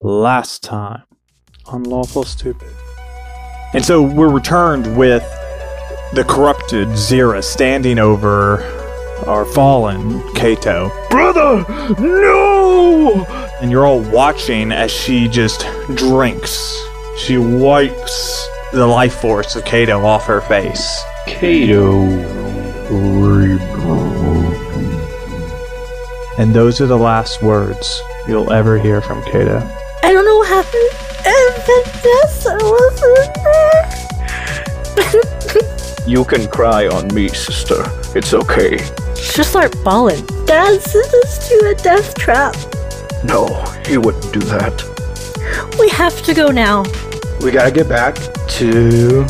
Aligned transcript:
last 0.00 0.62
time 0.62 1.02
on 1.66 1.82
Lawful 1.82 2.24
Stupid. 2.24 2.70
And 3.74 3.84
so 3.84 4.02
we're 4.02 4.30
returned 4.30 4.96
with 4.96 5.22
the 6.14 6.24
corrupted 6.24 6.88
Zira 6.88 7.42
standing 7.42 7.98
over 7.98 8.62
our 9.26 9.44
fallen 9.44 10.22
Kato. 10.34 10.90
Brother, 11.10 11.64
no! 11.98 13.24
And 13.60 13.70
you're 13.70 13.84
all 13.86 14.00
watching 14.00 14.72
as 14.72 14.90
she 14.90 15.28
just 15.28 15.66
drinks. 15.96 16.80
She 17.18 17.36
wipes 17.36 18.48
the 18.72 18.86
life 18.86 19.20
force 19.20 19.56
of 19.56 19.64
Kato 19.64 20.04
off 20.04 20.24
her 20.26 20.40
face. 20.42 21.02
Kato. 21.26 22.06
And 26.38 26.54
those 26.54 26.80
are 26.80 26.86
the 26.86 26.96
last 26.96 27.42
words 27.42 28.00
you'll 28.28 28.52
ever 28.52 28.78
hear 28.78 29.00
from 29.00 29.22
Kato. 29.24 29.58
I 30.08 30.12
don't 30.12 30.24
know 30.24 30.38
what 30.38 30.48
happened. 30.48 30.90
And 31.26 31.54
Vanessa 31.68 32.56
wasn't 32.64 33.34
there. 33.44 33.84
You 36.08 36.24
can 36.24 36.48
cry 36.48 36.88
on 36.88 37.12
me, 37.14 37.28
sister. 37.28 37.84
It's 38.16 38.32
okay. 38.32 38.78
Just 39.14 39.50
start 39.50 39.76
bawling. 39.84 40.24
Dad 40.46 40.80
sent 40.80 41.12
us 41.12 41.46
to 41.50 41.68
a 41.68 41.74
death 41.74 42.14
trap. 42.14 42.56
No, 43.22 43.62
he 43.86 43.98
wouldn't 43.98 44.32
do 44.32 44.40
that. 44.40 44.82
We 45.78 45.90
have 45.90 46.22
to 46.22 46.32
go 46.32 46.50
now. 46.50 46.84
We 47.42 47.50
gotta 47.50 47.70
get 47.70 47.90
back 47.90 48.14
to 48.14 49.26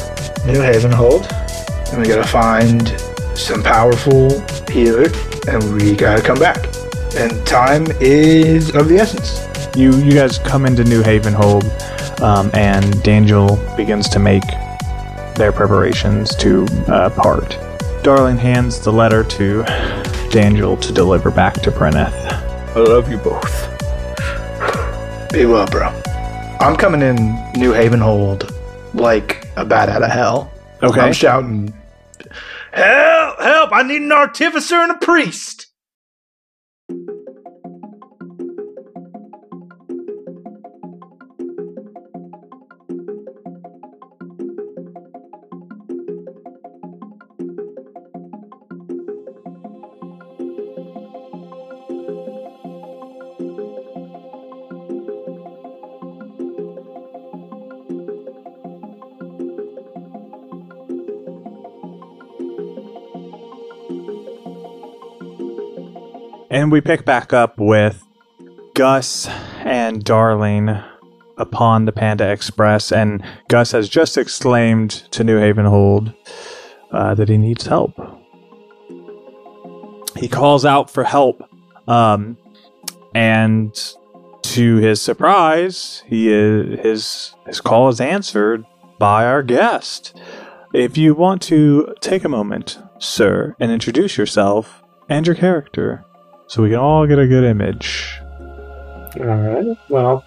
New 0.47 0.61
Haven 0.61 0.93
Hold, 0.93 1.27
and 1.91 2.01
we 2.01 2.07
gotta 2.07 2.29
find 2.29 2.95
some 3.35 3.65
powerful 3.65 4.41
healer, 4.71 5.11
and 5.49 5.75
we 5.75 5.97
gotta 5.97 6.23
come 6.23 6.39
back. 6.39 6.69
And 7.17 7.45
time 7.45 7.89
is 7.99 8.73
of 8.77 8.87
the 8.89 8.99
essence. 8.99 9.48
You 9.79 9.95
you 9.99 10.11
guys 10.11 10.39
come 10.39 10.67
into 10.67 10.83
New 10.83 11.05
Haven 11.05 11.33
Hold, 11.33 11.63
um, 12.21 12.51
and 12.53 13.01
Daniel 13.05 13.55
begins 13.77 14.09
to 14.09 14.19
make 14.19 14.43
their 15.37 15.53
preparations 15.53 16.35
to 16.35 16.65
uh, 16.89 17.11
part. 17.11 17.57
Darling 18.03 18.39
hands 18.39 18.81
the 18.81 18.93
letter 18.93 19.23
to 19.23 19.63
Daniel 20.33 20.77
to 20.79 20.93
deliver 20.93 21.31
back 21.31 21.55
to 21.63 21.71
Brenneth. 21.71 22.13
I 22.13 22.81
love 22.81 23.09
you 23.09 23.19
both. 23.19 23.69
Be 25.33 25.47
well, 25.47 25.69
bro. 25.69 25.91
I'm 26.59 26.75
coming 26.75 27.01
in 27.01 27.17
New 27.53 27.73
Haven 27.73 28.01
Hold 28.01 28.53
like 28.95 29.47
a 29.55 29.65
bat 29.65 29.89
out 29.89 30.03
of 30.03 30.11
hell. 30.11 30.53
Okay. 30.83 31.03
I'm 31.03 31.13
shouting, 31.13 31.73
Help! 32.73 33.41
Help! 33.41 33.71
I 33.73 33.85
need 33.85 34.03
an 34.03 34.11
artificer 34.11 34.75
and 34.75 34.91
a 34.91 34.97
priest! 34.97 35.68
And 66.59 66.73
we 66.73 66.81
pick 66.81 67.05
back 67.05 67.33
up 67.33 67.57
with 67.57 68.05
Gus 68.75 69.29
and 69.61 70.03
Darling 70.03 70.77
upon 71.37 71.85
the 71.85 71.93
Panda 71.93 72.29
Express, 72.33 72.91
and 72.91 73.23
Gus 73.47 73.71
has 73.71 73.89
just 73.89 74.19
exclaimed 74.19 74.91
to 75.13 75.23
New 75.23 75.39
Haven 75.39 75.67
Hold 75.67 76.13
uh, 76.91 77.15
that 77.15 77.29
he 77.29 77.39
needs 77.39 77.67
help. 77.67 77.95
He 80.17 80.27
calls 80.27 80.65
out 80.65 80.91
for 80.91 81.05
help, 81.05 81.49
um, 81.87 82.37
and 83.15 83.73
to 84.43 84.77
his 84.79 85.01
surprise, 85.01 86.03
he 86.09 86.29
is, 86.29 86.81
his 86.81 87.35
his 87.47 87.61
call 87.61 87.89
is 87.89 88.01
answered 88.01 88.65
by 88.99 89.25
our 89.25 89.45
guest. 89.45 90.21
If 90.75 90.99
you 90.99 91.15
want 91.15 91.41
to 91.43 91.95
take 92.01 92.25
a 92.25 92.29
moment, 92.29 92.81
sir, 92.99 93.55
and 93.61 93.71
introduce 93.71 94.19
yourself 94.19 94.83
and 95.09 95.25
your 95.25 95.37
character, 95.37 96.05
so 96.49 96.63
we 96.63 96.71
can 96.71 96.79
all 96.79 97.07
get 97.07 97.19
a 97.19 97.27
good 97.27 97.45
image. 97.45 98.19
All 99.21 99.27
right. 99.27 99.79
Well, 99.89 100.25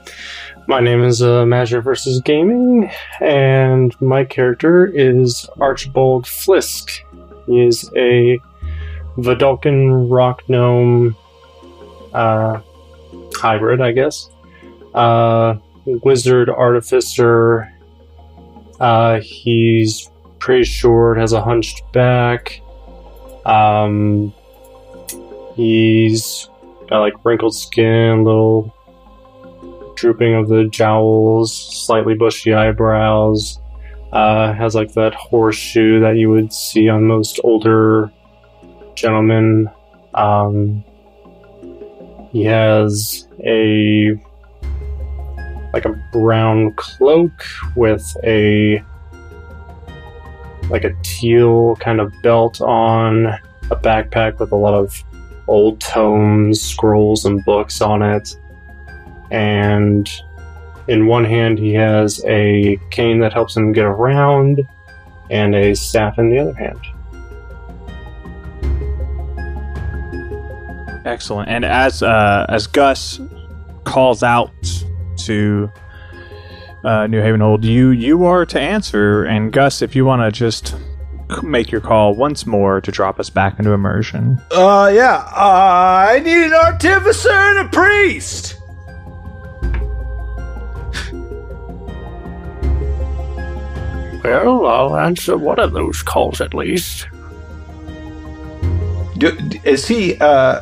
my 0.67 0.79
name 0.79 1.03
is 1.03 1.21
uh, 1.21 1.45
Magic 1.45 1.83
versus 1.83 2.21
Gaming, 2.21 2.89
and 3.19 3.99
my 4.01 4.23
character 4.23 4.85
is 4.85 5.47
Archibald 5.59 6.25
Flisk. 6.25 6.99
He 7.47 7.65
is 7.65 7.89
a 7.95 8.39
Vedalken 9.17 10.09
rock 10.09 10.43
gnome 10.47 11.15
uh, 12.13 12.61
hybrid, 13.35 13.81
I 13.81 13.91
guess. 13.91 14.29
Uh, 14.93 15.55
wizard 15.85 16.49
artificer. 16.49 17.71
Uh, 18.79 19.19
he's 19.21 20.09
pretty 20.39 20.63
short, 20.63 21.17
has 21.17 21.33
a 21.33 21.41
hunched 21.41 21.81
back. 21.93 22.61
Um, 23.45 24.33
He's 25.55 26.49
got 26.89 26.99
like 26.99 27.13
wrinkled 27.23 27.55
skin, 27.55 28.23
little 28.23 28.73
drooping 29.95 30.33
of 30.33 30.47
the 30.47 30.65
jowls, 30.65 31.53
slightly 31.85 32.15
bushy 32.15 32.53
eyebrows. 32.53 33.59
Uh, 34.11 34.51
has 34.53 34.75
like 34.75 34.91
that 34.93 35.13
horseshoe 35.13 36.01
that 36.01 36.17
you 36.17 36.29
would 36.29 36.51
see 36.51 36.89
on 36.89 37.05
most 37.05 37.39
older 37.45 38.11
gentlemen. 38.95 39.69
Um, 40.13 40.83
he 42.31 42.43
has 42.43 43.27
a 43.45 44.19
like 45.73 45.85
a 45.85 46.09
brown 46.11 46.73
cloak 46.75 47.31
with 47.75 48.05
a 48.23 48.83
like 50.69 50.83
a 50.83 50.93
teal 51.03 51.75
kind 51.77 51.99
of 51.99 52.13
belt 52.21 52.61
on, 52.61 53.27
a 53.27 53.75
backpack 53.75 54.39
with 54.39 54.51
a 54.51 54.55
lot 54.55 54.73
of 54.73 55.03
old 55.47 55.79
tomes, 55.79 56.61
scrolls, 56.61 57.25
and 57.25 57.43
books 57.45 57.81
on 57.81 58.01
it. 58.01 58.35
And 59.31 60.09
in 60.87 61.07
one 61.07 61.25
hand, 61.25 61.57
he 61.59 61.73
has 61.73 62.23
a 62.25 62.77
cane 62.89 63.19
that 63.19 63.33
helps 63.33 63.55
him 63.55 63.71
get 63.71 63.85
around, 63.85 64.61
and 65.29 65.55
a 65.55 65.73
staff 65.75 66.19
in 66.19 66.29
the 66.29 66.39
other 66.39 66.53
hand. 66.53 66.79
Excellent. 71.05 71.49
And 71.49 71.65
as 71.65 72.03
uh, 72.03 72.45
as 72.49 72.67
Gus 72.67 73.19
calls 73.83 74.23
out 74.23 74.51
to 75.25 75.71
uh, 76.83 77.07
New 77.07 77.21
Haven 77.21 77.41
Hold, 77.41 77.65
you 77.65 77.89
you 77.89 78.25
are 78.25 78.45
to 78.45 78.59
answer. 78.59 79.23
And 79.23 79.51
Gus, 79.51 79.81
if 79.81 79.95
you 79.95 80.05
want 80.05 80.21
to 80.21 80.31
just 80.31 80.75
make 81.43 81.71
your 81.71 81.81
call 81.81 82.15
once 82.15 82.45
more 82.45 82.81
to 82.81 82.91
drop 82.91 83.19
us 83.19 83.29
back 83.29 83.57
into 83.59 83.71
immersion. 83.71 84.39
Uh, 84.51 84.91
yeah. 84.93 85.23
Uh, 85.35 86.07
I 86.11 86.19
need 86.23 86.45
an 86.47 86.53
artificer 86.53 87.29
and 87.31 87.59
a 87.67 87.69
priest! 87.69 88.57
Well, 94.23 94.67
I'll 94.67 94.97
answer 94.97 95.35
one 95.37 95.59
of 95.59 95.71
those 95.73 96.03
calls 96.03 96.41
at 96.41 96.53
least. 96.53 97.07
Do, 99.17 99.37
is 99.63 99.87
he, 99.87 100.15
uh, 100.19 100.61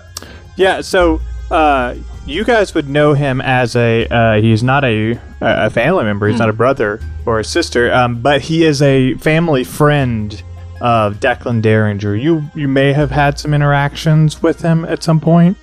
Yeah. 0.55 0.81
So 0.81 1.19
uh, 1.51 1.95
you 2.25 2.45
guys 2.45 2.73
would 2.73 2.87
know 2.87 3.13
him 3.13 3.41
as 3.41 3.75
a 3.75 4.05
uh, 4.07 4.41
he's 4.41 4.63
not 4.63 4.85
a 4.85 5.19
a 5.41 5.69
family 5.69 6.03
member. 6.03 6.27
He's 6.27 6.39
not 6.39 6.49
a 6.49 6.53
brother 6.53 6.99
or 7.25 7.39
a 7.39 7.43
sister. 7.43 7.91
Um, 7.93 8.21
but 8.21 8.41
he 8.41 8.63
is 8.65 8.81
a 8.81 9.15
family 9.15 9.63
friend 9.63 10.41
of 10.81 11.19
Declan 11.19 11.61
Derringer. 11.61 12.15
You 12.15 12.49
you 12.55 12.67
may 12.67 12.93
have 12.93 13.11
had 13.11 13.39
some 13.39 13.53
interactions 13.53 14.41
with 14.41 14.61
him 14.61 14.85
at 14.85 15.03
some 15.03 15.19
point, 15.19 15.57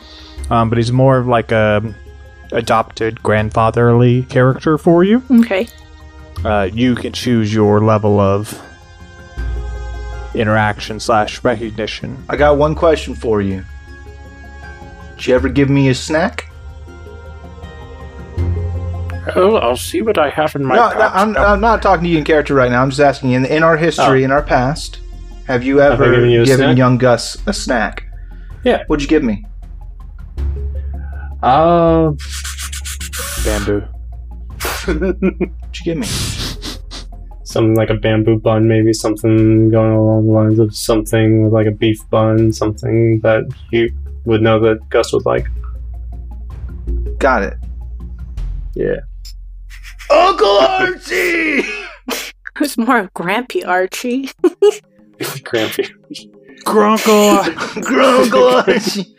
um, 0.51 0.69
but 0.69 0.79
he's 0.79 0.93
more 0.93 1.19
of 1.19 1.27
like 1.27 1.53
a 1.53 1.95
adopted 2.53 3.23
grandfatherly 3.23 4.23
character 4.25 4.79
for 4.79 5.05
you. 5.05 5.23
Okay. 5.31 5.69
Uh, 6.45 6.69
you 6.73 6.95
can 6.95 7.13
choose 7.13 7.53
your 7.53 7.81
level 7.81 8.21
of 8.21 8.63
interaction 10.35 11.01
slash 11.01 11.43
recognition. 11.43 12.25
I 12.29 12.37
got 12.37 12.59
one 12.59 12.75
question 12.75 13.15
for 13.15 13.41
you. 13.41 13.65
Did 15.17 15.27
you 15.27 15.35
ever 15.35 15.49
give 15.49 15.71
me 15.71 15.89
a 15.89 15.95
snack? 15.95 16.51
Well, 19.35 19.57
I'll 19.59 19.77
see 19.77 20.03
what 20.03 20.19
I 20.19 20.31
have 20.31 20.55
in 20.55 20.65
my 20.65 20.77
No, 20.77 20.91
no. 20.91 21.11
I'm, 21.13 21.37
I'm 21.37 21.61
not 21.61 21.83
talking 21.83 22.05
to 22.05 22.09
you 22.09 22.19
in 22.19 22.25
character 22.25 22.55
right 22.55 22.71
now. 22.71 22.81
I'm 22.83 22.91
just 22.91 23.01
asking 23.01 23.33
in, 23.33 23.45
in 23.45 23.63
our 23.63 23.77
history, 23.77 24.23
in 24.23 24.31
our 24.31 24.43
past, 24.43 25.01
have 25.47 25.65
you 25.65 25.81
I 25.81 25.93
ever 25.93 26.13
given 26.13 26.31
you 26.31 26.45
given 26.45 26.77
young 26.77 26.99
Gus 26.99 27.37
a 27.47 27.53
snack? 27.53 28.05
Yeah. 28.65 28.85
What'd 28.87 29.03
you 29.03 29.09
give 29.09 29.23
me? 29.23 29.45
Uh, 31.43 32.13
Bamboo. 33.45 33.81
What'd 34.87 35.21
you 35.21 35.85
give 35.85 35.99
me? 35.99 36.07
something 37.57 37.75
like 37.75 37.89
a 37.89 37.95
bamboo 37.95 38.39
bun, 38.39 38.69
maybe 38.69 38.93
something 38.93 39.71
going 39.71 39.93
along 39.93 40.27
the 40.27 40.33
lines 40.33 40.59
of 40.59 40.77
something 40.77 41.45
with 41.45 41.53
like 41.55 41.67
a 41.67 41.71
beef 41.71 41.99
bun, 42.11 42.53
something 42.53 43.21
that 43.21 43.45
you 43.73 43.89
would 44.27 44.43
know 44.43 44.61
that 44.61 44.79
Gus 44.91 45.13
would 45.13 45.25
like. 45.25 45.47
Got 47.19 47.45
it. 47.45 47.55
Yeah. 48.75 49.01
Uncle 50.11 50.59
Archie! 50.59 51.63
Who's 52.59 52.77
more 52.77 52.99
of 52.99 53.15
Grampy 53.15 53.67
Archie? 53.67 54.31
Crampy. 55.45 55.89
Grunkle. 56.65 57.43
Grunkle 57.83 58.67
Archie! 58.67 59.15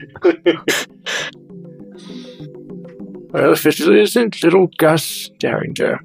Well, 3.32 3.54
if 3.54 3.66
it 3.66 3.80
isn't 3.80 4.44
little 4.44 4.68
Gus 4.78 5.30
Derringer. 5.40 6.00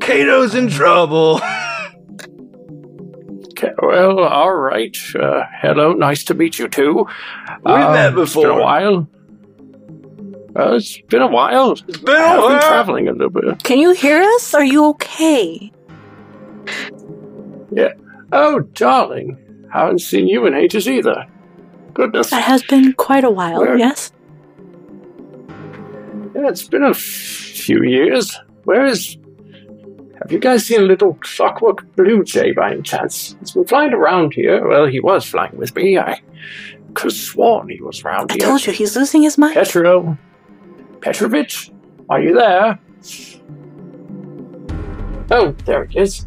Kato's 0.00 0.54
in 0.54 0.68
trouble. 0.68 1.40
Okay, 3.48 3.72
well, 3.82 4.20
all 4.20 4.54
right. 4.54 4.96
Uh, 5.18 5.42
hello, 5.60 5.92
nice 5.94 6.22
to 6.24 6.34
meet 6.34 6.58
you 6.58 6.68
too. 6.68 7.06
We 7.64 7.72
met 7.72 8.14
before. 8.14 8.46
It's 8.46 8.52
been 8.52 8.58
a 8.58 8.62
while. 8.62 9.08
Well, 10.52 10.74
it's 10.74 11.00
been 11.08 11.22
a 11.22 11.26
while. 11.26 11.72
It's 11.72 11.80
been 11.98 12.14
a 12.16 12.18
I've 12.20 12.34
been 12.36 12.42
while. 12.42 12.60
traveling 12.60 13.08
a 13.08 13.12
little 13.12 13.30
bit. 13.30 13.62
Can 13.64 13.78
you 13.78 13.92
hear 13.92 14.22
us? 14.22 14.54
Are 14.54 14.64
you 14.64 14.84
okay? 14.90 15.72
Oh, 18.32 18.60
darling, 18.74 19.38
haven't 19.72 20.00
seen 20.00 20.26
you 20.26 20.46
in 20.46 20.54
ages 20.54 20.88
either. 20.88 21.26
Goodness, 21.94 22.30
That 22.30 22.42
has 22.42 22.62
been 22.62 22.92
quite 22.94 23.24
a 23.24 23.30
while, 23.30 23.60
Where- 23.60 23.76
yes? 23.78 24.12
yeah, 26.34 26.48
it's 26.48 26.68
been 26.68 26.82
a 26.82 26.90
f- 26.90 26.96
few 26.96 27.82
years. 27.82 28.38
Where 28.64 28.84
is? 28.84 29.16
Have 30.20 30.32
you 30.32 30.38
guys 30.38 30.66
seen 30.66 30.80
a 30.80 30.84
little 30.84 31.14
clockwork 31.22 31.94
blue 31.94 32.24
jay 32.24 32.52
by 32.52 32.72
any 32.72 32.82
chance? 32.82 33.36
He's 33.40 33.52
been 33.52 33.64
flying 33.66 33.92
around 33.92 34.34
here. 34.34 34.66
Well, 34.66 34.86
he 34.86 34.98
was 35.00 35.24
flying 35.24 35.56
with 35.56 35.74
me. 35.76 35.98
I 35.98 36.20
could 36.94 37.12
have 37.12 37.18
sworn 37.18 37.68
he 37.68 37.80
was 37.80 38.02
around 38.02 38.32
I 38.32 38.34
here. 38.34 38.46
told 38.48 38.66
you 38.66 38.72
he's 38.72 38.96
losing 38.96 39.22
his 39.22 39.38
mind. 39.38 39.54
Petro, 39.54 40.16
Petrovich, 41.00 41.70
are 42.08 42.20
you 42.20 42.34
there? 42.34 42.78
Oh, 45.30 45.54
there 45.64 45.84
he 45.84 45.98
is. 46.00 46.24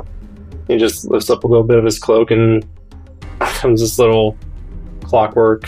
He 0.70 0.78
just 0.78 1.10
lifts 1.10 1.30
up 1.30 1.44
a 1.44 1.48
little 1.48 1.64
bit 1.66 1.78
of 1.78 1.84
his 1.84 2.00
cloak 2.00 2.32
and 2.32 2.66
comes 3.40 3.82
this 3.82 3.98
little 4.00 4.38
clockwork, 5.04 5.64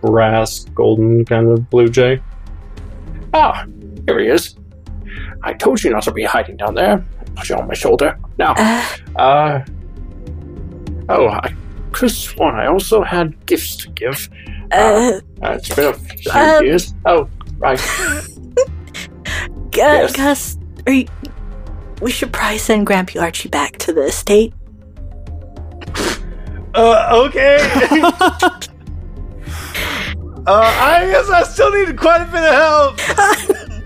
brass, 0.00 0.64
golden 0.74 1.24
kind 1.24 1.48
of 1.50 1.68
blue 1.68 1.88
jay. 1.88 2.20
Ah, 3.34 3.66
here 4.06 4.20
he 4.20 4.28
is. 4.28 4.54
I 5.42 5.52
told 5.54 5.82
you 5.82 5.90
not 5.90 6.04
to 6.04 6.12
be 6.12 6.22
hiding 6.22 6.56
down 6.56 6.74
there. 6.74 7.04
Put 7.34 7.48
you 7.48 7.56
on 7.56 7.66
my 7.66 7.74
shoulder. 7.74 8.16
Now, 8.38 8.54
Uh, 8.56 9.18
uh. 9.18 9.64
Oh, 11.08 11.26
I 11.28 11.52
could 11.92 12.08
have 12.10 12.16
sworn 12.16 12.54
I 12.54 12.66
also 12.66 13.02
had 13.02 13.44
gifts 13.46 13.76
to 13.78 13.88
give. 13.90 14.28
uh, 14.72 15.20
Uh, 15.42 15.48
it's 15.58 15.74
been 15.74 15.86
a 15.86 15.94
few 15.94 16.30
Uh, 16.32 16.60
years. 16.62 16.94
Oh, 17.04 17.28
right. 17.58 17.78
Gu- 19.70 19.80
yes. 19.80 20.12
Gus, 20.16 20.56
are 20.86 20.92
you, 20.92 21.06
we 22.00 22.10
should 22.10 22.32
probably 22.32 22.58
send 22.58 22.86
Grampy 22.86 23.20
Archie 23.20 23.48
back 23.48 23.78
to 23.78 23.92
the 23.92 24.02
estate. 24.02 24.52
Uh, 26.74 27.26
okay. 27.26 27.58
uh, 30.46 30.62
I 30.76 31.08
guess 31.10 31.30
I 31.30 31.42
still 31.44 31.70
need 31.72 31.96
quite 31.96 32.22
a 32.22 32.26
bit 32.26 32.42
of 32.42 32.54
help. 32.54 33.70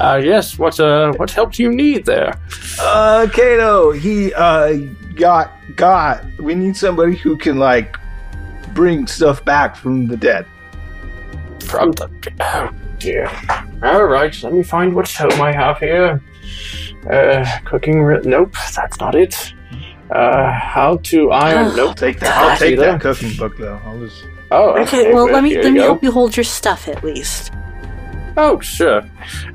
Uh, 0.00 0.16
yes, 0.16 0.58
what, 0.58 0.80
uh, 0.80 1.12
what 1.14 1.30
help 1.30 1.52
do 1.52 1.62
you 1.62 1.70
need 1.70 2.06
there? 2.06 2.40
Uh, 2.80 3.28
Kato, 3.30 3.92
he, 3.92 4.32
uh, 4.32 4.72
got, 5.14 5.52
got, 5.76 6.24
we 6.38 6.54
need 6.54 6.74
somebody 6.74 7.14
who 7.16 7.36
can, 7.36 7.58
like, 7.58 7.98
bring 8.72 9.06
stuff 9.06 9.44
back 9.44 9.76
from 9.76 10.06
the 10.06 10.16
dead. 10.16 10.46
From 11.64 11.92
the. 11.92 12.08
Oh, 12.40 12.70
dear. 12.98 13.30
Alright, 13.82 14.42
let 14.42 14.52
me 14.52 14.62
find 14.62 14.94
what 14.94 15.10
home 15.10 15.40
I 15.40 15.52
have 15.52 15.78
here. 15.78 16.22
Uh, 17.10 17.46
cooking. 17.64 18.02
Re- 18.02 18.20
nope, 18.24 18.54
that's 18.76 18.98
not 19.00 19.14
it. 19.14 19.54
Uh, 20.10 20.50
how 20.52 20.96
to 21.04 21.30
iron. 21.30 21.66
Ugh. 21.66 21.70
I'll 21.70 21.76
nope. 21.86 21.96
take 21.96 22.20
that. 22.20 22.36
I'll 22.36 22.58
take 22.58 22.78
that 22.78 23.00
cooking 23.00 23.34
book, 23.36 23.56
though. 23.56 23.80
I 23.84 23.94
was. 23.94 24.24
Oh, 24.50 24.76
Okay, 24.82 25.14
well, 25.14 25.26
let 25.30 25.42
me 25.44 25.54
let 25.56 25.72
me 25.72 25.78
go. 25.78 25.84
help 25.84 26.02
you 26.02 26.10
hold 26.10 26.36
your 26.36 26.44
stuff 26.44 26.88
at 26.88 27.02
least. 27.04 27.52
Oh, 28.36 28.58
sure. 28.60 29.02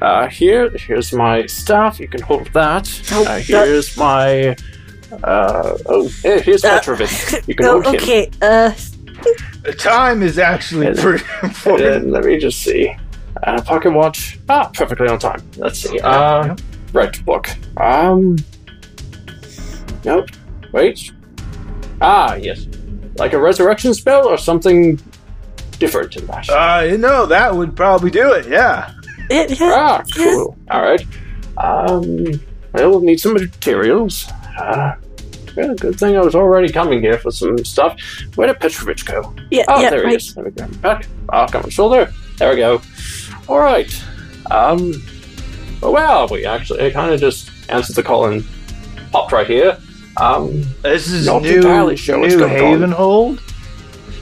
Uh, 0.01 0.27
here, 0.27 0.69
here's 0.69 1.11
my 1.13 1.45
staff. 1.45 1.99
You 1.99 2.07
can 2.07 2.21
hold 2.21 2.47
that. 2.53 2.89
Oh, 3.11 3.21
uh, 3.21 3.25
that- 3.25 3.41
here's 3.43 3.95
my. 3.97 4.55
Uh, 5.23 5.77
oh, 5.85 6.07
here- 6.23 6.41
here's 6.41 6.63
Uh, 6.65 6.69
Petrovich. 6.79 7.35
You 7.47 7.55
can 7.55 7.65
Oh, 7.67 7.81
hold 7.81 7.95
him. 7.95 8.01
okay, 8.01 8.31
uh, 8.41 8.71
The 9.63 9.73
time 9.73 10.23
is 10.23 10.39
actually 10.39 10.93
pretty 10.95 11.23
important. 11.43 12.09
let 12.11 12.23
me 12.25 12.37
just 12.37 12.61
see. 12.63 12.95
Uh, 13.43 13.61
pocket 13.61 13.91
watch. 13.91 14.39
Ah, 14.49 14.69
perfectly 14.73 15.07
on 15.07 15.19
time. 15.19 15.41
Let's 15.57 15.79
see. 15.79 15.99
Uh, 15.99 16.47
Yep. 16.47 16.61
right 16.93 17.25
book. 17.25 17.49
Um. 17.77 18.37
Nope. 20.03 20.29
Wait. 20.71 21.11
Ah, 22.01 22.35
yes. 22.35 22.67
Like 23.17 23.33
a 23.33 23.39
resurrection 23.39 23.93
spell 23.93 24.27
or 24.27 24.37
something 24.37 24.99
different 25.79 26.13
than 26.13 26.27
that. 26.27 26.49
Uh, 26.49 26.83
you 26.83 26.97
know, 26.97 27.25
that 27.25 27.53
would 27.55 27.75
probably 27.75 28.09
do 28.11 28.31
it, 28.33 28.47
yeah. 28.47 28.91
it, 29.29 29.59
yeah, 29.59 29.71
ah, 29.73 30.03
cool. 30.15 30.57
All 30.69 30.81
right. 30.81 31.01
Um. 31.57 32.25
Well, 32.73 32.89
we'll 32.89 32.99
need 33.01 33.19
some 33.19 33.33
materials. 33.33 34.27
Uh. 34.59 34.95
Yeah, 35.55 35.73
good 35.79 35.97
thing 35.97 36.17
I 36.17 36.19
was 36.21 36.35
already 36.35 36.69
coming 36.69 36.99
here 37.01 37.17
for 37.17 37.31
some 37.31 37.57
stuff. 37.63 37.97
Where 38.35 38.47
did 38.47 38.59
Petrovich 38.59 39.05
go? 39.05 39.33
yeah, 39.51 39.63
Oh, 39.69 39.81
yeah, 39.81 39.89
there 39.89 39.99
he 40.01 40.05
right. 40.07 40.15
is. 40.17 40.33
There 40.35 40.43
we 40.43 40.51
go. 40.51 40.65
him 40.65 40.71
back. 40.81 41.07
I'll 41.29 41.47
come 41.47 41.69
shoulder. 41.69 42.11
There 42.37 42.49
we 42.49 42.57
go. 42.57 42.81
All 43.47 43.59
right. 43.59 43.91
Um. 44.51 44.93
Well, 45.81 45.93
where 45.93 46.05
are 46.05 46.27
we? 46.27 46.45
Actually, 46.45 46.81
It 46.81 46.93
kind 46.93 47.11
of 47.13 47.19
just 47.19 47.49
answered 47.69 47.95
the 47.95 48.03
call 48.03 48.25
and 48.25 48.43
popped 49.11 49.31
right 49.31 49.47
here. 49.47 49.77
Um. 50.17 50.63
This 50.81 51.07
is 51.11 51.27
Not 51.27 51.41
New, 51.43 51.57
entirely 51.57 51.95
sure 51.95 52.19
what's 52.19 52.33
New 52.33 52.39
going 52.39 52.83
on. 52.83 52.89
Havenhold. 52.91 53.41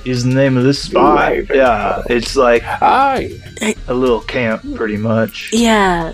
Is 0.05 0.25
the 0.25 0.33
name 0.33 0.57
of 0.57 0.63
this 0.65 0.81
spot? 0.83 1.33
Yeah, 1.49 2.03
it's 2.09 2.35
like 2.35 2.61
Hi. 2.63 3.39
a 3.87 3.93
little 3.93 4.19
camp, 4.19 4.61
pretty 4.75 4.97
much. 4.97 5.49
Yeah. 5.53 6.13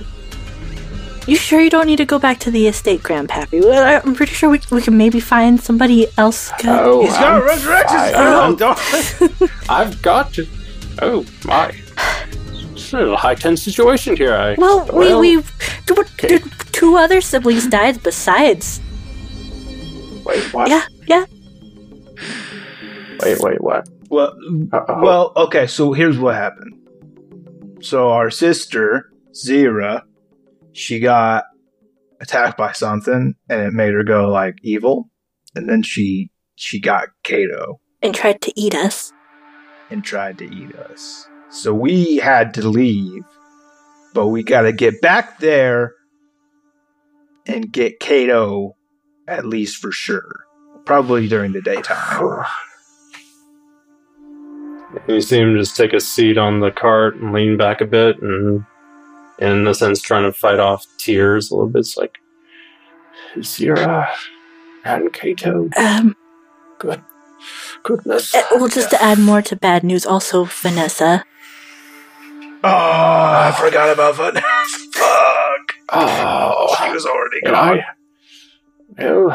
You 1.26 1.36
sure 1.36 1.60
you 1.60 1.70
don't 1.72 1.88
need 1.88 1.98
to 1.98 2.06
go 2.06 2.20
back 2.20 2.40
to 2.42 2.52
the 2.52 2.68
estate, 2.68 3.02
Grandpappy? 3.02 3.64
Well, 3.64 3.84
I- 3.84 4.00
I'm 4.06 4.14
pretty 4.16 4.34
sure 4.34 4.50
we, 4.52 4.60
we 4.72 4.82
can 4.84 4.96
maybe 4.98 5.20
find 5.20 5.60
somebody 5.60 6.08
else 6.20 6.52
good. 6.60 6.70
Oh, 6.70 7.02
He's 7.02 7.14
got 7.14 7.34
I'm 7.36 7.42
a 7.42 7.46
resurrection 7.46 7.98
fine. 7.98 8.10
spell. 8.10 8.42
I'm- 8.42 8.56
Don't- 8.56 9.52
I've 9.70 10.02
got 10.04 10.34
to. 10.34 10.48
Oh 11.02 11.26
my. 11.46 11.74
It's 12.94 13.12
a 13.12 13.16
high 13.18 13.36
tense 13.36 13.62
situation 13.62 14.16
here. 14.18 14.34
I. 14.34 14.56
well, 14.56 14.86
well, 14.92 15.20
we 15.20 15.38
we 15.38 15.44
two, 15.86 15.96
okay. 16.00 16.40
two 16.72 16.96
other 16.98 17.22
siblings 17.22 17.68
died 17.68 18.02
besides. 18.04 18.82
Wait. 20.26 20.44
What? 20.54 20.70
Yeah, 20.70 20.86
yeah. 21.08 21.26
Wait. 23.22 23.40
Wait. 23.40 23.62
What? 23.62 23.88
Well, 24.10 24.34
Uh-oh. 24.72 25.02
well, 25.02 25.34
okay. 25.36 25.68
So 25.68 25.94
here's 25.94 26.18
what 26.18 26.36
happened. 26.36 26.74
So 27.82 28.10
our 28.10 28.30
sister 28.32 29.06
Zira, 29.34 30.02
she 30.74 31.00
got 31.00 31.46
attacked 32.20 32.58
by 32.58 32.72
something, 32.74 33.36
and 33.50 33.62
it 33.62 33.74
made 33.74 33.94
her 33.94 34.04
go 34.04 34.30
like 34.30 34.56
evil, 34.64 35.10
and 35.56 35.70
then 35.70 35.84
she 35.84 36.32
she 36.56 36.80
got 36.82 37.08
Kato 37.24 37.80
And 38.02 38.14
tried 38.14 38.42
to 38.42 38.60
eat 38.60 38.76
us. 38.76 39.14
and 39.90 40.04
tried 40.04 40.38
to 40.40 40.46
eat 40.46 40.76
us. 40.76 41.29
So 41.52 41.74
we 41.74 42.18
had 42.18 42.54
to 42.56 42.68
leave, 42.68 43.24
but 44.14 44.28
we 44.28 44.44
got 44.44 44.62
to 44.62 44.72
get 44.72 45.02
back 45.02 45.40
there 45.40 45.94
and 47.46 47.72
get 47.72 48.00
Kato 48.00 48.76
at 49.28 49.46
least 49.46 49.78
for 49.78 49.92
sure. 49.92 50.46
Probably 50.86 51.28
during 51.28 51.52
the 51.54 51.62
daytime. 51.62 52.46
You 55.08 55.22
see 55.22 55.40
him 55.40 55.56
just 55.56 55.78
take 55.78 55.94
a 55.94 56.00
seat 56.00 56.38
on 56.38 56.62
the 56.62 56.72
cart 56.72 57.16
and 57.16 57.32
lean 57.32 57.58
back 57.58 57.82
a 57.82 57.86
bit 57.86 58.22
and, 58.22 58.66
in 59.40 59.68
a 59.68 59.74
sense, 59.74 60.02
trying 60.02 60.24
to 60.24 60.34
fight 60.34 60.60
off 60.60 60.86
tears 60.98 61.52
a 61.52 61.56
little 61.56 61.70
bit. 61.70 61.80
It's 61.80 61.98
like, 61.98 62.18
Zira 63.38 64.08
and 64.84 65.14
Kato. 65.14 65.70
Um, 65.78 66.16
Good. 66.80 67.04
Goodness. 67.84 68.34
uh, 68.34 68.44
well, 68.52 68.68
just 68.68 68.90
to 68.90 69.02
add 69.02 69.20
more 69.20 69.42
to 69.44 69.56
bad 69.56 69.84
news, 69.84 70.06
also 70.06 70.46
Vanessa. 70.46 71.24
Oh, 72.64 72.70
I 72.70 73.56
forgot 73.60 73.90
about 73.94 74.16
Vanessa. 74.16 74.44
Fuck. 74.94 75.76
Oh. 75.90 76.76
She 76.78 76.92
was 76.92 77.06
already 77.06 77.42
gone. 77.46 77.80
I, 77.80 77.84
well, 78.98 79.32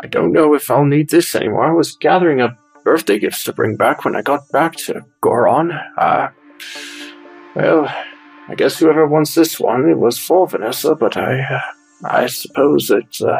I 0.00 0.06
don't 0.08 0.32
know 0.32 0.54
if 0.54 0.70
I'll 0.70 0.84
need 0.84 1.10
this 1.10 1.34
anymore. 1.34 1.66
I 1.66 1.72
was 1.72 1.96
gathering 1.96 2.40
up 2.40 2.56
birthday 2.84 3.18
gifts 3.18 3.44
to 3.44 3.52
bring 3.52 3.76
back 3.76 4.04
when 4.04 4.16
I 4.16 4.22
got 4.22 4.48
back 4.50 4.74
to 4.86 5.04
Goron. 5.20 5.72
Uh, 5.98 6.28
Well, 7.54 7.86
I 8.48 8.54
guess 8.56 8.78
whoever 8.78 9.06
wants 9.06 9.34
this 9.34 9.60
one, 9.60 9.88
it 9.88 9.98
was 9.98 10.18
for 10.18 10.46
Vanessa, 10.48 10.94
but 10.94 11.16
I, 11.16 11.40
uh, 11.40 11.60
I 12.04 12.26
suppose 12.26 12.90
it's 12.90 13.22
uh, 13.22 13.38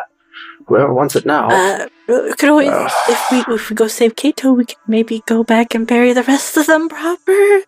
whoever 0.66 0.92
wants 0.92 1.16
it 1.16 1.24
now. 1.24 1.48
Uh, 1.50 1.86
we 2.06 2.34
could 2.34 2.50
always, 2.50 2.68
Ugh. 2.70 2.90
if 3.08 3.30
we 3.48 3.54
if 3.54 3.70
we 3.70 3.76
go 3.76 3.88
save 3.88 4.14
Kato, 4.16 4.52
we 4.52 4.66
could 4.66 4.76
maybe 4.86 5.22
go 5.26 5.42
back 5.42 5.74
and 5.74 5.86
bury 5.86 6.12
the 6.12 6.22
rest 6.24 6.56
of 6.58 6.66
them 6.66 6.88
proper. 6.90 7.62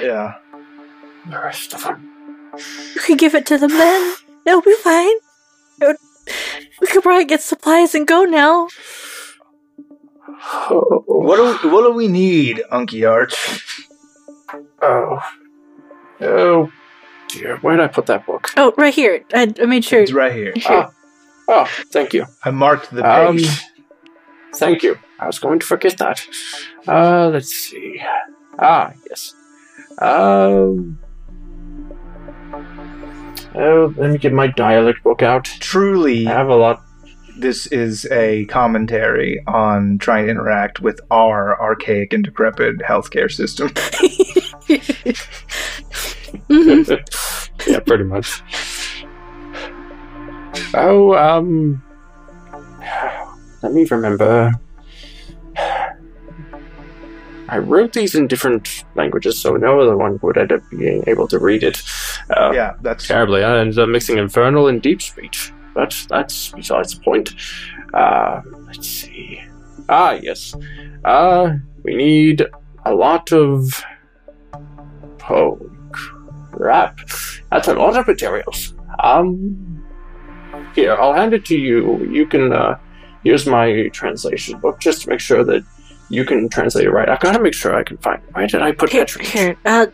Yeah. 0.00 0.34
the 1.28 1.38
rest 1.38 1.74
of 1.74 1.82
them. 1.84 2.08
You 2.94 3.00
could 3.02 3.18
give 3.18 3.34
it 3.34 3.46
to 3.46 3.58
them 3.58 3.70
then. 3.70 4.14
It'll 4.46 4.62
be 4.62 4.74
fine. 4.82 5.16
It 5.80 5.86
would- 5.86 5.96
We 6.80 6.86
could 6.86 7.02
probably 7.02 7.24
get 7.24 7.42
supplies 7.42 7.94
and 7.94 8.06
go 8.06 8.24
now. 8.24 8.68
Oh, 10.70 11.04
What 11.06 11.36
do 11.62 11.68
what 11.68 11.82
do 11.86 11.92
we 11.92 12.08
need, 12.08 12.62
Unky 12.72 13.08
Arch? 13.08 13.34
oh, 14.82 15.18
oh, 16.20 16.72
dear. 17.28 17.56
Where 17.58 17.76
did 17.76 17.84
I 17.84 17.88
put 17.88 18.06
that 18.06 18.24
book? 18.26 18.50
Oh, 18.56 18.72
right 18.76 18.94
here. 18.94 19.24
I, 19.34 19.52
I 19.60 19.66
made 19.66 19.84
sure. 19.84 20.00
It's 20.02 20.12
right 20.12 20.32
here. 20.32 20.54
Oh, 20.68 20.90
oh, 21.48 21.64
thank 21.92 22.14
you. 22.14 22.26
I 22.44 22.50
marked 22.50 22.90
the 22.90 23.04
Um, 23.04 23.36
page. 23.36 23.60
Thank 24.54 24.82
you. 24.82 24.98
I 25.18 25.26
was 25.26 25.38
going 25.38 25.58
to 25.60 25.66
forget 25.66 25.98
that. 25.98 26.26
Uh, 26.88 27.28
let's 27.28 27.52
see. 27.54 28.00
Ah, 28.58 28.92
yes. 29.08 29.34
Um. 30.00 30.98
Oh, 33.54 33.92
let 33.96 34.10
me 34.10 34.18
get 34.18 34.32
my 34.32 34.46
dialect 34.46 35.02
book 35.02 35.22
out. 35.22 35.44
Truly, 35.44 36.26
I 36.26 36.32
have 36.32 36.48
a 36.48 36.56
lot. 36.56 36.82
this 37.36 37.66
is 37.68 38.06
a 38.10 38.44
commentary 38.46 39.42
on 39.46 39.98
trying 39.98 40.26
to 40.26 40.30
interact 40.30 40.80
with 40.80 41.00
our 41.10 41.60
archaic 41.60 42.12
and 42.12 42.24
decrepit 42.24 42.78
healthcare 42.78 43.30
system. 43.30 43.68
Mhm. 46.48 47.00
yeah, 47.66 47.80
pretty 47.80 48.04
much. 48.04 48.42
Oh, 50.74 51.14
um. 51.16 51.82
Let 53.62 53.72
me 53.72 53.84
remember. 53.84 54.52
I 57.50 57.58
wrote 57.58 57.92
these 57.92 58.14
in 58.14 58.28
different 58.28 58.84
languages, 58.94 59.40
so 59.40 59.56
no 59.56 59.80
other 59.80 59.96
one 59.96 60.20
would 60.22 60.38
end 60.38 60.52
up 60.52 60.62
being 60.70 61.02
able 61.08 61.26
to 61.28 61.38
read 61.38 61.64
it. 61.64 61.82
Uh, 62.30 62.52
yeah, 62.54 62.74
that's 62.80 63.08
terribly. 63.08 63.42
I 63.42 63.58
ended 63.58 63.78
up 63.78 63.88
mixing 63.88 64.18
infernal 64.18 64.68
and 64.68 64.80
deep 64.80 65.02
speech, 65.02 65.52
but 65.74 66.06
that's 66.08 66.50
besides 66.50 66.94
the 66.94 67.02
point. 67.02 67.34
Uh, 67.92 68.40
let's 68.66 68.86
see. 68.86 69.42
Ah, 69.88 70.12
yes. 70.12 70.54
Uh, 71.04 71.54
we 71.82 71.96
need 71.96 72.46
a 72.86 72.94
lot 72.94 73.32
of. 73.32 73.82
Oh, 75.28 75.58
crap. 76.52 77.00
That's 77.50 77.66
a 77.66 77.74
lot 77.74 77.96
of 77.96 78.06
materials. 78.06 78.74
Um, 79.02 79.84
here, 80.74 80.94
I'll 80.94 81.14
hand 81.14 81.34
it 81.34 81.44
to 81.46 81.56
you. 81.56 82.04
You 82.04 82.26
can, 82.26 82.52
uh, 82.52 82.78
here's 83.24 83.46
my 83.46 83.88
translation 83.92 84.60
book, 84.60 84.78
just 84.78 85.02
to 85.02 85.08
make 85.08 85.20
sure 85.20 85.42
that 85.44 85.64
you 86.10 86.24
can 86.24 86.48
translate 86.48 86.84
it 86.86 86.90
right. 86.90 87.08
I've 87.08 87.20
got 87.20 87.32
to 87.32 87.40
make 87.42 87.54
sure 87.54 87.74
I 87.74 87.82
can 87.82 87.96
find. 87.98 88.20
Where 88.32 88.46
did 88.46 88.60
I 88.60 88.72
put 88.72 88.90
Here, 88.90 89.06
here, 89.20 89.56
uh, 89.64 89.86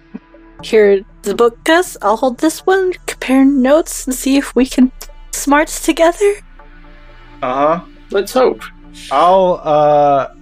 here, 0.62 1.04
the 1.22 1.34
book, 1.34 1.62
Gus. 1.64 1.96
I'll 2.02 2.16
hold 2.16 2.38
this 2.38 2.66
one, 2.66 2.94
compare 3.06 3.44
notes, 3.44 4.06
and 4.06 4.14
see 4.14 4.36
if 4.36 4.54
we 4.56 4.66
can 4.66 4.90
smarts 5.32 5.84
together. 5.84 6.32
uh 7.42 7.78
huh. 7.78 7.84
Let's 8.10 8.32
hope. 8.32 8.62
I'll 9.12 9.60
uh 9.62 10.34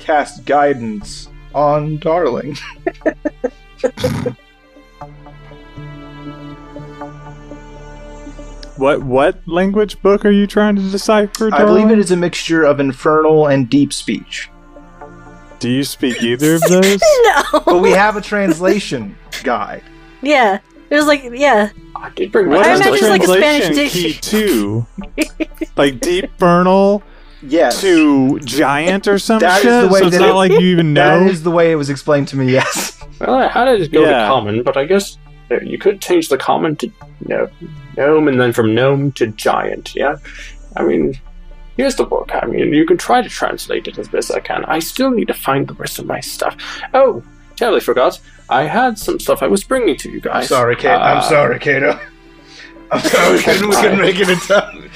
cast 0.00 0.44
guidance 0.44 1.28
on 1.54 1.98
Darling. 1.98 2.56
What 8.78 9.02
what 9.02 9.46
language 9.46 10.00
book 10.02 10.24
are 10.24 10.30
you 10.30 10.46
trying 10.46 10.76
to 10.76 10.82
decipher? 10.90 11.50
I 11.52 11.64
believe 11.64 11.90
it 11.90 11.98
is 11.98 12.10
a 12.12 12.16
mixture 12.16 12.62
of 12.64 12.78
infernal 12.80 13.48
and 13.48 13.68
deep 13.68 13.92
speech. 13.92 14.48
Do 15.58 15.68
you 15.68 15.82
speak 15.82 16.22
either 16.22 16.54
of 16.54 16.60
those? 16.68 17.00
no. 17.24 17.42
But 17.66 17.80
we 17.82 17.90
have 17.90 18.16
a 18.16 18.20
translation 18.20 19.16
guide. 19.42 19.82
Yeah. 20.22 20.60
It 20.90 20.94
was 20.94 21.06
like, 21.06 21.22
yeah. 21.34 21.70
I 21.96 22.10
did 22.10 22.30
bring 22.32 22.48
What 22.48 22.64
I 22.64 22.72
is 22.74 22.80
the 22.80 22.88
imagine 22.88 23.04
it's 23.04 23.10
like 23.10 23.22
a 23.22 23.26
Spanish 23.26 23.64
translation 23.66 24.10
dish. 24.10 24.20
key 24.20 24.30
to? 24.30 24.86
like 25.76 26.00
deep 26.00 26.30
vernal 26.38 27.02
Yes. 27.42 27.80
to 27.82 28.38
giant 28.40 29.06
or 29.08 29.18
some 29.18 29.40
That 29.40 29.58
is 29.58 29.62
shit? 29.64 29.82
the 29.82 29.88
way 29.92 30.00
so 30.00 30.06
it's 30.06 30.16
that 30.16 30.22
not 30.22 30.30
it- 30.30 30.34
like 30.34 30.52
you 30.52 30.60
even 30.60 30.92
know. 30.94 31.20
That 31.24 31.30
is 31.30 31.42
the 31.42 31.50
way 31.50 31.72
it 31.72 31.76
was 31.76 31.90
explained 31.90 32.28
to 32.28 32.36
me, 32.36 32.52
yes. 32.52 32.96
Well, 33.20 33.34
I 33.34 33.48
had 33.48 33.64
to 33.78 33.88
go 33.88 34.02
Yeah. 34.02 34.22
to 34.22 34.26
common, 34.28 34.62
but 34.62 34.76
I 34.76 34.84
guess 34.84 35.18
you 35.62 35.78
could 35.78 36.00
change 36.00 36.28
the 36.28 36.38
common 36.38 36.76
to 36.76 36.90
no, 37.26 37.48
gnome, 37.96 38.28
and 38.28 38.40
then 38.40 38.52
from 38.52 38.74
gnome 38.74 39.12
to 39.12 39.26
giant. 39.28 39.94
Yeah, 39.94 40.16
I 40.76 40.82
mean, 40.84 41.18
here's 41.76 41.96
the 41.96 42.04
book. 42.04 42.30
I 42.34 42.46
mean, 42.46 42.72
you 42.72 42.84
can 42.86 42.96
try 42.98 43.22
to 43.22 43.28
translate 43.28 43.86
it 43.88 43.98
as 43.98 44.08
best 44.08 44.32
I 44.32 44.40
can. 44.40 44.64
I 44.66 44.78
still 44.78 45.10
need 45.10 45.28
to 45.28 45.34
find 45.34 45.66
the 45.66 45.74
rest 45.74 45.98
of 45.98 46.06
my 46.06 46.20
stuff. 46.20 46.56
Oh, 46.94 47.22
totally 47.56 47.80
forgot. 47.80 48.20
I 48.48 48.62
had 48.64 48.98
some 48.98 49.18
stuff 49.20 49.42
I 49.42 49.46
was 49.48 49.62
bringing 49.64 49.96
to 49.96 50.08
you 50.10 50.16
I'm 50.16 50.22
guys. 50.22 50.48
sorry, 50.48 50.76
Kate. 50.76 50.88
I'm 50.90 51.18
Uh, 51.18 51.22
sorry, 51.22 51.58
Kato. 51.58 51.98
I'm 52.90 53.00
sorry, 53.00 53.36
we 53.36 53.42
couldn't, 53.42 53.68
we 53.68 53.74
couldn't 53.76 54.00
make 54.08 54.16
it 54.18 54.28
in 54.30 54.38
time. 54.38 54.90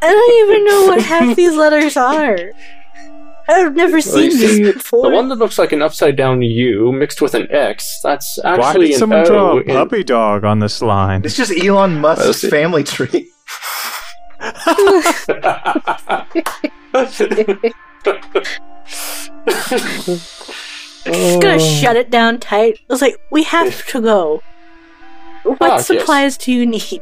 don't 0.00 0.48
even 0.48 0.64
know 0.64 0.86
what 0.86 1.02
half 1.02 1.34
these 1.36 1.54
letters 1.56 1.96
are. 1.96 2.52
I've 3.48 3.74
never 3.74 3.92
Well, 3.94 4.02
seen 4.02 4.30
you 4.32 4.64
this 4.64 4.74
before. 4.74 5.08
The 5.08 5.14
one 5.16 5.28
that 5.30 5.36
looks 5.36 5.58
like 5.58 5.72
an 5.72 5.80
upside 5.82 6.16
down 6.16 6.42
U 6.42 6.92
mixed 6.92 7.22
with 7.22 7.34
an 7.34 7.46
X. 7.50 8.00
That's 8.02 8.38
actually 8.44 8.58
Why 8.60 8.68
actually 8.68 8.86
did 8.88 8.92
an 8.94 8.98
someone 8.98 9.18
O. 9.20 9.24
draw 9.24 9.52
a 9.52 9.56
in- 9.60 9.66
puppy 9.66 10.04
dog 10.04 10.44
on 10.44 10.58
this 10.58 10.82
line? 10.82 11.22
It's 11.24 11.36
just 11.36 11.52
Elon 11.52 12.00
Musk's 12.00 12.24
Well, 12.24 12.32
see- 12.34 12.50
family 12.50 12.84
tree. 12.84 13.30
Just 21.04 21.40
gonna 21.40 21.58
shut 21.60 21.96
it 21.96 22.10
down 22.10 22.38
tight. 22.38 22.80
I 22.88 22.92
was 22.92 23.02
like, 23.02 23.16
we 23.30 23.42
have 23.44 23.86
to 23.88 24.00
go. 24.00 24.42
What 25.44 25.58
Ah, 25.60 25.66
yes. 25.76 25.86
supplies 25.86 26.36
do 26.36 26.52
you 26.52 26.66
need? 26.66 27.00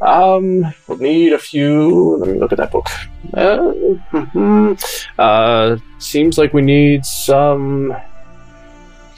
Um, 0.00 0.72
we'll 0.86 0.98
need 0.98 1.32
a 1.32 1.38
few. 1.38 2.16
Let 2.16 2.30
me 2.30 2.38
look 2.38 2.52
at 2.52 2.58
that 2.58 2.72
book. 2.72 2.86
Uh, 3.34 3.72
mhm. 4.12 5.08
uh, 5.18 5.76
seems 5.98 6.38
like 6.38 6.54
we 6.54 6.62
need 6.62 7.04
some 7.04 7.94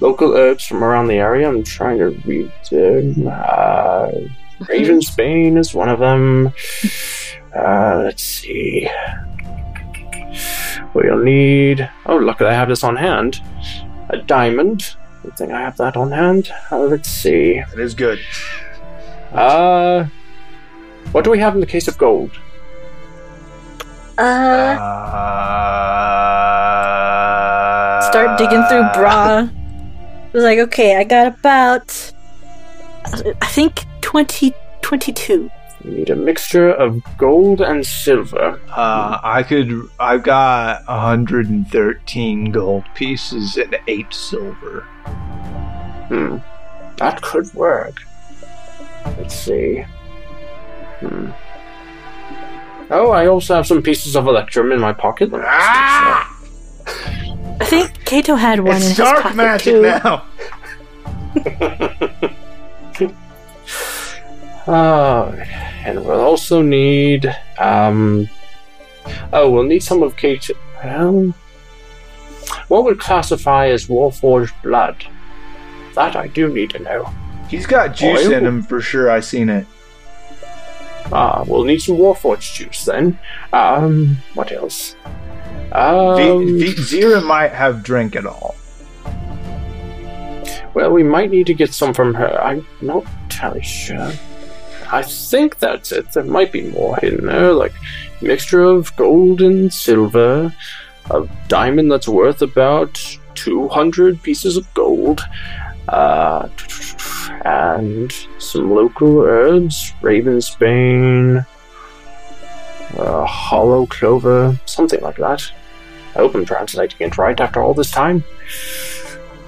local 0.01 0.37
herbs 0.37 0.67
from 0.67 0.83
around 0.83 1.07
the 1.07 1.15
area. 1.15 1.49
I'm 1.49 1.62
trying 1.62 1.99
to 1.99 2.11
read 2.27 2.53
them. 2.71 3.29
Uh, 3.29 4.11
Ravensbane 4.62 5.57
is 5.62 5.73
one 5.75 5.89
of 5.89 6.01
them. 6.01 6.53
Uh, 7.55 8.03
let's 8.05 8.23
see. 8.23 8.89
We'll 10.95 11.19
need. 11.19 11.89
Oh, 12.07 12.19
look, 12.19 12.43
I 12.43 12.53
have 12.53 12.69
this 12.69 12.85
on 12.85 12.97
hand. 12.97 13.41
A 14.11 14.19
diamond. 14.19 14.97
Good 15.23 15.37
thing 15.37 15.53
I 15.53 15.61
have 15.61 15.77
that 15.77 15.97
on 15.97 16.11
hand. 16.11 16.51
Uh, 16.71 16.81
let's 16.81 17.09
see. 17.09 17.62
It 17.73 17.79
is 17.79 17.95
good. 17.95 18.19
Uh, 19.33 20.07
what 21.11 21.25
do 21.25 21.30
we 21.30 21.38
have 21.40 21.54
in 21.54 21.61
the 21.61 21.66
case 21.66 21.88
of 21.88 21.99
gold? 21.99 22.30
Uh, 24.18 24.78
Uh, 27.12 28.00
start 28.11 28.38
digging 28.38 28.62
through 28.68 28.88
bra. 28.94 29.49
I 29.49 29.50
was 30.32 30.44
like, 30.44 30.59
okay, 30.59 30.97
I 30.97 31.04
got 31.04 31.26
about, 31.26 32.12
I 33.40 33.47
think 33.47 33.85
20, 34.00 34.54
22. 34.82 35.50
We 35.85 35.90
need 35.90 36.11
a 36.11 36.16
mixture 36.16 36.71
of 36.71 37.02
gold 37.18 37.61
and 37.61 37.85
silver. 37.85 38.61
Uh, 38.71 39.18
I 39.23 39.42
could. 39.42 39.73
I've 39.99 40.23
got 40.23 40.87
113 40.87 42.52
gold 42.52 42.85
pieces 42.94 43.56
and 43.56 43.76
eight 43.88 44.14
silver. 44.14 44.82
Hmm. 46.09 46.37
That 46.99 47.21
could 47.23 47.52
work. 47.54 48.00
Let's 49.18 49.35
see. 49.35 49.85
Hmm. 51.02 51.30
Oh, 52.90 53.11
I 53.11 53.26
also 53.26 53.54
have 53.54 53.66
some 53.66 53.82
pieces 53.82 54.16
of 54.16 54.26
electrum 54.26 54.71
in 54.73 54.80
my 54.80 54.92
pocket. 54.92 55.30
Let 55.32 55.40
me 55.40 55.47
just 55.47 55.59
Ah! 55.61 56.28
I 57.61 57.64
think 57.64 58.04
Kato 58.04 58.35
had 58.35 58.61
one 58.61 58.76
in 58.76 58.76
It's 58.78 58.88
his 58.88 58.97
dark 58.99 59.23
pocket 59.23 59.37
magic 59.37 59.75
too. 59.75 59.82
now. 59.82 60.25
Oh, 64.66 65.32
and 65.85 66.04
we'll 66.04 66.21
also 66.21 66.62
need. 66.62 67.35
Um. 67.59 68.28
Oh, 69.32 69.50
we'll 69.50 69.64
need 69.64 69.82
some 69.82 70.02
of 70.02 70.16
Kate. 70.16 70.50
Um. 70.82 71.35
What 72.68 72.85
would 72.85 73.00
classify 73.00 73.68
as 73.68 73.87
Warforged 73.87 74.52
blood? 74.62 75.04
That 75.94 76.16
I 76.16 76.26
do 76.28 76.49
need 76.52 76.71
to 76.71 76.78
know. 76.78 77.04
He's 77.49 77.66
got 77.66 77.94
juice 77.94 78.26
Oil? 78.26 78.32
in 78.32 78.47
him 78.47 78.62
for 78.62 78.80
sure. 78.80 79.11
I 79.11 79.21
seen 79.21 79.49
it. 79.49 79.66
Ah, 81.11 81.44
we'll 81.47 81.64
need 81.64 81.80
some 81.82 81.97
Warforged 81.97 82.54
juice 82.54 82.85
then. 82.85 83.18
Um, 83.52 84.18
what 84.35 84.52
else? 84.52 84.94
Um, 85.73 86.16
V- 86.59 86.73
v- 86.75 86.82
Zira 87.00 87.25
might 87.26 87.52
have 87.52 87.82
drink 87.82 88.14
at 88.16 88.26
all. 88.26 88.54
well, 90.75 90.90
we 90.90 91.02
might 91.02 91.30
need 91.30 91.47
to 91.47 91.54
get 91.54 91.73
some 91.75 91.92
from 91.92 92.14
her. 92.14 92.40
I'm 92.42 92.66
not 92.80 93.04
entirely 93.25 93.62
sure. 93.62 94.12
I 94.90 95.02
think 95.02 95.59
that's 95.59 95.92
it. 95.92 96.12
There 96.12 96.25
might 96.25 96.52
be 96.52 96.62
more 96.71 96.97
hidden 96.97 97.26
there, 97.26 97.52
like 97.52 97.73
mixture 98.21 98.62
of 98.62 98.94
gold 98.97 99.40
and 99.40 99.73
silver, 99.73 100.54
a 101.11 101.28
diamond 101.49 101.90
that's 101.90 102.09
worth 102.09 102.42
about 102.42 102.94
200 103.35 104.23
pieces 104.23 104.56
of 104.59 104.73
gold, 104.75 105.23
uh, 105.88 106.49
and 107.44 108.12
some 108.38 108.70
local 108.70 109.20
herbs, 109.22 109.92
ravensbane, 110.00 111.44
uh, 112.96 113.25
hollow 113.25 113.87
clover, 113.87 114.58
something 114.66 115.00
like 115.00 115.16
that. 115.16 115.50
I 116.14 116.18
hope 116.18 116.34
I'm 116.34 116.44
translating 116.44 117.06
it 117.06 117.16
right 117.18 117.38
after 117.40 117.62
all 117.62 117.75
this 117.75 117.90
time. 117.90 118.22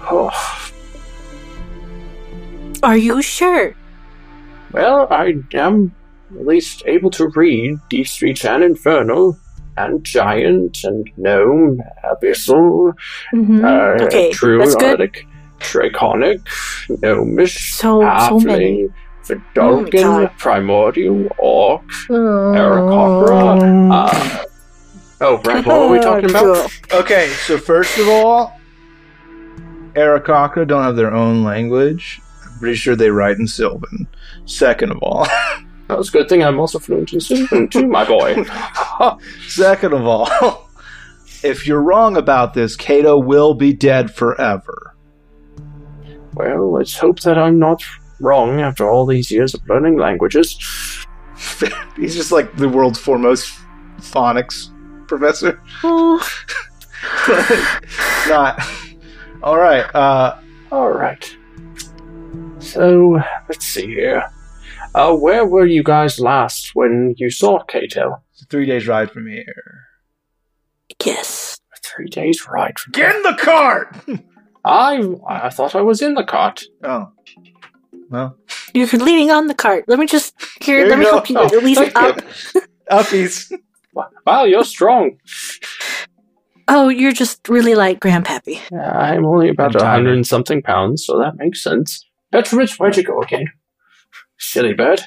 Oh, 0.03 0.31
Are 2.83 2.97
you 2.97 3.23
sure? 3.23 3.75
well, 4.73 5.07
I 5.11 5.35
am 5.53 5.95
at 6.35 6.47
least 6.47 6.83
able 6.87 7.11
to 7.13 7.29
read 7.37 7.79
Deep 7.89 8.09
Speech 8.09 8.45
and 8.45 8.65
Infernal, 8.65 9.39
and 9.77 10.05
Giant, 10.05 10.83
and 10.85 11.09
Gnome, 11.17 11.81
Abyssal, 12.05 12.95
hmm 13.31 13.65
uh, 13.65 14.05
okay, 14.05 14.33
True 14.33 14.59
that's 14.59 14.75
good. 14.75 15.01
Arctic, 15.01 15.27
Draconic, 15.65 16.41
Gnomish, 16.89 17.75
So- 17.75 18.01
so 18.29 18.39
many. 18.41 18.89
Halfling, 18.89 18.93
Vedalken, 19.55 20.03
God. 20.03 20.31
Primordial, 20.39 21.29
Orc, 21.39 21.83
Oh. 22.11 22.15
Aarakocra, 22.15 23.93
uh, 23.93 24.45
oh, 25.23 25.41
right, 25.47 25.65
what 25.65 25.81
were 25.81 25.89
we 25.89 25.99
talking 26.11 26.29
about? 26.31 26.71
Okay, 26.93 27.29
so 27.47 27.57
first 27.59 27.97
of 27.99 28.09
all, 28.09 28.53
Arakaka 29.95 30.67
don't 30.67 30.83
have 30.83 30.97
their 30.97 31.13
own 31.15 31.45
language. 31.45 32.21
I'm 32.45 32.59
pretty 32.59 32.75
sure 32.77 32.97
they 32.97 33.11
write 33.11 33.39
in 33.39 33.47
Sylvan. 33.47 34.07
Second 34.45 34.91
of 34.93 34.99
all, 35.03 35.27
That 35.89 35.99
was 35.99 36.09
a 36.09 36.13
good 36.13 36.29
thing 36.31 36.43
I'm 36.43 36.59
also 36.59 36.79
fluent 36.79 37.13
in 37.13 37.21
Sylvan 37.21 37.69
too, 37.69 37.87
my 37.87 38.05
boy. 38.07 38.43
second 39.49 39.93
of 39.93 40.07
all, 40.07 40.69
if 41.43 41.67
you're 41.67 41.83
wrong 41.83 42.17
about 42.17 42.55
this, 42.55 42.75
Kato 42.75 43.19
will 43.19 43.53
be 43.55 43.75
dead 43.75 44.11
forever. 44.15 44.94
Well, 46.35 46.73
let's 46.73 46.97
hope 46.99 47.21
that 47.21 47.39
I'm 47.39 47.59
not 47.59 47.83
wrong 48.21 48.61
after 48.61 48.89
all 48.89 49.07
these 49.07 49.31
years 49.31 49.55
of 49.55 49.67
learning 49.69 49.97
languages. 49.99 50.57
He's 51.97 52.15
just 52.15 52.33
like 52.33 52.55
the 52.57 52.69
world's 52.69 52.99
foremost 52.99 53.53
phonics 53.99 54.71
professor. 55.09 55.61
Oh, 55.83 56.19
Not. 58.29 58.61
All 59.43 59.59
right. 59.59 59.85
Uh, 59.95 60.39
All 60.73 60.91
right. 60.91 61.37
So 62.59 63.21
let's 63.49 63.65
see 63.67 63.87
here. 63.87 64.25
Uh, 64.95 65.15
where 65.15 65.45
were 65.45 65.67
you 65.67 65.83
guys 65.83 66.19
last 66.21 66.75
when 66.75 67.15
you 67.19 67.29
saw 67.31 67.63
Kato? 67.65 68.23
it's 68.33 68.43
a 68.43 68.47
three 68.47 68.65
days 68.67 68.87
ride 68.89 69.11
from 69.11 69.27
here. 69.27 69.87
yes. 71.05 71.57
Three 71.85 72.09
days 72.09 72.45
ride 72.49 72.79
from 72.79 72.91
Get 72.93 73.15
in 73.15 73.23
the 73.23 73.37
cart. 73.41 73.95
I 74.65 75.03
I 75.29 75.51
thought 75.51 75.75
I 75.75 75.83
was 75.83 76.01
in 76.03 76.15
the 76.15 76.25
cart. 76.25 76.65
Oh. 76.83 77.11
Well, 78.11 78.37
You're 78.75 78.87
leaning 78.87 79.31
on 79.31 79.47
the 79.49 79.55
cart. 79.55 79.85
Let 79.89 79.99
me 79.99 80.07
just 80.07 80.35
here. 80.63 80.81
There 80.89 80.91
let 80.91 80.99
me 80.99 81.05
go. 81.05 81.11
help 81.13 81.29
you 81.31 81.37
Oh, 81.39 81.49
release 81.49 81.79
it 81.79 81.93
thank 81.93 82.19
up. 82.19 82.25
uppies. 82.91 83.53
Wow, 84.27 84.45
you're 84.45 84.65
strong. 84.65 85.19
Oh, 86.67 86.89
you're 86.89 87.13
just 87.13 87.49
really 87.49 87.75
like 87.75 88.01
grandpappy. 88.01 88.61
Yeah, 88.73 88.91
I'm 88.91 89.27
only 89.27 89.49
about 89.51 89.75
a 89.81 89.85
hundred 89.87 90.15
and 90.15 90.27
something 90.27 90.63
pounds, 90.63 91.05
so 91.05 91.19
that 91.19 91.37
makes 91.37 91.63
sense. 91.63 92.07
Petrovich, 92.33 92.77
where'd 92.79 92.97
you 92.97 93.03
go 93.05 93.21
again? 93.21 93.47
Silly 94.39 94.73
bird. 94.75 95.03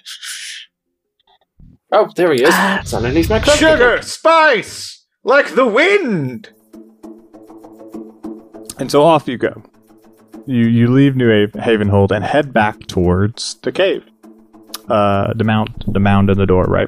Oh, 1.91 2.09
there 2.15 2.33
he 2.33 2.43
is. 2.43 2.53
Uh, 2.53 2.79
it's 2.81 2.93
underneath 2.93 3.29
my 3.29 3.39
cloak. 3.39 3.57
Sugar, 3.57 4.01
spice, 4.01 5.05
like 5.23 5.55
the 5.55 5.65
wind. 5.65 6.49
And 8.79 8.91
so 8.91 9.03
off 9.03 9.27
you 9.27 9.37
go. 9.37 9.63
You 10.45 10.65
you 10.65 10.87
leave 10.87 11.15
New 11.15 11.29
Hav- 11.29 11.51
Havenhold 11.53 12.11
and 12.11 12.23
head 12.23 12.53
back 12.53 12.79
towards 12.87 13.55
the 13.63 13.71
cave. 13.71 14.03
Uh, 14.87 15.33
the 15.33 15.43
mount, 15.43 15.83
the 15.93 15.99
mound 15.99 16.29
in 16.29 16.37
the 16.37 16.45
door, 16.45 16.63
right? 16.63 16.87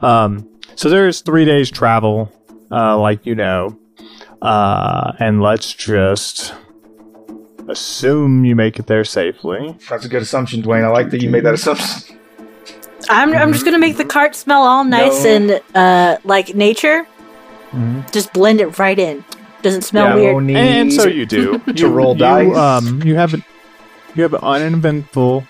Um, 0.00 0.48
so 0.76 0.88
there's 0.88 1.20
three 1.22 1.44
days 1.44 1.70
travel, 1.70 2.30
uh, 2.70 2.96
like 2.98 3.26
you 3.26 3.34
know. 3.34 3.76
Uh, 4.40 5.12
and 5.18 5.40
let's 5.42 5.72
just 5.72 6.54
assume 7.68 8.44
you 8.44 8.54
make 8.56 8.78
it 8.78 8.86
there 8.86 9.04
safely. 9.04 9.76
That's 9.88 10.04
a 10.04 10.08
good 10.08 10.22
assumption, 10.22 10.62
Dwayne. 10.62 10.84
I 10.84 10.88
like 10.88 11.10
that 11.10 11.22
you 11.22 11.30
made 11.30 11.44
that 11.44 11.54
assumption. 11.54 12.18
I'm 13.08 13.34
I'm 13.34 13.52
just 13.52 13.64
gonna 13.64 13.78
make 13.80 13.96
the 13.96 14.04
cart 14.04 14.34
smell 14.36 14.62
all 14.62 14.84
nice 14.84 15.24
No. 15.24 15.30
and 15.30 15.60
uh 15.74 16.18
like 16.24 16.54
nature. 16.54 17.06
Just 18.12 18.32
blend 18.32 18.60
it 18.60 18.78
right 18.78 18.98
in. 18.98 19.24
Doesn't 19.62 19.82
smell 19.82 20.18
Yeah, 20.18 20.32
weird. 20.32 20.50
And 20.56 20.92
so 20.92 21.06
you 21.06 21.26
do. 21.26 21.58
To 21.76 21.88
roll 21.88 22.14
you, 22.14 22.18
dice. 22.18 22.56
Um, 22.56 23.02
you 23.02 23.14
have 23.14 23.34
an 23.34 23.44
you 24.14 24.22
have 24.22 24.34
an 24.34 24.40
uneventful 24.42 25.44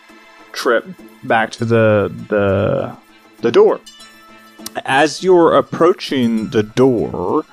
trip 0.52 0.86
back 1.24 1.50
to 1.52 1.64
the 1.64 2.12
the 2.28 2.96
the 3.40 3.50
door. 3.50 3.80
As 4.84 5.22
you're 5.22 5.54
approaching 5.56 6.48
the 6.50 6.62
door, 6.62 7.44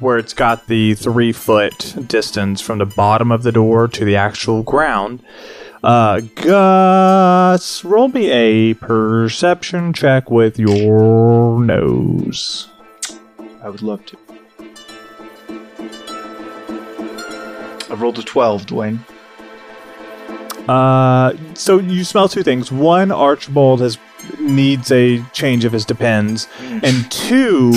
where 0.00 0.18
it's 0.18 0.32
got 0.34 0.66
the 0.66 0.94
three 0.94 1.32
foot 1.32 1.94
distance 2.08 2.60
from 2.60 2.78
the 2.78 2.86
bottom 2.86 3.30
of 3.30 3.42
the 3.42 3.52
door 3.52 3.88
to 3.88 4.04
the 4.04 4.16
actual 4.16 4.62
ground, 4.62 5.22
uh, 5.84 6.20
Gus, 6.36 7.84
roll 7.84 8.08
me 8.08 8.30
a 8.30 8.74
perception 8.74 9.92
check 9.92 10.30
with 10.30 10.58
your 10.58 11.62
nose. 11.62 12.68
I 13.62 13.68
would 13.68 13.82
love 13.82 14.04
to. 14.06 14.16
I 17.92 17.94
rolled 17.94 18.18
a 18.18 18.22
12, 18.22 18.64
Dwayne. 18.66 18.98
Uh, 20.66 21.34
so 21.52 21.78
you 21.78 22.04
smell 22.04 22.26
two 22.26 22.42
things. 22.42 22.72
One, 22.72 23.12
Archibald 23.12 23.82
has 23.82 23.98
needs 24.40 24.90
a 24.90 25.22
change 25.32 25.66
of 25.66 25.72
his 25.72 25.84
depends, 25.84 26.48
and 26.60 27.10
two, 27.10 27.74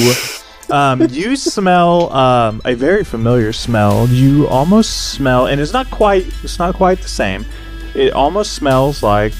um, 0.70 1.02
you 1.10 1.36
smell 1.36 2.14
um, 2.14 2.62
a 2.64 2.76
very 2.76 3.04
familiar 3.04 3.52
smell. 3.52 4.08
You 4.08 4.48
almost 4.48 5.12
smell, 5.12 5.48
and 5.48 5.60
it's 5.60 5.74
not 5.74 5.92
quite 5.92 6.28
it's 6.44 6.60
not 6.60 6.76
quite 6.76 7.00
the 7.00 7.10
same. 7.10 7.46
It 7.94 8.14
almost 8.14 8.54
smells 8.54 9.04
like 9.04 9.34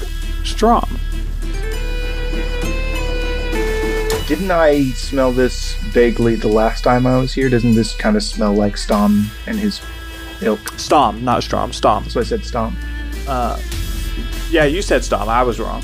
Strom. 0.44 0.98
Didn't 4.26 4.50
I 4.50 4.90
smell 4.90 5.32
this 5.32 5.76
vaguely 5.84 6.34
the 6.34 6.48
last 6.48 6.82
time 6.82 7.06
I 7.06 7.16
was 7.16 7.32
here? 7.32 7.48
Doesn't 7.48 7.76
this 7.76 7.94
kind 7.94 8.16
of 8.16 8.24
smell 8.24 8.52
like 8.52 8.76
Stom 8.76 9.30
and 9.46 9.56
his 9.56 9.80
ilk? 10.42 10.68
Stom, 10.78 11.24
not 11.24 11.42
Strom. 11.42 11.72
Stom. 11.72 12.08
So 12.08 12.20
I 12.20 12.24
said 12.24 12.44
Stom. 12.44 12.76
Uh, 13.28 13.60
yeah, 14.50 14.64
you 14.64 14.82
said 14.82 15.04
Stom. 15.04 15.28
I 15.28 15.42
was 15.42 15.58
wrong. 15.60 15.82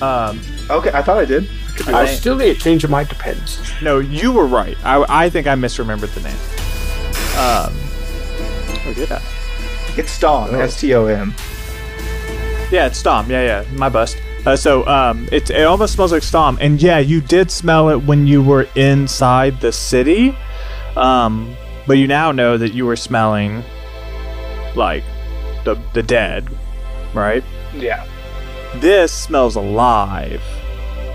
Um, 0.00 0.40
Okay, 0.70 0.90
I 0.94 1.02
thought 1.02 1.18
I 1.18 1.24
did. 1.24 1.48
I 1.86 2.06
still 2.06 2.36
need 2.36 2.50
a 2.50 2.54
change 2.54 2.84
of 2.84 2.90
my 2.90 3.02
depends. 3.04 3.58
no, 3.82 3.98
you 3.98 4.30
were 4.32 4.46
right. 4.46 4.76
I, 4.84 5.24
I 5.24 5.30
think 5.30 5.46
I 5.46 5.54
misremembered 5.54 6.12
the 6.14 6.20
name. 6.20 6.36
Um, 7.36 7.72
oh, 8.86 8.92
did 8.94 9.10
I? 9.10 9.20
It's 9.96 10.10
Stom. 10.12 10.54
S 10.54 10.78
T 10.80 10.94
O 10.94 11.06
M. 11.06 11.34
Yeah, 12.70 12.86
it's 12.86 12.98
Stom. 12.98 13.28
Yeah, 13.30 13.42
yeah, 13.62 13.64
my 13.76 13.88
bust. 13.88 14.16
Uh, 14.46 14.56
so 14.56 14.86
um, 14.86 15.28
it 15.32 15.50
it 15.50 15.64
almost 15.64 15.94
smells 15.94 16.12
like 16.12 16.22
Stom, 16.22 16.58
and 16.60 16.80
yeah, 16.82 16.98
you 16.98 17.20
did 17.20 17.50
smell 17.50 17.88
it 17.90 18.02
when 18.04 18.26
you 18.26 18.42
were 18.42 18.66
inside 18.74 19.60
the 19.60 19.72
city. 19.72 20.36
Um, 20.96 21.54
but 21.86 21.98
you 21.98 22.06
now 22.06 22.32
know 22.32 22.56
that 22.56 22.72
you 22.74 22.86
were 22.86 22.96
smelling 22.96 23.62
like 24.74 25.04
the 25.64 25.80
the 25.94 26.02
dead, 26.02 26.48
right? 27.14 27.44
Yeah, 27.74 28.06
This 28.76 29.12
smells 29.12 29.56
alive. 29.56 30.42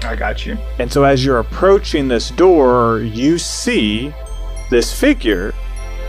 I 0.04 0.16
got 0.16 0.46
you. 0.46 0.58
And 0.80 0.92
so 0.92 1.04
as 1.04 1.26
you're 1.26 1.40
approaching 1.40 2.08
this 2.08 2.30
door, 2.30 3.00
you 3.00 3.38
see 3.38 4.14
this 4.70 4.98
figure 4.98 5.54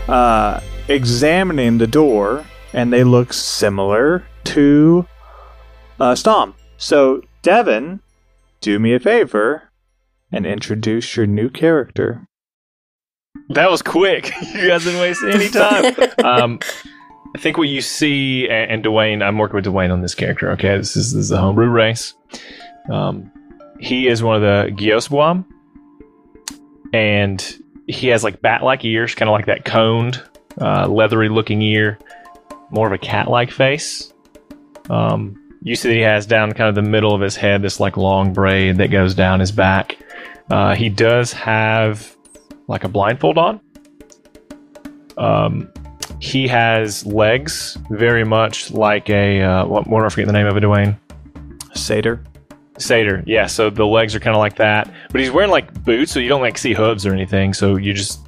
uh, 0.07 0.61
examining 0.87 1.77
the 1.77 1.87
door, 1.87 2.45
and 2.73 2.93
they 2.93 3.03
look 3.03 3.33
similar 3.33 4.25
to 4.45 5.05
uh, 5.99 6.15
Stom. 6.15 6.55
So, 6.77 7.21
Devin, 7.41 7.99
do 8.61 8.79
me 8.79 8.93
a 8.93 8.99
favor 8.99 9.71
and 10.31 10.45
introduce 10.45 11.15
your 11.17 11.27
new 11.27 11.49
character. 11.49 12.25
That 13.49 13.69
was 13.69 13.81
quick. 13.81 14.31
you 14.53 14.67
guys 14.67 14.83
didn't 14.83 15.01
waste 15.01 15.23
any 15.23 15.49
time. 15.49 15.95
um, 16.23 16.59
I 17.35 17.39
think 17.39 17.57
what 17.57 17.67
you 17.67 17.81
see, 17.81 18.47
and, 18.47 18.71
and 18.71 18.83
Dwayne, 18.83 19.23
I'm 19.23 19.37
working 19.37 19.55
with 19.55 19.65
Dwayne 19.65 19.91
on 19.91 20.01
this 20.01 20.15
character. 20.15 20.51
Okay, 20.51 20.77
this 20.77 20.95
is 20.95 21.13
this 21.13 21.25
is 21.25 21.31
a 21.31 21.37
homebrew 21.37 21.69
race. 21.69 22.13
Um, 22.91 23.31
he 23.79 24.07
is 24.07 24.21
one 24.23 24.35
of 24.35 24.41
the 24.41 24.71
Giosboam, 24.75 25.45
and 26.93 27.59
he 27.87 28.07
has 28.07 28.23
like 28.23 28.41
bat-like 28.41 28.83
ears, 28.85 29.15
kind 29.15 29.29
of 29.29 29.33
like 29.33 29.45
that 29.47 29.65
coned, 29.65 30.21
uh, 30.59 30.87
leathery-looking 30.87 31.61
ear, 31.61 31.97
more 32.71 32.87
of 32.87 32.93
a 32.93 32.97
cat-like 32.97 33.51
face. 33.51 34.13
Um, 34.89 35.35
you 35.61 35.75
see 35.75 35.89
that 35.89 35.95
he 35.95 36.01
has 36.01 36.25
down 36.25 36.51
kind 36.53 36.69
of 36.69 36.75
the 36.75 36.89
middle 36.89 37.13
of 37.13 37.21
his 37.21 37.35
head 37.35 37.61
this 37.61 37.79
like 37.79 37.97
long 37.97 38.33
braid 38.33 38.77
that 38.77 38.87
goes 38.87 39.13
down 39.13 39.39
his 39.39 39.51
back. 39.51 39.97
Uh, 40.49 40.73
he 40.75 40.89
does 40.89 41.31
have 41.33 42.15
like 42.69 42.85
a 42.85 42.87
blindfold 42.87 43.37
on. 43.37 43.59
Um, 45.17 45.69
he 46.19 46.47
has 46.47 47.05
legs 47.05 47.77
very 47.89 48.23
much 48.23 48.71
like 48.71 49.09
a 49.09 49.41
uh, 49.41 49.65
what? 49.65 49.87
What 49.87 50.05
I 50.05 50.09
forget 50.09 50.27
the 50.27 50.33
name 50.33 50.47
of 50.47 50.55
it, 50.55 50.63
Dwayne? 50.63 50.97
Satyr. 51.73 52.23
Satyr, 52.77 53.23
yeah. 53.25 53.47
So 53.47 53.69
the 53.69 53.85
legs 53.85 54.15
are 54.15 54.19
kind 54.19 54.35
of 54.35 54.39
like 54.39 54.55
that, 54.55 54.89
but 55.11 55.19
he's 55.19 55.31
wearing 55.31 55.51
like 55.51 55.83
boots, 55.83 56.13
so 56.13 56.19
you 56.19 56.29
don't 56.29 56.41
like 56.41 56.57
see 56.57 56.73
hooves 56.73 57.05
or 57.05 57.13
anything. 57.13 57.53
So 57.53 57.75
you 57.75 57.93
just 57.93 58.21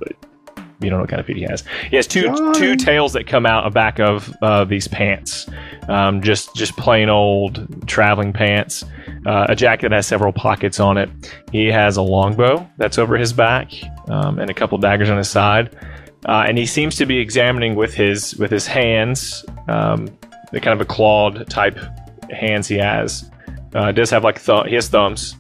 you 0.81 0.89
don't 0.89 0.97
know 0.97 1.01
what 1.01 1.09
kind 1.09 1.19
of 1.19 1.25
feet 1.25 1.37
he 1.37 1.43
has. 1.43 1.63
He 1.89 1.95
has 1.95 2.07
two 2.07 2.23
Johnny. 2.23 2.59
two 2.59 2.75
tails 2.75 3.13
that 3.13 3.27
come 3.27 3.45
out 3.45 3.63
the 3.63 3.69
back 3.69 3.99
of 3.99 4.33
uh, 4.41 4.65
these 4.65 4.87
pants, 4.87 5.47
um, 5.87 6.21
just 6.21 6.53
just 6.55 6.75
plain 6.75 7.09
old 7.09 7.87
traveling 7.87 8.33
pants. 8.33 8.83
Uh, 9.25 9.45
a 9.49 9.55
jacket 9.55 9.89
that 9.89 9.95
has 9.95 10.07
several 10.07 10.33
pockets 10.33 10.79
on 10.79 10.97
it. 10.97 11.09
He 11.51 11.67
has 11.67 11.95
a 11.95 12.01
longbow 12.01 12.67
that's 12.77 12.97
over 12.97 13.17
his 13.17 13.33
back, 13.33 13.71
um, 14.09 14.39
and 14.39 14.49
a 14.49 14.53
couple 14.53 14.77
daggers 14.79 15.09
on 15.09 15.17
his 15.17 15.29
side. 15.29 15.75
Uh, 16.25 16.45
and 16.47 16.57
he 16.57 16.65
seems 16.65 16.95
to 16.95 17.05
be 17.05 17.19
examining 17.19 17.75
with 17.75 17.93
his 17.93 18.35
with 18.37 18.51
his 18.51 18.65
hands, 18.65 19.45
um, 19.67 20.07
the 20.51 20.59
kind 20.59 20.73
of 20.73 20.81
a 20.81 20.85
clawed 20.85 21.47
type 21.49 21.77
hands 22.31 22.67
he 22.67 22.77
has. 22.77 23.29
Uh, 23.73 23.91
does 23.91 24.09
have 24.09 24.23
like 24.23 24.43
th- 24.43 24.65
he 24.67 24.75
has 24.75 24.87
thumbs, 24.89 25.35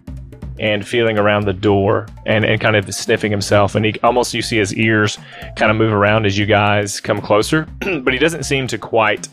and 0.59 0.87
feeling 0.87 1.17
around 1.17 1.45
the 1.45 1.53
door 1.53 2.07
and, 2.27 2.45
and 2.45 2.61
kind 2.61 2.75
of 2.75 2.93
sniffing 2.93 3.31
himself. 3.31 3.73
And 3.73 3.83
he 3.83 3.99
almost 4.03 4.33
you 4.33 4.43
see 4.43 4.57
his 4.57 4.73
ears 4.75 5.17
kind 5.55 5.71
of 5.71 5.77
move 5.77 5.91
around 5.91 6.25
as 6.27 6.37
you 6.37 6.45
guys 6.45 6.99
come 6.99 7.19
closer, 7.19 7.67
but 8.03 8.13
he 8.13 8.19
doesn't 8.19 8.43
seem 8.43 8.67
to 8.67 8.77
quite 8.77 9.27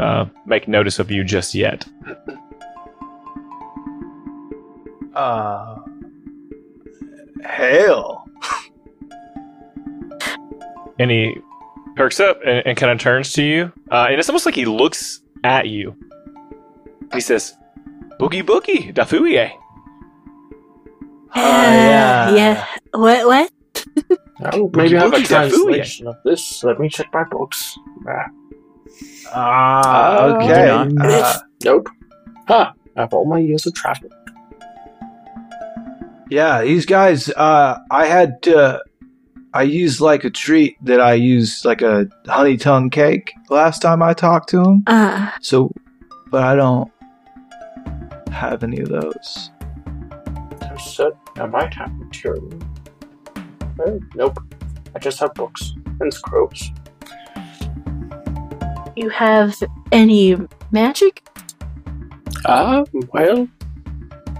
uh, 0.00 0.24
make 0.46 0.68
notice 0.68 0.98
of 0.98 1.10
you 1.10 1.22
just 1.22 1.54
yet. 1.54 1.86
Uh, 5.14 5.76
hell. 7.44 8.26
And 10.98 11.10
he 11.10 11.34
perks 11.96 12.20
up 12.20 12.38
and, 12.44 12.66
and 12.66 12.76
kind 12.76 12.92
of 12.92 12.98
turns 12.98 13.32
to 13.34 13.42
you, 13.42 13.72
uh, 13.90 14.06
and 14.10 14.18
it's 14.18 14.28
almost 14.28 14.44
like 14.46 14.54
he 14.54 14.66
looks 14.66 15.20
at 15.44 15.66
you. 15.68 15.96
He 17.14 17.20
says, 17.20 17.54
"Boogie 18.20 18.42
boogie, 18.42 18.92
da 18.92 19.04
fuye." 19.04 19.50
Uh, 21.34 22.32
yeah. 22.36 22.66
What? 22.92 23.26
What? 23.26 23.50
I'll 24.44 24.68
maybe 24.74 24.96
have 24.96 25.12
a 25.12 25.16
Boogie 25.16 25.22
Dafuya. 25.22 25.26
translation 25.50 26.06
of 26.08 26.16
this. 26.24 26.62
Let 26.64 26.78
me 26.78 26.88
check 26.88 27.06
my 27.12 27.24
books. 27.24 27.76
Ah, 28.06 28.26
Ah, 29.32 30.18
Uh, 30.24 30.38
okay. 30.44 30.68
Uh, 30.70 31.38
nope. 31.64 31.88
Huh. 32.48 32.72
I 32.96 33.00
have 33.02 33.14
all 33.14 33.24
my 33.26 33.38
years 33.38 33.66
of 33.66 33.74
travel. 33.74 34.10
Yeah, 36.30 36.62
these 36.62 36.86
guys, 36.86 37.28
uh, 37.30 37.78
I 37.90 38.06
had 38.06 38.42
to, 38.44 38.82
I 39.52 39.62
used 39.62 40.00
like 40.00 40.24
a 40.24 40.30
treat 40.30 40.76
that 40.84 41.00
I 41.00 41.14
used 41.14 41.64
like 41.64 41.82
a 41.82 42.06
honey 42.26 42.56
tongue 42.56 42.88
cake 42.90 43.32
last 43.50 43.82
time 43.82 44.02
I 44.02 44.14
talked 44.14 44.48
to 44.50 44.62
him. 44.62 44.84
Uh, 44.86 45.30
So, 45.40 45.72
but 46.30 46.42
I 46.44 46.54
don't 46.54 46.90
have 48.32 48.62
any 48.62 48.80
of 48.80 48.88
those. 48.88 49.50
I 50.62 50.76
said 50.76 51.12
I 51.36 51.46
might 51.46 51.74
have 51.74 51.92
material. 51.94 52.48
Eh, 53.86 53.98
nope. 54.14 54.38
I 54.94 54.98
just 54.98 55.18
have 55.20 55.34
books 55.34 55.74
and 56.00 56.12
scrolls. 56.14 56.70
you 58.96 59.08
have 59.08 59.54
any 59.92 60.36
magic? 60.70 61.26
Ah, 62.46 62.84
well, 63.12 63.48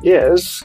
yes. 0.02 0.62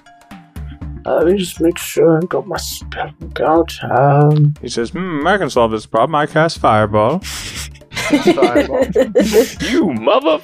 Uh, 1.05 1.17
let 1.17 1.27
me 1.27 1.37
just 1.37 1.61
make 1.61 1.77
sure 1.77 2.17
I 2.17 2.25
got 2.25 2.47
my 2.47 2.57
spell 2.57 3.11
book 3.19 3.39
out. 3.39 3.71
Um, 3.83 4.55
He 4.61 4.69
says, 4.69 4.89
hmm, 4.89 5.25
I 5.27 5.37
can 5.37 5.49
solve 5.49 5.71
this 5.71 5.85
problem. 5.85 6.15
I 6.15 6.25
cast 6.25 6.59
Fireball. 6.59 7.21
You 9.61 9.91
mother! 9.93 10.39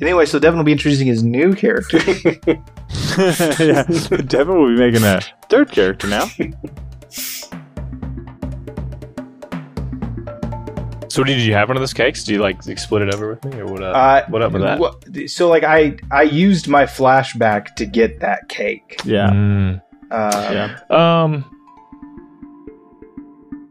Anyway, 0.00 0.24
so 0.26 0.38
Devin 0.38 0.58
will 0.58 0.64
be 0.64 0.72
introducing 0.72 1.06
his 1.06 1.22
new 1.22 1.52
character. 1.54 1.98
yeah, 3.58 3.82
Devin 3.82 4.56
will 4.56 4.68
be 4.68 4.76
making 4.78 5.02
a 5.02 5.20
third 5.48 5.70
character 5.70 6.06
now. 6.06 6.26
So 11.16 11.24
did 11.24 11.40
you 11.40 11.54
have 11.54 11.68
one 11.68 11.78
of 11.78 11.80
those 11.80 11.94
cakes? 11.94 12.24
Do 12.24 12.34
you 12.34 12.40
like 12.40 12.62
split 12.62 13.00
it 13.00 13.14
over 13.14 13.30
with 13.30 13.44
me, 13.46 13.58
or 13.58 13.64
what? 13.66 13.82
Up? 13.82 13.96
Uh, 13.96 14.30
what 14.30 14.42
up 14.42 14.52
with 14.52 14.60
that? 14.60 14.78
wha- 14.78 14.92
So, 15.28 15.48
like, 15.48 15.64
I 15.64 15.96
I 16.10 16.24
used 16.24 16.68
my 16.68 16.84
flashback 16.84 17.74
to 17.76 17.86
get 17.86 18.20
that 18.20 18.50
cake. 18.50 19.00
Yeah. 19.02 19.30
Mm. 19.30 19.80
Uh, 20.10 20.50
Yeah. 20.52 20.78
Um. 21.24 21.50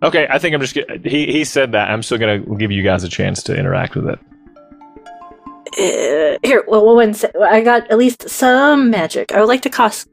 Okay, 0.01 0.27
I 0.27 0.39
think 0.39 0.55
I'm 0.55 0.61
just. 0.61 0.73
Get, 0.73 1.05
he 1.05 1.31
he 1.31 1.43
said 1.43 1.71
that. 1.73 1.91
I'm 1.91 2.01
still 2.01 2.17
gonna 2.17 2.39
give 2.57 2.71
you 2.71 2.81
guys 2.81 3.03
a 3.03 3.09
chance 3.09 3.43
to 3.43 3.55
interact 3.55 3.95
with 3.95 4.07
it. 4.09 4.19
Uh, 5.77 6.39
here, 6.47 6.63
well, 6.67 6.95
one 6.95 7.13
sec. 7.13 7.31
I 7.39 7.61
got 7.61 7.91
at 7.91 7.97
least 7.99 8.27
some 8.27 8.89
magic. 8.89 9.33
I 9.33 9.39
would 9.39 9.49
like 9.49 9.61
to 9.61 9.69
cast, 9.69 10.07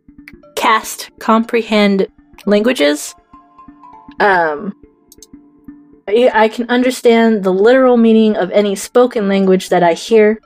cast 0.54 1.10
comprehend 1.18 2.08
languages. 2.44 3.14
Um, 4.20 4.74
I, 6.08 6.30
I 6.32 6.48
can 6.48 6.68
understand 6.68 7.44
the 7.44 7.52
literal 7.52 7.96
meaning 7.96 8.36
of 8.36 8.50
any 8.50 8.74
spoken 8.74 9.28
language 9.28 9.68
that 9.68 9.82
I 9.82 9.94
hear, 9.94 10.40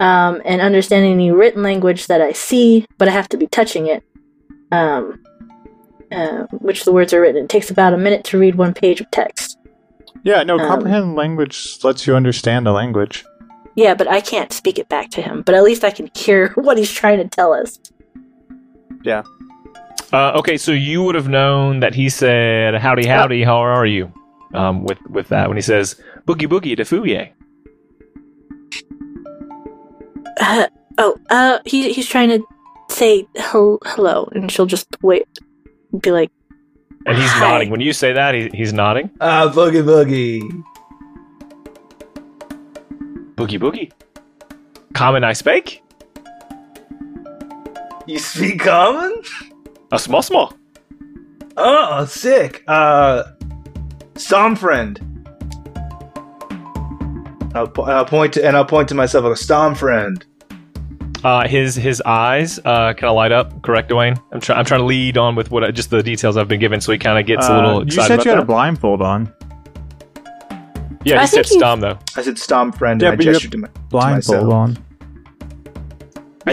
um, 0.00 0.42
and 0.44 0.60
understand 0.60 1.04
any 1.04 1.30
written 1.30 1.62
language 1.62 2.06
that 2.08 2.20
I 2.20 2.32
see, 2.32 2.86
but 2.98 3.08
I 3.08 3.12
have 3.12 3.28
to 3.30 3.36
be 3.36 3.46
touching 3.46 3.86
it. 3.86 4.02
Um, 4.72 5.22
uh, 6.12 6.44
which 6.52 6.84
the 6.84 6.92
words 6.92 7.12
are 7.12 7.20
written. 7.20 7.44
It 7.44 7.48
takes 7.48 7.70
about 7.70 7.94
a 7.94 7.96
minute 7.96 8.24
to 8.24 8.38
read 8.38 8.54
one 8.54 8.74
page 8.74 9.00
of 9.00 9.10
text. 9.10 9.58
Yeah, 10.22 10.42
no, 10.42 10.58
Um, 10.58 10.68
comprehend 10.68 11.16
language 11.16 11.78
lets 11.82 12.06
you 12.06 12.14
understand 12.14 12.66
a 12.66 12.72
language. 12.72 13.24
Yeah, 13.74 13.94
but 13.94 14.06
I 14.08 14.20
can't 14.20 14.52
speak 14.52 14.78
it 14.78 14.88
back 14.88 15.10
to 15.10 15.22
him. 15.22 15.42
But 15.42 15.54
at 15.54 15.64
least 15.64 15.84
I 15.84 15.90
can 15.90 16.10
hear 16.14 16.48
what 16.54 16.78
he's 16.78 16.92
trying 16.92 17.18
to 17.18 17.28
tell 17.28 17.52
us. 17.52 17.78
Yeah. 19.02 19.22
Uh, 20.12 20.32
okay, 20.36 20.56
so 20.56 20.70
you 20.70 21.02
would 21.02 21.14
have 21.14 21.28
known 21.28 21.80
that 21.80 21.94
he 21.94 22.08
said 22.08 22.74
"Howdy, 22.74 23.06
howdy, 23.06 23.42
how 23.42 23.56
are 23.58 23.86
you?" 23.86 24.12
Um, 24.54 24.84
with 24.84 24.98
with 25.10 25.28
that 25.28 25.48
when 25.48 25.56
he 25.56 25.62
says 25.62 26.00
"Boogie 26.26 26.48
boogie 26.48 26.76
to 26.76 26.84
fouye." 26.84 27.30
Uh, 30.40 30.66
oh, 30.98 31.16
uh, 31.30 31.58
he, 31.64 31.92
he's 31.92 32.08
trying 32.08 32.28
to 32.28 32.44
say 32.90 33.26
hel- 33.36 33.78
hello, 33.84 34.28
and 34.32 34.50
she'll 34.50 34.66
just 34.66 34.86
wait, 35.02 35.26
be 36.00 36.10
like, 36.10 36.30
and 37.06 37.16
he's 37.16 37.30
Hi. 37.30 37.40
nodding. 37.50 37.70
When 37.70 37.80
you 37.80 37.92
say 37.92 38.12
that, 38.12 38.34
he, 38.34 38.48
he's 38.52 38.72
nodding. 38.72 39.10
ah, 39.20 39.50
boogie 39.54 39.82
boogie. 39.84 40.40
Boogie 43.36 43.58
boogie. 43.58 43.92
Common 44.94 45.24
I 45.24 45.32
spake. 45.32 45.82
You 48.06 48.18
speak 48.18 48.60
common? 48.60 49.14
A 49.92 49.98
small 49.98 50.22
small. 50.22 50.52
Oh, 51.56 52.04
sick. 52.06 52.62
Uh, 52.66 53.22
Storm 54.16 54.56
friend. 54.56 55.00
I'll, 57.54 57.68
po- 57.68 57.84
I'll 57.84 58.04
point 58.04 58.32
to 58.34 58.44
and 58.44 58.56
I'll 58.56 58.64
point 58.64 58.88
to 58.88 58.94
myself. 58.94 59.24
A 59.24 59.36
Storm 59.36 59.74
friend. 59.74 60.24
Uh, 61.22 61.48
his 61.48 61.74
his 61.74 62.02
eyes 62.04 62.58
uh, 62.60 62.92
kind 62.94 63.04
of 63.04 63.16
light 63.16 63.32
up. 63.32 63.62
Correct, 63.62 63.90
Dwayne. 63.90 64.20
I'm 64.32 64.40
trying. 64.40 64.58
I'm 64.58 64.64
trying 64.64 64.80
to 64.80 64.86
lead 64.86 65.16
on 65.16 65.34
with 65.36 65.50
what 65.50 65.64
I, 65.64 65.70
just 65.70 65.90
the 65.90 66.02
details 66.02 66.36
I've 66.36 66.48
been 66.48 66.60
given, 66.60 66.80
so 66.80 66.92
he 66.92 66.98
kind 66.98 67.18
of 67.18 67.26
gets 67.26 67.46
a 67.48 67.52
Uh, 67.52 67.66
little 67.66 67.84
you 67.84 67.90
said 67.92 68.10
about 68.12 68.24
you 68.24 68.30
had 68.32 68.40
a 68.40 68.44
blindfold 68.44 69.00
on. 69.02 69.32
yeah, 71.04 71.18
I 71.18 71.22
he 71.22 71.26
said 71.28 71.46
think 71.46 71.60
Stom 71.62 71.80
though. 71.80 71.98
I 72.16 72.22
said 72.22 72.38
Storm 72.38 72.72
friend. 72.72 73.00
Yeah, 73.00 73.08
and 73.08 73.12
I 73.14 73.16
but 73.16 73.24
you 73.24 73.30
have 73.32 73.36
gestured 73.40 73.52
to 73.52 73.58
my 73.58 73.68
Blindfold 73.88 74.48
myself. 74.48 74.52
on. 74.52 74.78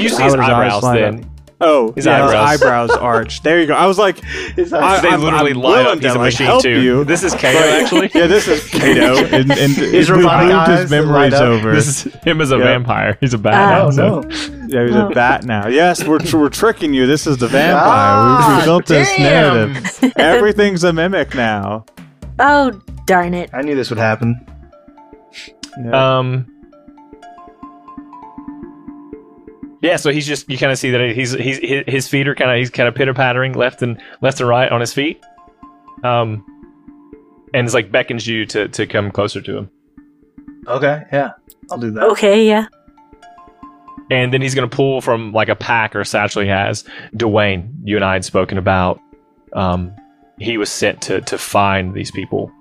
You 0.02 0.08
see 0.10 0.15
How 0.17 0.24
his 0.24 0.34
would 0.38 0.39
his 0.39 0.50
eyebrows 0.50 0.84
light 0.84 1.00
then. 1.02 1.31
Up? 1.62 1.67
Oh, 1.67 1.91
His 1.95 2.06
yeah, 2.06 2.24
eyebrows. 2.26 2.52
his 2.52 2.62
eyebrows 2.62 2.89
arched. 2.91 3.43
There 3.43 3.60
you 3.62 3.67
go. 3.67 3.74
I 3.74 3.86
was 3.86 3.97
like, 4.00 4.17
His 4.24 4.74
I- 4.74 5.00
they 5.02 5.10
I'm- 5.10 5.21
literally 5.21 5.52
I'm 5.52 5.58
light 5.58 5.86
up. 5.86 6.00
He's 6.00 6.04
to, 6.04 6.08
a 6.10 6.19
like, 6.19 6.19
machine 6.19 6.45
help 6.47 6.63
too. 6.63 6.82
you. 6.82 7.04
This 7.04 7.24
is 7.24 7.34
Kato 7.36 7.60
actually. 7.60 8.10
yeah, 8.13 8.28
this 8.28 8.47
is 8.47 8.63
Kato, 8.69 9.17
and, 9.26 9.52
and 9.52 9.74
His 9.74 10.10
we 10.10 10.17
robotic 10.17 10.54
eyes 10.54 10.80
his 10.82 10.91
memories 10.91 11.34
over. 11.34 11.74
This 11.74 12.06
is 12.06 12.13
him 12.24 12.41
as 12.41 12.52
a 12.52 12.58
Yeah. 12.58 12.63
vampire. 12.63 13.17
He's 13.21 13.34
a 13.34 13.38
bat. 13.38 13.54
Ah. 13.54 13.69
now, 13.69 13.86
Oh 13.88 13.91
so- 13.91 14.19
no! 14.21 14.30
yeah, 14.67 14.86
he's 14.88 14.95
Oh. 14.95 15.08
a 15.10 15.13
bat 15.13 15.45
now. 15.45 15.67
Yes, 15.67 16.04
we're 16.06 16.19
we're 16.34 16.50
tricking 16.50 16.93
you. 16.93 17.06
This 17.08 17.28
is 17.28 17.38
the 17.38 17.47
vampire. 17.47 18.24
we, 18.26 18.56
we 18.56 18.62
Ah, 18.62 18.62
built 18.65 18.86
this 18.88 19.17
narrative. 19.19 20.13
Everything's 20.17 20.84
a 20.84 20.91
mimic 20.93 21.36
now. 21.36 21.86
oh, 22.39 22.71
darn 23.06 23.34
it. 23.34 23.50
I 23.54 23.62
knew 23.62 23.76
this 23.76 23.89
would 23.89 24.00
happen. 24.00 24.45
Yeah. 25.84 26.17
Um. 26.19 26.47
Yeah, 29.82 29.96
so 29.96 30.12
he's 30.12 30.28
just 30.28 30.50
you 30.50 30.58
kind 30.58 30.72
of 30.72 30.78
see 30.78 30.91
that 30.91 31.15
he's 31.15 31.32
he's 31.32 31.58
his- 31.58 31.84
his 31.88 32.08
feet 32.08 32.28
are 32.28 32.36
kind 32.36 32.52
of 32.52 32.58
he's 32.58 32.70
kind 32.70 32.88
of 32.88 32.94
pitter 32.96 33.13
pattering 33.13 33.54
left 33.54 33.82
and 33.82 34.00
left 34.22 34.39
and 34.39 34.48
right 34.48 34.72
on 34.72 34.80
his 34.80 34.94
feet, 34.94 35.24
um, 36.04 36.46
and 37.54 37.65
it's 37.65 37.74
like 37.74 37.91
beckons 37.91 38.28
you 38.28 38.46
to 38.46 38.67
to 38.70 38.86
come 38.86 39.10
closer 39.12 39.41
to 39.41 39.58
him, 39.58 39.70
Okay, 40.67 41.04
yeah, 41.12 41.32
I'll 41.72 41.80
do 41.80 41.89
that. 41.91 42.04
Okay, 42.12 42.48
yeah. 42.48 42.67
and 44.12 44.32
then 44.34 44.41
he's 44.41 44.54
gonna 44.54 44.67
pull 44.67 45.02
from 45.02 45.32
like 45.34 45.50
a 45.50 45.56
pack 45.56 45.96
or 45.96 46.02
a 46.02 46.06
satchel 46.06 46.44
he 46.44 46.48
has. 46.50 46.84
Dwayne, 47.15 47.72
you 47.84 47.96
and 47.96 48.06
I 48.06 48.13
had 48.13 48.24
spoken 48.26 48.58
about. 48.60 49.00
Um, 49.54 49.94
he 50.39 50.58
was 50.58 50.70
sent 50.70 51.02
to 51.04 51.22
to 51.22 51.38
find 51.39 51.94
these 51.96 52.12
people 52.12 52.52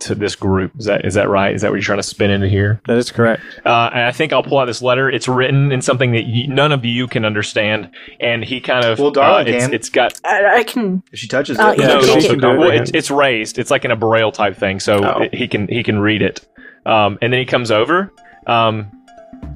to 0.00 0.14
this 0.14 0.34
group. 0.36 0.72
Is 0.78 0.84
that 0.86 1.04
is 1.04 1.14
that 1.14 1.28
right? 1.28 1.54
Is 1.54 1.62
that 1.62 1.70
what 1.70 1.76
you're 1.76 1.82
trying 1.82 1.98
to 1.98 2.02
spin 2.02 2.30
into 2.30 2.48
here? 2.48 2.80
That 2.86 2.96
is 2.98 3.10
correct. 3.10 3.42
Uh, 3.64 3.90
and 3.92 4.02
I 4.02 4.12
think 4.12 4.32
I'll 4.32 4.42
pull 4.42 4.58
out 4.58 4.66
this 4.66 4.82
letter. 4.82 5.08
It's 5.10 5.26
written 5.28 5.72
in 5.72 5.80
something 5.82 6.12
that 6.12 6.24
y 6.26 6.44
none 6.48 6.72
of 6.72 6.84
you 6.84 7.06
can 7.06 7.24
understand, 7.24 7.90
and 8.20 8.44
he 8.44 8.60
kind 8.60 8.84
of 8.84 8.98
Well, 8.98 9.12
Darla 9.12 9.46
uh, 9.46 9.50
it's, 9.50 9.66
it's 9.72 9.88
got 9.88 10.20
I, 10.24 10.58
I 10.58 10.64
can. 10.64 11.02
If 11.12 11.18
she 11.18 11.28
touches 11.28 11.58
Uh, 11.58 11.74
it, 11.76 11.80
yeah, 11.80 11.86
no, 11.86 12.00
she 12.02 12.20
she 12.20 12.28
can 12.28 12.40
can- 12.40 12.58
well, 12.58 12.70
it's, 12.70 12.90
it's 12.92 13.10
raised. 13.10 13.58
It's 13.58 13.70
like 13.70 13.84
in 13.84 13.90
a 13.90 13.96
braille 13.96 14.32
type 14.32 14.56
thing, 14.56 14.80
so 14.80 15.00
Oh. 15.02 15.22
it- 15.22 15.34
he 15.34 15.48
can 15.48 15.66
he 15.68 15.82
can 15.82 15.98
read 15.98 16.22
it. 16.22 16.46
Um, 16.84 17.18
and 17.22 17.32
then 17.32 17.40
he 17.40 17.46
comes 17.46 17.70
over 17.70 18.12
um, 18.46 18.90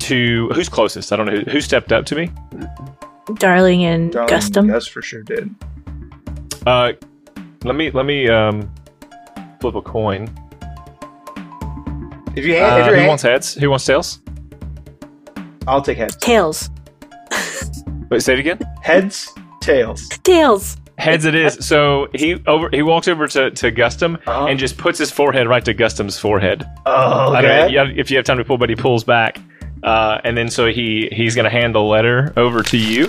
to 0.01 0.49
who's 0.55 0.69
closest. 0.69 1.13
I 1.13 1.17
don't 1.17 1.27
know 1.27 1.37
who, 1.37 1.51
who 1.51 1.61
stepped 1.61 1.93
up 1.93 2.07
to 2.07 2.15
me. 2.17 2.31
Darling 3.35 3.85
and 3.85 4.11
Darling 4.13 4.35
Gustum. 4.35 4.67
Gus 4.69 4.87
for 4.87 5.03
sure 5.03 5.23
did. 5.23 5.55
Uh, 6.67 6.93
let 7.65 7.77
me 7.77 7.91
let 7.91 8.05
me 8.07 8.29
um, 8.29 8.69
flip 9.61 9.75
a 9.75 9.83
coin. 9.83 10.29
If 12.37 12.45
you 12.45 12.55
hand, 12.55 12.75
Uh, 12.75 12.79
if 12.79 12.87
your 12.87 12.95
who 12.95 13.01
hand, 13.01 13.09
wants 13.09 13.23
heads? 13.23 13.55
Who 13.55 13.71
wants 13.71 13.85
tails? 13.85 14.21
I'll 15.67 15.83
take 15.83 15.99
heads. 15.99 16.17
Tails. 16.17 16.71
Wait, 18.11 18.23
say 18.23 18.33
it 18.35 18.39
again. 18.41 18.59
Heads, 18.83 19.33
tails. 19.61 20.09
Tails. 20.25 20.77
Heads 20.99 21.25
it 21.25 21.35
is. 21.35 21.65
So 21.67 22.09
he 22.15 22.43
over 22.47 22.69
he 22.73 22.83
walks 22.83 23.09
over 23.09 23.27
to, 23.29 23.51
to 23.53 23.73
Gustum 23.73 24.17
Uh-huh. 24.27 24.47
and 24.47 24.59
just 24.59 24.77
puts 24.77 24.99
his 24.99 25.11
forehead 25.11 25.49
right 25.49 25.65
to 25.65 25.73
Gustum's 25.75 26.19
forehead. 26.19 26.65
Oh, 26.87 27.33
I 27.33 27.41
don't 27.43 27.73
know 27.73 27.83
okay. 27.85 27.99
if 28.01 28.11
you 28.11 28.17
have 28.17 28.27
time 28.27 28.39
to 28.39 28.45
pull, 28.45 28.59
but 28.59 28.69
he 28.69 28.77
pulls 28.77 29.03
back, 29.05 29.39
uh, 29.83 30.19
and 30.25 30.37
then 30.37 30.51
so 30.51 30.67
he 30.67 31.09
he's 31.13 31.35
gonna 31.35 31.49
hand 31.51 31.75
the 31.75 31.81
letter 31.81 32.33
over 32.37 32.63
to 32.65 32.77
you. 32.77 33.09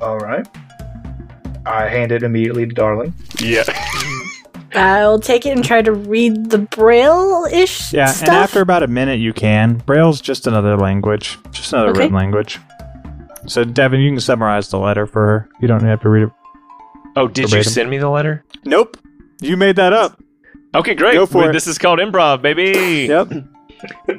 All 0.00 0.18
right. 0.18 0.46
I 1.66 1.86
hand 1.88 2.12
it 2.12 2.22
immediately 2.22 2.66
to 2.66 2.74
Darling. 2.74 3.12
Yeah. 3.40 3.64
I'll 4.74 5.18
take 5.20 5.46
it 5.46 5.50
and 5.50 5.64
try 5.64 5.82
to 5.82 5.92
read 5.92 6.50
the 6.50 6.58
braille-ish 6.58 7.92
Yeah, 7.92 8.06
stuff. 8.06 8.28
and 8.28 8.36
after 8.36 8.60
about 8.60 8.82
a 8.82 8.86
minute, 8.86 9.18
you 9.18 9.32
can. 9.32 9.76
Braille's 9.86 10.20
just 10.20 10.46
another 10.46 10.76
language, 10.76 11.38
just 11.50 11.72
another 11.72 11.90
Okay. 11.90 12.00
written 12.00 12.14
language. 12.16 12.58
So, 13.46 13.64
Devin, 13.64 14.00
you 14.00 14.10
can 14.10 14.20
summarize 14.20 14.68
the 14.68 14.78
letter 14.78 15.06
for 15.06 15.24
her. 15.26 15.48
You 15.60 15.68
don't 15.68 15.82
have 15.84 16.00
to 16.02 16.08
read 16.10 16.24
it. 16.24 16.30
Oh, 17.16 17.28
did 17.28 17.50
you 17.50 17.62
send 17.62 17.88
me 17.88 17.98
the 17.98 18.10
letter? 18.10 18.44
Nope. 18.64 18.96
You 19.40 19.56
made 19.56 19.76
that 19.76 19.92
up. 19.92 20.20
Okay, 20.74 20.94
great. 20.94 21.14
Go 21.14 21.24
for 21.26 21.38
We- 21.44 21.48
it. 21.48 21.52
This 21.52 21.66
is 21.66 21.78
called 21.78 21.98
improv, 21.98 22.42
baby. 22.42 23.06
Yep. 23.08 23.32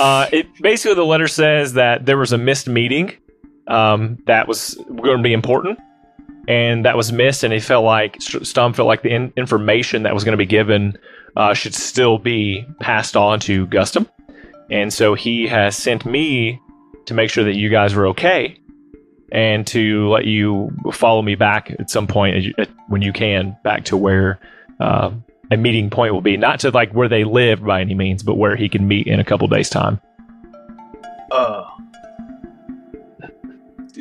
Uh, 0.00 0.26
it 0.32 0.46
basically 0.60 0.94
the 0.94 1.04
letter 1.04 1.28
says 1.28 1.74
that 1.74 2.06
there 2.06 2.16
was 2.18 2.32
a 2.32 2.38
missed 2.38 2.68
meeting 2.68 3.12
um, 3.68 4.18
that 4.26 4.48
was 4.48 4.74
going 4.96 5.16
to 5.18 5.22
be 5.22 5.32
important, 5.32 5.78
and 6.48 6.84
that 6.84 6.96
was 6.96 7.12
missed, 7.12 7.44
and 7.44 7.52
he 7.52 7.60
felt 7.60 7.84
like 7.84 8.20
Stom 8.20 8.74
felt 8.74 8.86
like 8.86 9.02
the 9.02 9.10
in- 9.10 9.32
information 9.36 10.02
that 10.04 10.14
was 10.14 10.24
going 10.24 10.32
to 10.32 10.38
be 10.38 10.46
given 10.46 10.98
uh, 11.36 11.54
should 11.54 11.74
still 11.74 12.18
be 12.18 12.66
passed 12.80 13.16
on 13.16 13.40
to 13.40 13.66
Gustum, 13.66 14.08
and 14.70 14.92
so 14.92 15.14
he 15.14 15.46
has 15.48 15.76
sent 15.76 16.04
me 16.04 16.60
to 17.06 17.14
make 17.14 17.30
sure 17.30 17.44
that 17.44 17.56
you 17.56 17.68
guys 17.68 17.94
were 17.94 18.06
okay, 18.08 18.58
and 19.30 19.66
to 19.68 20.08
let 20.08 20.24
you 20.24 20.70
follow 20.92 21.22
me 21.22 21.34
back 21.34 21.74
at 21.78 21.90
some 21.90 22.06
point 22.06 22.54
when 22.88 23.02
you 23.02 23.12
can 23.12 23.56
back 23.64 23.84
to 23.86 23.96
where. 23.96 24.40
Uh, 24.80 25.12
a 25.50 25.56
meeting 25.56 25.90
point 25.90 26.14
will 26.14 26.22
be 26.22 26.36
not 26.38 26.60
to 26.60 26.70
like 26.70 26.92
where 26.92 27.08
they 27.08 27.24
live 27.24 27.62
by 27.62 27.82
any 27.82 27.94
means, 27.94 28.22
but 28.22 28.36
where 28.36 28.56
he 28.56 28.70
can 28.70 28.88
meet 28.88 29.06
in 29.06 29.20
a 29.20 29.24
couple 29.24 29.46
days' 29.48 29.68
time. 29.68 30.00
Uh, 31.30 31.64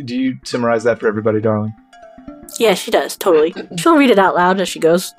do 0.05 0.15
you 0.15 0.37
summarize 0.43 0.83
that 0.83 0.99
for 0.99 1.07
everybody, 1.07 1.41
Darling? 1.41 1.73
Yeah, 2.59 2.73
she 2.73 2.91
does 2.91 3.17
totally. 3.17 3.53
She'll 3.77 3.97
read 3.97 4.09
it 4.09 4.19
out 4.19 4.35
loud 4.35 4.59
as 4.59 4.69
she 4.69 4.79
goes. 4.79 5.13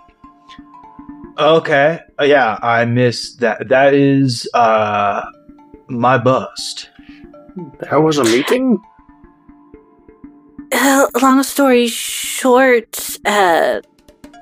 Okay. 1.38 2.00
Uh, 2.20 2.24
yeah, 2.24 2.58
I 2.62 2.84
missed 2.84 3.40
that. 3.40 3.68
That 3.68 3.94
is 3.94 4.48
uh 4.54 5.22
my 5.88 6.18
bust. 6.18 6.90
There 7.80 8.00
was 8.00 8.18
a 8.18 8.24
meeting? 8.24 8.80
Uh, 10.72 11.06
long 11.20 11.42
story 11.42 11.86
short, 11.86 13.18
uh, 13.26 13.82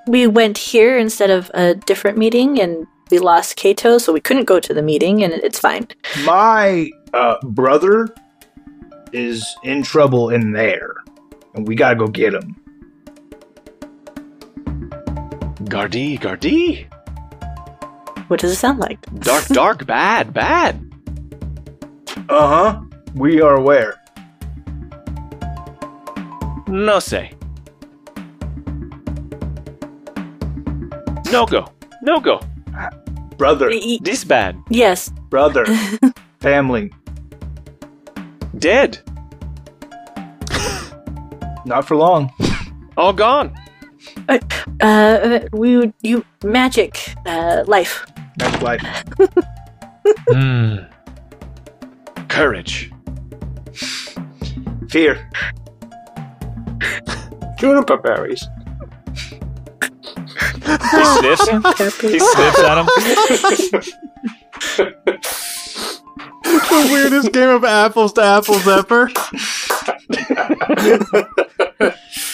we 0.06 0.28
went 0.28 0.58
here 0.58 0.96
instead 0.96 1.28
of 1.28 1.50
a 1.54 1.74
different 1.74 2.18
meeting, 2.18 2.60
and 2.60 2.86
we 3.10 3.18
lost 3.18 3.56
Kato, 3.56 3.98
so 3.98 4.12
we 4.12 4.20
couldn't 4.20 4.44
go 4.44 4.60
to 4.60 4.72
the 4.72 4.82
meeting, 4.82 5.24
and 5.24 5.32
it's 5.32 5.58
fine. 5.58 5.88
My 6.24 6.90
uh 7.12 7.36
brother 7.42 8.08
is 9.12 9.44
in 9.64 9.82
trouble 9.82 10.30
in 10.30 10.52
there, 10.52 10.94
and 11.54 11.66
we 11.66 11.74
gotta 11.74 11.96
go 11.96 12.06
get 12.06 12.34
him. 12.34 12.59
Gardi, 15.70 16.18
Gardi. 16.18 16.86
What 18.28 18.40
does 18.40 18.52
it 18.52 18.56
sound 18.56 18.78
like? 18.80 19.00
Dark, 19.20 19.44
dark, 19.48 19.86
bad, 19.86 20.32
bad. 20.32 20.84
Uh 22.28 22.48
huh. 22.48 22.80
We 23.14 23.40
are 23.40 23.54
aware. 23.56 23.96
No 26.68 26.98
say. 27.00 27.32
No 31.30 31.46
go. 31.46 31.66
No 32.02 32.20
go. 32.20 32.40
Brother, 33.36 33.68
Y- 33.70 33.98
This 34.02 34.24
bad. 34.24 34.56
yes, 34.68 35.08
brother, 35.30 35.64
family. 36.40 36.92
Dead. 38.58 38.98
Not 41.64 41.86
for 41.86 41.96
long. 41.96 42.30
All 42.96 43.12
gone. 43.12 43.54
Uh, 44.80 45.40
we 45.52 45.76
would 45.76 45.92
you 46.02 46.24
magic, 46.44 47.14
uh, 47.26 47.64
life. 47.66 48.06
That's 48.36 48.62
life. 48.62 48.82
Hmm. 50.28 50.76
Courage. 52.28 52.90
Fear. 54.88 55.30
Juniper 57.58 57.98
berries. 57.98 58.48
He 60.64 61.04
sniffs. 61.04 61.48
he 62.00 62.18
sniffs 62.18 62.58
at 62.60 62.78
him. 62.78 62.86
the 66.70 66.88
weirdest 66.90 67.32
game 67.32 67.50
of 67.50 67.64
apples 67.64 68.12
to 68.14 68.22
apples 68.22 68.66
ever. 68.66 69.10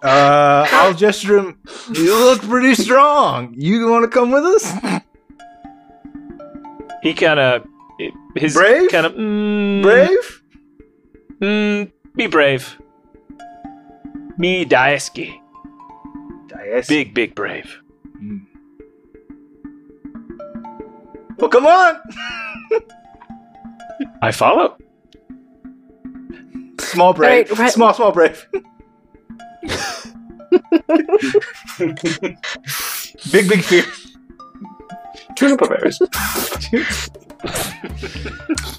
Uh, 0.00 0.66
I'll 0.70 0.94
gesture 0.94 1.38
him. 1.38 1.58
You 1.92 2.14
look 2.24 2.40
pretty 2.42 2.74
strong. 2.74 3.54
You 3.56 3.88
want 3.88 4.04
to 4.04 4.08
come 4.08 4.30
with 4.30 4.44
us? 4.44 5.02
He 7.02 7.14
kind 7.14 7.40
of. 7.40 7.66
His 8.36 8.54
Brave? 8.54 8.90
Kind 8.90 9.06
of. 9.06 9.14
Mm, 9.14 9.82
Brave? 9.82 10.42
Mm, 11.40 11.92
be 12.14 12.26
brave. 12.26 12.78
Me 14.36 14.64
daisuke. 14.64 15.40
Yes. 16.68 16.86
Big, 16.86 17.14
big 17.14 17.34
brave. 17.34 17.80
Well, 21.38 21.48
come 21.48 21.66
on. 21.66 21.96
I 24.22 24.32
follow. 24.32 24.76
Small 26.80 27.12
brave. 27.12 27.50
Right, 27.50 27.58
right. 27.58 27.72
Small, 27.72 27.92
small 27.94 28.12
brave. 28.12 28.46
big, 33.32 33.48
big 33.48 33.62
fear. 33.62 33.84
Juniper 35.36 35.68
berries. 35.68 35.98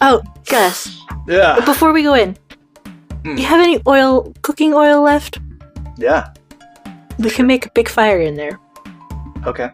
Oh, 0.02 0.22
Gus, 0.50 0.98
Yeah. 1.28 1.64
before 1.66 1.94
we 1.94 2.04
go 2.04 2.14
in, 2.14 2.36
Hmm. 3.24 3.38
you 3.38 3.46
have 3.46 3.62
any 3.62 3.80
oil, 3.88 4.34
cooking 4.42 4.74
oil 4.74 5.02
left? 5.02 5.40
Yeah. 5.98 6.34
We 7.18 7.30
can 7.30 7.48
make 7.48 7.66
a 7.66 7.70
big 7.74 7.88
fire 7.90 8.20
in 8.20 8.36
there. 8.36 8.60
Okay. 9.46 9.70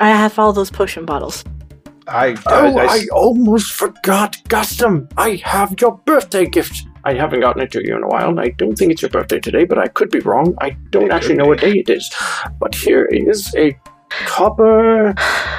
I 0.00 0.08
have 0.10 0.38
all 0.40 0.52
those 0.52 0.70
potion 0.70 1.04
bottles. 1.04 1.44
I. 2.08 2.36
Oh, 2.46 2.76
I, 2.76 2.86
I 2.86 3.06
almost 3.12 3.72
forgot, 3.72 4.36
Gustum. 4.48 5.08
I 5.16 5.36
have 5.44 5.74
your 5.80 5.98
birthday 6.04 6.46
gift. 6.46 6.82
I 7.04 7.14
haven't 7.14 7.40
gotten 7.40 7.62
it 7.62 7.70
to 7.72 7.86
you 7.86 7.96
in 7.96 8.02
a 8.02 8.08
while, 8.08 8.30
and 8.30 8.40
I 8.40 8.48
don't 8.50 8.76
think 8.76 8.90
it's 8.92 9.02
your 9.02 9.10
birthday 9.10 9.38
today, 9.38 9.64
but 9.64 9.78
I 9.78 9.88
could 9.88 10.10
be 10.10 10.20
wrong. 10.20 10.54
I 10.60 10.70
don't 10.90 11.04
It 11.04 11.10
actually 11.12 11.34
know 11.36 11.44
be. 11.44 11.48
what 11.50 11.60
day 11.60 11.72
it 11.72 11.90
is. 11.90 12.10
But 12.58 12.74
here 12.74 13.04
is 13.04 13.54
a 13.56 13.76
copper. 14.26 15.10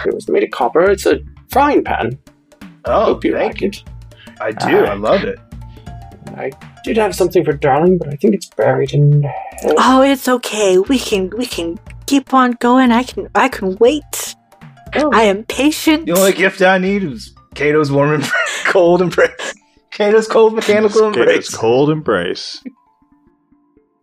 It 0.06 0.14
was 0.14 0.28
made 0.30 0.44
of 0.44 0.52
copper. 0.52 0.90
It's 0.90 1.06
a 1.06 1.20
frying 1.50 1.84
pan. 1.84 2.18
oh, 2.86 3.06
Hope 3.06 3.24
you 3.26 3.34
thank 3.34 3.54
like 3.56 3.62
you. 3.62 3.68
it. 3.70 3.84
I 4.42 4.52
do. 4.52 4.86
I 4.86 4.94
uh, 4.94 4.98
love 4.98 5.24
it. 5.24 5.40
I 6.36 6.52
did 6.84 6.98
have 6.98 7.16
something 7.16 7.46
for 7.46 7.54
Darling, 7.54 7.98
but 7.98 8.08
I 8.10 8.16
think 8.16 8.34
it's 8.34 8.48
buried 8.48 8.94
in. 8.94 9.24
Oh, 9.78 10.02
it's 10.02 10.28
okay. 10.28 10.80
We 10.80 10.98
can 11.00 11.30
we 11.38 11.46
can 11.46 11.78
keep 12.08 12.34
on 12.34 12.52
going. 12.60 12.92
I 12.92 13.04
can 13.04 13.30
I 13.36 13.48
can 13.50 13.76
wait. 13.78 14.36
Oh. 14.96 15.12
I 15.14 15.24
am 15.24 15.44
patient. 15.44 16.08
The 16.08 16.14
only 16.18 16.34
gift 16.34 16.62
I 16.62 16.78
need 16.80 17.04
is 17.04 17.34
Kato's 17.54 17.92
warm 17.92 18.16
and 18.16 18.24
cold 18.66 19.02
and 19.02 19.12
embrace. 19.12 19.54
Kato's 19.96 20.28
cold 20.28 20.54
mechanical 20.54 21.08
It's 21.10 21.18
embrace. 21.18 21.56
cold 21.56 21.90
embrace. 21.90 22.62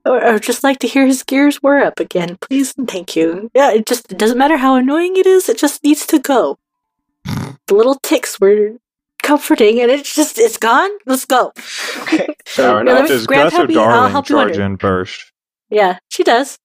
I 0.04 0.32
would 0.32 0.42
just 0.42 0.64
like 0.64 0.78
to 0.80 0.88
hear 0.88 1.06
his 1.06 1.22
gears 1.22 1.58
whir 1.58 1.84
up 1.84 2.00
again, 2.00 2.36
please 2.40 2.74
and 2.76 2.90
thank 2.90 3.14
you. 3.14 3.50
Yeah, 3.54 3.70
it 3.72 3.86
just 3.86 4.10
it 4.10 4.18
doesn't 4.18 4.38
matter 4.38 4.56
how 4.56 4.74
annoying 4.74 5.16
it 5.16 5.26
is. 5.26 5.48
It 5.48 5.58
just 5.58 5.84
needs 5.84 6.06
to 6.06 6.18
go. 6.18 6.58
The 7.24 7.74
little 7.74 7.94
ticks 8.02 8.40
were 8.40 8.78
comforting, 9.22 9.80
and 9.80 9.90
it's 9.90 10.12
just 10.14 10.38
it's 10.38 10.56
gone. 10.56 10.90
Let's 11.06 11.24
go. 11.26 11.52
Okay. 12.00 12.34
Fair 12.46 12.70
Yeah, 12.74 12.80
enough. 12.80 12.94
let 12.94 13.02
me 13.04 13.08
Does 13.08 13.26
grab 13.26 13.50
Gus 13.52 13.60
or 13.60 13.62
I'll 13.62 13.66
Darling 13.68 14.10
help 14.12 14.28
you 14.28 14.36
charge 14.36 14.58
in 14.58 14.76
first? 14.78 15.30
Yeah, 15.70 15.98
she 16.08 16.24
does. 16.24 16.58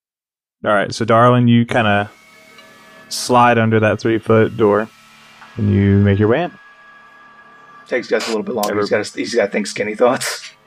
All 0.66 0.74
right, 0.74 0.92
so 0.94 1.06
Darling, 1.06 1.48
you 1.48 1.66
kind 1.68 1.86
of 1.88 2.10
slide 3.10 3.58
under 3.60 3.80
that 3.82 4.00
three 4.00 4.18
foot 4.20 4.58
door, 4.58 4.90
and 5.58 5.72
you 5.72 5.98
make 6.00 6.18
your 6.18 6.30
way 6.30 6.44
in. 6.46 6.52
Takes 7.88 8.08
Gus 8.08 8.26
a 8.26 8.30
little 8.30 8.44
bit 8.44 8.56
longer. 8.56 8.80
He's 8.80 8.90
got 8.90 9.06
to, 9.06 9.20
he's 9.20 9.34
got 9.34 9.46
to 9.46 9.52
think 9.52 9.68
skinny 9.68 9.96
thoughts. 9.96 10.52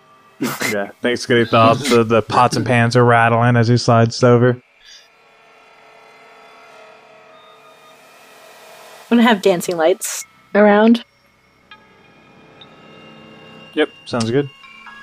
Yeah, 0.72 0.92
thanks, 1.02 1.20
Skinny 1.20 1.44
Thoughts. 1.44 1.90
the, 1.90 2.02
the 2.02 2.22
pots 2.22 2.56
and 2.56 2.64
pans 2.64 2.96
are 2.96 3.04
rattling 3.04 3.56
as 3.56 3.68
he 3.68 3.76
slides 3.76 4.24
over. 4.24 4.52
I'm 9.11 9.18
gonna 9.18 9.22
have 9.22 9.42
dancing 9.42 9.76
lights 9.76 10.24
around. 10.54 11.04
Yep, 13.74 13.90
sounds 14.06 14.30
good. 14.30 14.48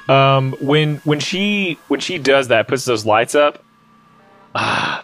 Um, 0.10 0.56
when 0.60 0.96
when 1.04 1.20
she 1.20 1.78
when 1.88 2.00
she 2.00 2.18
does 2.18 2.48
that, 2.48 2.68
puts 2.68 2.86
those 2.86 3.06
lights 3.06 3.36
up. 3.36 3.64
Ah, 4.56 5.04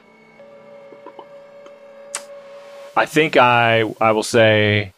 I 2.98 3.06
think 3.06 3.38
I 3.38 3.84
I 4.02 4.14
will 4.14 4.24
say. 4.24 4.94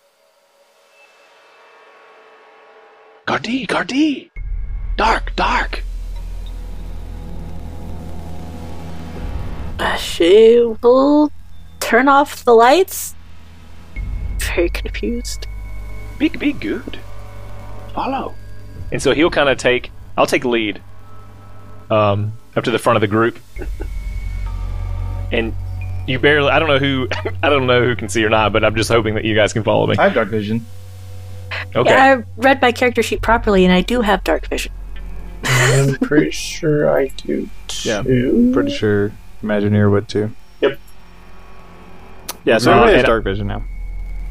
Gardi, 3.26 3.66
Gardi, 3.66 4.30
dark, 4.98 5.36
dark. 5.36 5.84
Uh, 9.80 9.96
she 9.96 10.62
will 10.84 11.32
turn 11.80 12.08
off 12.08 12.46
the 12.46 12.54
lights. 12.54 13.16
Very 14.38 14.70
confused. 14.70 15.48
Be 16.20 16.30
be 16.30 16.54
good. 16.54 17.00
Follow. 17.94 18.36
And 18.92 19.02
so 19.02 19.14
he'll 19.14 19.32
kind 19.32 19.50
of 19.50 19.58
take. 19.58 19.92
I'll 20.18 20.28
take 20.28 20.46
lead. 20.46 20.82
Um, 21.90 22.34
up 22.56 22.64
to 22.66 22.72
the 22.72 22.80
front 22.80 22.98
of 22.98 23.02
the 23.02 23.08
group. 23.08 23.40
And 25.32 25.54
you 26.08 26.20
barely. 26.20 26.50
I 26.50 26.60
don't 26.60 26.70
know 26.70 26.78
who. 26.78 27.08
I 27.44 27.50
don't 27.50 27.66
know 27.66 27.84
who 27.84 27.96
can 27.96 28.08
see 28.08 28.24
or 28.24 28.30
not, 28.30 28.54
but 28.54 28.64
I'm 28.64 28.76
just 28.76 28.90
hoping 28.90 29.16
that 29.16 29.26
you 29.26 29.34
guys 29.34 29.52
can 29.52 29.64
follow 29.64 29.88
me. 29.88 29.96
I 29.98 30.04
have 30.04 30.14
dark 30.14 30.30
vision. 30.30 30.64
Okay. 31.76 31.90
Yeah, 31.90 32.22
I 32.22 32.24
read 32.38 32.62
my 32.62 32.72
character 32.72 33.04
sheet 33.04 33.22
properly, 33.22 33.66
and 33.66 33.74
I 33.74 33.82
do 33.82 34.02
have 34.02 34.24
dark 34.24 34.48
vision. 34.48 34.72
I'm 35.44 35.96
pretty 36.02 36.32
sure 36.32 36.90
I 36.90 37.08
do 37.08 37.50
too. 37.68 37.90
Yeah. 37.90 38.02
Pretty 38.54 38.72
sure 38.72 39.12
Imagineer 39.44 39.92
would 39.92 40.08
too. 40.08 40.32
Yep. 40.62 40.80
Yeah, 42.46 42.58
so 42.58 42.72
Uh, 42.72 42.76
everybody 42.76 42.98
has 42.98 43.06
dark 43.06 43.24
vision 43.24 43.48
now. 43.48 43.64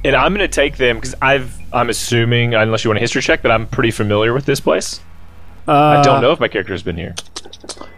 And 0.04 0.14
I'm 0.14 0.32
gonna 0.34 0.48
take 0.48 0.76
them 0.76 0.96
because 0.96 1.14
I've. 1.22 1.56
I'm 1.72 1.90
assuming, 1.90 2.54
unless 2.54 2.84
you 2.84 2.90
want 2.90 2.98
a 2.98 3.00
history 3.00 3.22
check, 3.22 3.42
that 3.42 3.50
I'm 3.50 3.66
pretty 3.66 3.90
familiar 3.90 4.32
with 4.32 4.44
this 4.44 4.60
place. 4.60 5.00
I 5.66 6.02
don't 6.02 6.20
know 6.20 6.30
if 6.30 6.38
my 6.40 6.48
character 6.48 6.72
has 6.74 6.82
been 6.82 6.96
here. 6.96 7.14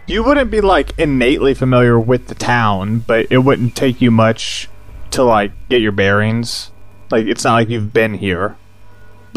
You 0.07 0.23
wouldn't 0.23 0.49
be 0.49 0.61
like 0.61 0.97
innately 0.97 1.53
familiar 1.53 1.99
with 1.99 2.27
the 2.27 2.35
town, 2.35 2.99
but 2.99 3.27
it 3.29 3.39
wouldn't 3.39 3.75
take 3.75 4.01
you 4.01 4.09
much 4.09 4.69
to 5.11 5.23
like 5.23 5.51
get 5.69 5.81
your 5.81 5.91
bearings. 5.91 6.71
Like 7.11 7.25
it's 7.27 7.43
not 7.43 7.53
like 7.55 7.69
you've 7.69 7.91
been 7.93 8.13
here, 8.13 8.55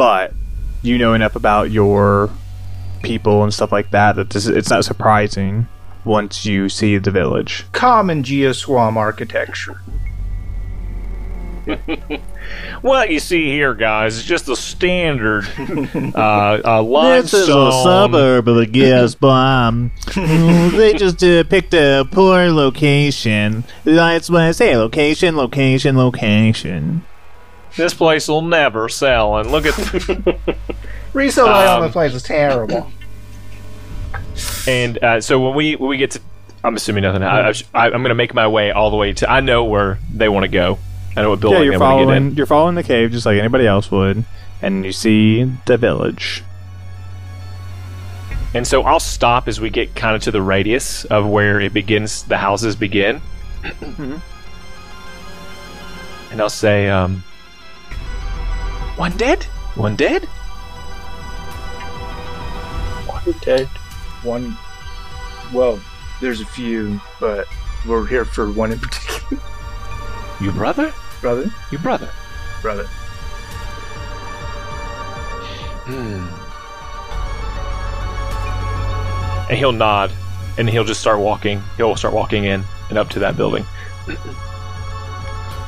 but 0.01 0.33
you 0.81 0.97
know 0.97 1.13
enough 1.13 1.37
about 1.37 1.71
your 1.71 2.31
people 3.03 3.43
and 3.43 3.53
stuff 3.53 3.71
like 3.71 3.91
that 3.91 4.17
that 4.17 4.31
this, 4.31 4.47
it's 4.47 4.71
not 4.71 4.83
surprising 4.83 5.69
once 6.07 6.47
you 6.47 6.71
see 6.71 6.97
the 6.97 7.11
village. 7.11 7.67
Common 7.73 8.23
geoswarm 8.23 8.97
architecture. 8.97 9.83
What 12.81 13.11
you 13.11 13.21
see 13.21 13.51
here, 13.51 13.75
guys, 13.75 14.17
is 14.17 14.25
just 14.25 14.47
the 14.47 14.57
standard 14.57 15.47
uh, 16.17 16.61
uh, 16.65 16.83
limestone. 16.83 17.21
This 17.23 17.35
is 17.35 17.49
a 17.49 17.71
suburb 17.83 18.49
of 18.49 18.57
the 18.57 18.67
gas 18.73 19.15
bomb. 19.15 19.93
they 20.15 20.95
just 20.95 21.23
uh, 21.23 21.45
picked 21.45 21.75
a 21.75 22.09
poor 22.11 22.51
location. 22.51 23.65
That's 23.85 24.31
why 24.31 24.49
I 24.49 24.51
say. 24.53 24.77
Location, 24.77 25.37
location, 25.37 25.97
location. 25.97 27.05
This 27.77 27.95
place 27.95 28.29
will 28.29 28.43
never 28.43 28.89
sell. 28.89 29.37
And 29.39 29.51
look 29.51 29.65
at 29.67 29.75
Resale 31.13 31.47
value 31.47 31.69
on 31.69 31.77
Um, 31.79 31.83
this 31.85 31.93
place 31.93 32.15
is 32.15 32.23
terrible. 32.23 32.91
and 34.67 35.03
uh, 35.03 35.21
so 35.21 35.39
when 35.41 35.55
we 35.55 35.77
when 35.77 35.91
we 35.91 35.97
get 35.97 36.13
to, 36.13 36.21
I'm 36.63 36.77
assuming 36.77 37.03
nothing. 37.03 37.23
I, 37.23 37.49
I, 37.75 37.87
I'm 37.87 37.91
going 38.03 38.11
to 38.11 38.15
make 38.15 38.35
my 38.35 38.47
way 38.49 38.71
all 38.71 38.91
the 38.91 38.97
way 38.97 39.13
to. 39.15 39.31
I 39.31 39.41
know 39.41 39.65
where 39.65 39.99
they 40.13 40.29
want 40.29 40.45
to 40.45 40.49
go. 40.49 40.79
I 41.17 41.23
know 41.23 41.31
what 41.31 41.39
yeah, 41.39 41.41
building 41.41 41.63
you're 41.65 41.73
they 41.73 41.79
want 41.79 41.91
to 41.93 41.97
get 41.97 42.03
in. 42.03 42.07
following. 42.23 42.37
You're 42.37 42.47
following 42.47 42.75
the 42.77 42.83
cave 42.83 43.11
just 43.13 43.27
like 43.27 43.39
anybody 43.39 43.67
else 43.67 43.91
would, 43.91 44.25
and 44.63 44.85
you 44.85 44.93
see 44.93 45.45
the 45.67 45.77
village. 45.77 46.45
And 48.53 48.67
so 48.67 48.83
I'll 48.83 49.01
stop 49.01 49.47
as 49.49 49.61
we 49.61 49.71
get 49.71 49.95
kind 49.95 50.17
of 50.17 50.23
to 50.23 50.31
the 50.33 50.43
radius 50.43 51.05
of 51.07 51.27
where 51.29 51.61
it 51.61 51.73
begins. 51.73 52.25
The 52.25 52.37
houses 52.37 52.75
begin, 52.77 53.21
and 56.31 56.41
I'll 56.41 56.49
say, 56.51 56.89
um, 56.89 57.23
"One 59.01 59.17
dead, 59.17 59.45
one 59.77 59.97
dead." 59.97 60.27
One 63.07 63.35
dead. 63.41 63.67
One. 64.23 64.59
Well, 65.55 65.81
there's 66.21 66.43
a 66.43 66.45
few, 66.45 67.01
but 67.19 67.47
we're 67.89 68.07
here 68.07 68.27
for 68.27 68.53
one 68.53 68.73
in 68.73 68.79
particular. 68.79 69.43
Your 70.43 70.53
brother, 70.53 70.93
Brother? 71.23 71.51
Your 71.71 71.81
brother. 71.81 72.11
Brother. 72.61 72.85
Hmm. 75.87 76.27
And 79.49 79.57
he'll 79.57 79.73
nod, 79.73 80.13
and 80.59 80.69
he'll 80.69 80.85
just 80.85 81.01
start 81.01 81.21
walking. 81.21 81.63
He'll 81.79 81.97
start 81.97 82.13
walking 82.13 82.45
in 82.45 82.65
and 82.91 82.99
up 82.99 83.09
to 83.11 83.19
that 83.21 83.35
building. 83.35 83.65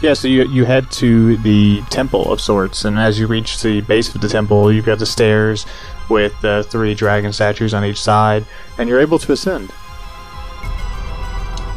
Yeah, 0.02 0.14
so 0.14 0.26
you 0.26 0.42
you 0.48 0.64
head 0.64 0.90
to 0.92 1.36
the 1.38 1.80
temple 1.82 2.32
of 2.32 2.40
sorts, 2.40 2.84
and 2.84 2.98
as 2.98 3.20
you 3.20 3.28
reach 3.28 3.62
the 3.62 3.82
base 3.82 4.12
of 4.12 4.20
the 4.20 4.28
temple, 4.28 4.72
you've 4.72 4.84
got 4.84 4.98
the 4.98 5.06
stairs 5.06 5.64
with 6.08 6.38
the 6.40 6.66
three 6.68 6.92
dragon 6.94 7.32
statues 7.32 7.72
on 7.72 7.84
each 7.84 8.00
side, 8.00 8.44
and 8.78 8.88
you're 8.88 8.98
able 8.98 9.20
to 9.20 9.30
ascend. 9.30 9.70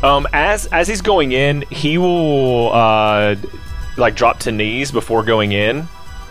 Um, 0.02 0.28
as 0.34 0.66
as 0.68 0.88
he's 0.88 1.02
going 1.02 1.34
in, 1.34 1.66
he 1.70 2.00
will 2.00 2.74
uh, 2.74 3.36
like 3.96 4.16
drop 4.16 4.40
to 4.40 4.52
knees 4.52 4.92
before 4.92 5.22
going 5.22 5.52
in, 5.52 5.88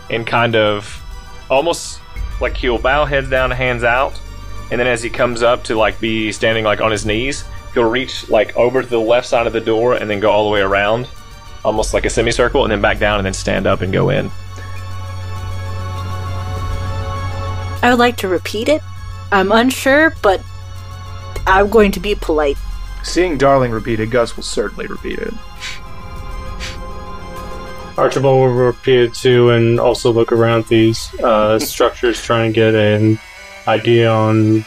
and 0.09 0.27
kind 0.27 0.57
of 0.57 1.01
almost 1.49 2.01
like 2.41 2.57
he'll 2.57 2.77
bow 2.77 3.05
heads 3.05 3.29
down, 3.29 3.51
hands 3.51 3.85
out, 3.85 4.19
and 4.69 4.81
then 4.81 4.87
as 4.87 5.01
he 5.01 5.09
comes 5.09 5.43
up 5.43 5.63
to 5.63 5.75
like 5.77 5.97
be 6.01 6.33
standing 6.33 6.65
like 6.65 6.81
on 6.81 6.91
his 6.91 7.05
knees, 7.05 7.45
he'll 7.73 7.89
reach 7.89 8.27
like 8.29 8.53
over 8.57 8.81
to 8.81 8.87
the 8.87 8.99
left 8.99 9.27
side 9.27 9.47
of 9.47 9.53
the 9.53 9.61
door 9.61 9.93
and 9.95 10.09
then 10.09 10.19
go 10.19 10.29
all 10.29 10.43
the 10.43 10.51
way 10.51 10.59
around, 10.59 11.07
almost 11.65 11.93
like 11.93 12.05
a 12.05 12.09
semicircle, 12.09 12.63
and 12.63 12.71
then 12.71 12.79
back 12.79 12.99
down 12.99 13.17
and 13.19 13.25
then 13.25 13.33
stand 13.33 13.65
up 13.65 13.81
and 13.81 13.91
go 13.91 14.09
in. 14.09 14.29
I 17.81 17.89
would 17.89 17.99
like 17.99 18.17
to 18.17 18.27
repeat 18.27 18.69
it. 18.69 18.81
I'm 19.31 19.51
unsure, 19.51 20.15
but 20.21 20.41
I'm 21.45 21.69
going 21.69 21.91
to 21.93 21.99
be 21.99 22.15
polite. 22.15 22.57
Seeing 23.03 23.37
Darling 23.37 23.71
repeated, 23.71 24.11
Gus 24.11 24.35
will 24.35 24.43
certainly 24.43 24.87
repeat 24.87 25.19
it. 25.19 25.33
Archibald 27.97 28.49
will 28.49 28.53
repeat 28.53 28.99
it 28.99 29.13
too 29.13 29.51
and 29.51 29.79
also 29.79 30.11
look 30.11 30.31
around 30.31 30.65
these 30.65 31.13
uh, 31.19 31.59
structures, 31.73 32.21
trying 32.21 32.51
to 32.51 32.55
get 32.55 32.75
an 32.75 33.19
idea 33.67 34.11
on 34.11 34.65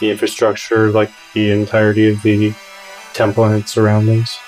the 0.00 0.10
infrastructure, 0.10 0.90
like 0.90 1.10
the 1.34 1.50
entirety 1.50 2.08
of 2.10 2.22
the 2.22 2.54
temple 3.12 3.44
and 3.44 3.62
its 3.62 3.72
surroundings. 3.72 4.38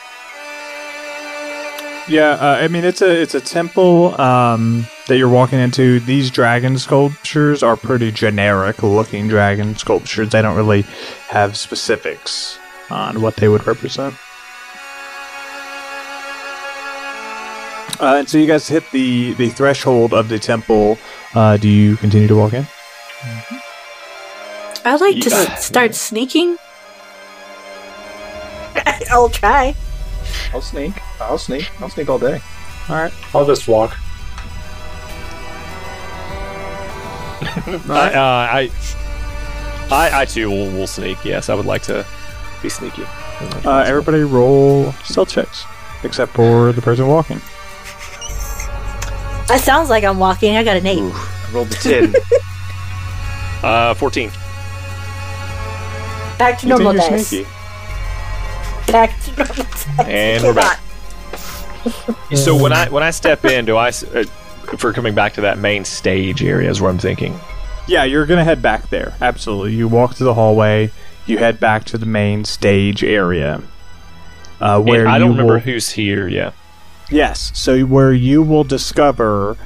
Yeah, 2.09 2.31
uh, 2.41 2.57
I 2.63 2.69
mean 2.69 2.85
it's 2.85 3.03
a 3.03 3.21
it's 3.21 3.35
a 3.35 3.41
temple 3.41 4.19
um, 4.19 4.87
that 5.09 5.19
you're 5.19 5.29
walking 5.29 5.59
into. 5.59 6.01
These 6.01 6.31
dragon 6.31 6.79
sculptures 6.79 7.63
are 7.63 7.77
pretty 7.77 8.11
generic 8.13 8.83
looking 8.83 9.29
dragon 9.29 9.77
sculptures. 9.77 10.31
They 10.31 10.41
don't 10.41 10.57
really 10.57 10.83
have 11.29 11.55
specifics 11.59 12.59
on 12.91 13.21
what 13.21 13.37
they 13.37 13.49
would 13.49 13.67
represent. 13.67 14.15
Uh, 18.01 18.15
and 18.21 18.29
so 18.29 18.39
you 18.39 18.47
guys 18.47 18.69
hit 18.69 18.85
the 18.91 19.35
the 19.35 19.51
threshold 19.51 20.15
of 20.15 20.29
the 20.31 20.39
temple 20.39 20.97
Uh, 21.35 21.59
do 21.59 21.69
you 21.69 21.97
continue 21.99 22.27
to 22.29 22.37
walk 22.37 22.55
in? 22.55 22.67
I'd 24.85 25.01
like 25.03 25.21
to 25.21 25.29
Yeah. 25.29 25.37
s- 25.53 25.67
start 25.67 25.95
sneaking. 25.95 26.57
I'll 29.11 29.29
try. 29.29 29.75
I'll 30.53 30.61
sneak. 30.63 30.93
I'll 31.21 31.39
sneak. 31.39 31.71
I'll 31.81 31.89
sneak 31.91 32.09
all 32.09 32.19
day. 32.19 32.41
All 32.89 32.97
right. 32.97 33.13
I'll 33.35 33.47
just 33.47 33.69
walk. 33.69 33.97
I, 37.41 38.13
uh, 38.15 38.21
I, 38.21 38.71
I, 39.91 40.21
I 40.23 40.25
too 40.25 40.51
will, 40.51 40.71
will 40.73 40.87
sneak. 40.87 41.25
Yes, 41.25 41.49
I 41.49 41.55
would 41.55 41.67
like 41.67 41.83
to 41.83 42.05
be 42.63 42.69
sneaky. 42.69 43.05
Uh, 43.65 43.85
everybody 43.87 44.23
roll 44.23 44.93
stealth 45.05 45.31
checks, 45.31 45.65
except 46.03 46.33
for 46.33 46.73
the 46.73 46.83
person 46.83 47.07
walking. 47.07 47.39
That 49.49 49.61
sounds 49.63 49.89
like 49.89 50.05
I'm 50.05 50.19
walking. 50.19 50.57
I 50.57 50.65
got 50.65 50.77
an 50.77 50.87
eight. 50.87 50.99
I 51.01 51.51
rolled 51.53 51.71
a 51.71 51.75
10. 51.75 52.15
Uh, 53.61 53.93
fourteen. 53.95 54.31
Back 56.39 56.59
to 56.61 56.67
You 56.69 56.75
normal 56.75 56.93
you're 56.95 57.03
dice. 57.11 57.27
sneaky? 57.27 57.49
Back 58.93 59.21
to 59.25 59.31
normal 59.37 59.55
dice. 59.57 59.68
And 60.07 60.43
we're 60.45 60.55
back. 60.55 60.81
So 62.35 62.55
when 62.61 62.73
I 62.73 62.89
when 62.91 63.03
I 63.03 63.11
step 63.11 63.45
in, 63.47 63.65
do 63.65 63.77
I? 63.77 63.89
uh, 63.89 64.25
for 64.77 64.93
coming 64.93 65.15
back 65.15 65.33
to 65.35 65.41
that 65.43 65.57
main 65.59 65.85
stage 65.87 66.43
area 66.43 66.69
is 66.69 66.81
where 66.81 66.91
I'm 66.91 66.99
thinking. 66.99 67.39
Yeah, 67.87 68.05
you're 68.05 68.27
gonna 68.27 68.45
head 68.45 68.61
back 68.61 68.91
there. 68.91 69.15
Absolutely. 69.23 69.75
You 69.75 69.89
walk 69.89 70.15
through 70.15 70.27
the 70.27 70.35
hallway. 70.35 70.91
You 71.25 71.39
head 71.39 71.59
back 71.59 71.85
to 71.87 71.97
the 71.97 72.05
main 72.05 72.45
stage 72.45 73.03
area. 73.03 73.63
Uh, 74.61 74.81
where 74.83 75.03
And 75.03 75.09
I 75.09 75.19
don't 75.19 75.31
remember 75.31 75.55
will- 75.55 75.61
who's 75.61 75.91
here. 75.93 76.29
Yeah. 76.29 76.51
Yes, 77.11 77.51
so 77.55 77.81
where 77.85 78.13
you 78.13 78.43
will 78.43 78.65
discover 78.65 79.57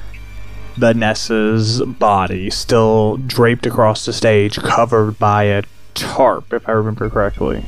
Vanessa's 0.77 1.81
body 1.81 2.49
still 2.49 3.17
draped 3.17 3.65
across 3.65 4.05
the 4.05 4.13
stage, 4.13 4.57
covered 4.57 5.19
by 5.19 5.43
a 5.43 5.63
tarp, 5.93 6.53
if 6.53 6.69
I 6.69 6.71
remember 6.73 7.09
correctly. 7.09 7.65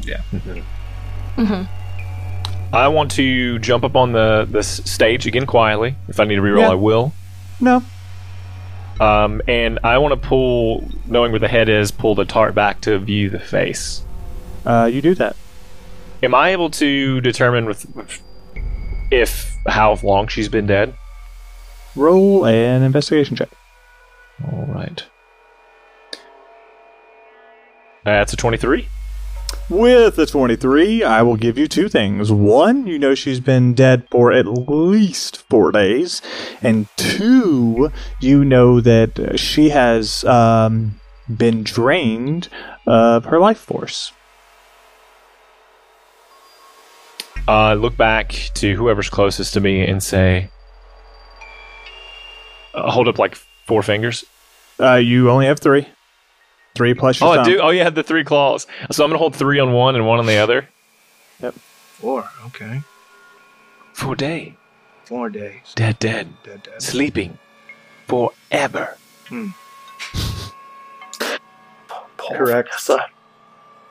I 2.76 2.88
want 2.89 3.11
to 3.11 3.57
jump 3.59 3.84
up 3.84 3.95
on 3.95 4.11
the 4.11 4.47
the 4.49 4.63
stage 4.63 5.26
again 5.26 5.45
quietly. 5.45 5.95
If 6.07 6.19
I 6.19 6.26
need 6.26 6.36
to 6.36 6.41
reroll, 6.41 6.59
Yeah. 6.59 6.71
I 6.71 6.76
will. 6.76 7.13
No. 7.59 7.84
Um, 8.99 9.41
and 9.47 9.80
I 9.84 9.97
want 9.97 10.13
to 10.21 10.28
pull, 10.28 10.89
knowing 11.05 11.32
where 11.32 11.39
the 11.39 11.47
head 11.49 11.67
is, 11.67 11.91
pull 11.91 12.15
the 12.15 12.23
tarp 12.26 12.55
back 12.55 12.80
to 12.82 12.97
view 12.99 13.30
the 13.30 13.39
face. 13.39 14.03
Uh, 14.65 14.89
you 14.91 15.01
do 15.01 15.13
that. 15.15 15.36
Am 16.23 16.34
I 16.34 16.49
able 16.51 16.69
to 16.71 17.19
determine 17.21 17.65
with, 17.65 17.86
with 17.95 18.21
if 19.11 19.53
how 19.67 19.97
long 20.01 20.28
she's 20.28 20.47
been 20.49 20.65
dead? 20.65 20.95
Roll 21.95 22.45
an 22.45 22.84
investigation 22.84 23.36
check. 23.36 23.49
All 24.45 24.65
right. 24.67 25.03
That's 28.05 28.34
a 28.34 28.38
twenty-three. 28.38 28.88
With 29.70 30.16
the 30.16 30.28
23, 30.28 31.03
I 31.03 31.24
will 31.24 31.38
give 31.38 31.58
you 31.58 31.68
two 31.68 31.89
things. 31.89 32.32
One, 32.32 32.86
you 32.86 32.99
know 32.99 33.16
she's 33.16 33.39
been 33.39 33.74
dead 33.74 34.08
for 34.12 34.32
at 34.32 34.45
least 34.45 35.38
four 35.49 35.72
days. 35.72 36.22
And 36.62 36.88
two, 36.97 37.91
you 38.22 38.45
know 38.45 38.80
that 38.80 39.20
uh, 39.20 39.38
she 39.38 39.70
has 39.70 40.24
um, 40.26 40.99
been 41.36 41.64
drained 41.64 42.47
of 42.86 43.26
her 43.26 43.39
life 43.39 43.58
force. 43.58 44.12
Uh, 47.47 47.74
look 47.74 47.97
back 47.97 48.30
to 48.56 48.76
whoever's 48.76 49.10
closest 49.10 49.53
to 49.53 49.60
me 49.62 49.82
and 49.82 50.01
say, 50.01 50.49
uh, 52.74 52.91
hold 52.91 53.08
up 53.08 53.18
like 53.18 53.36
four 53.66 53.82
fingers. 53.84 54.26
Uh, 54.80 54.95
you 54.95 55.30
only 55.30 55.45
have 55.45 55.60
three. 55.60 55.88
Three 56.76 56.93
plus 56.93 57.19
your 57.19 57.30
Oh, 57.30 57.32
I 57.32 57.36
thumb. 57.38 57.45
do. 57.45 57.59
Oh, 57.61 57.69
yeah, 57.69 57.89
the 57.89 58.03
three 58.03 58.23
claws. 58.23 58.67
So 58.91 59.03
I'm 59.03 59.09
gonna 59.09 59.17
hold 59.17 59.36
three 59.36 59.59
on 59.59 59.71
one 59.71 59.95
and 59.95 60.05
one 60.05 60.19
on 60.19 60.26
the 60.26 60.36
other. 60.38 60.67
Yep. 61.41 61.55
Four. 61.55 62.30
Okay. 62.47 62.82
For 63.93 64.13
day, 64.15 64.55
Four 65.05 65.30
days. 65.30 65.73
dead, 65.76 65.97
dead, 65.99 66.28
Dead, 66.43 66.63
dead. 66.63 66.82
sleeping 66.82 67.38
forever. 68.07 68.97
Correct. 72.17 72.69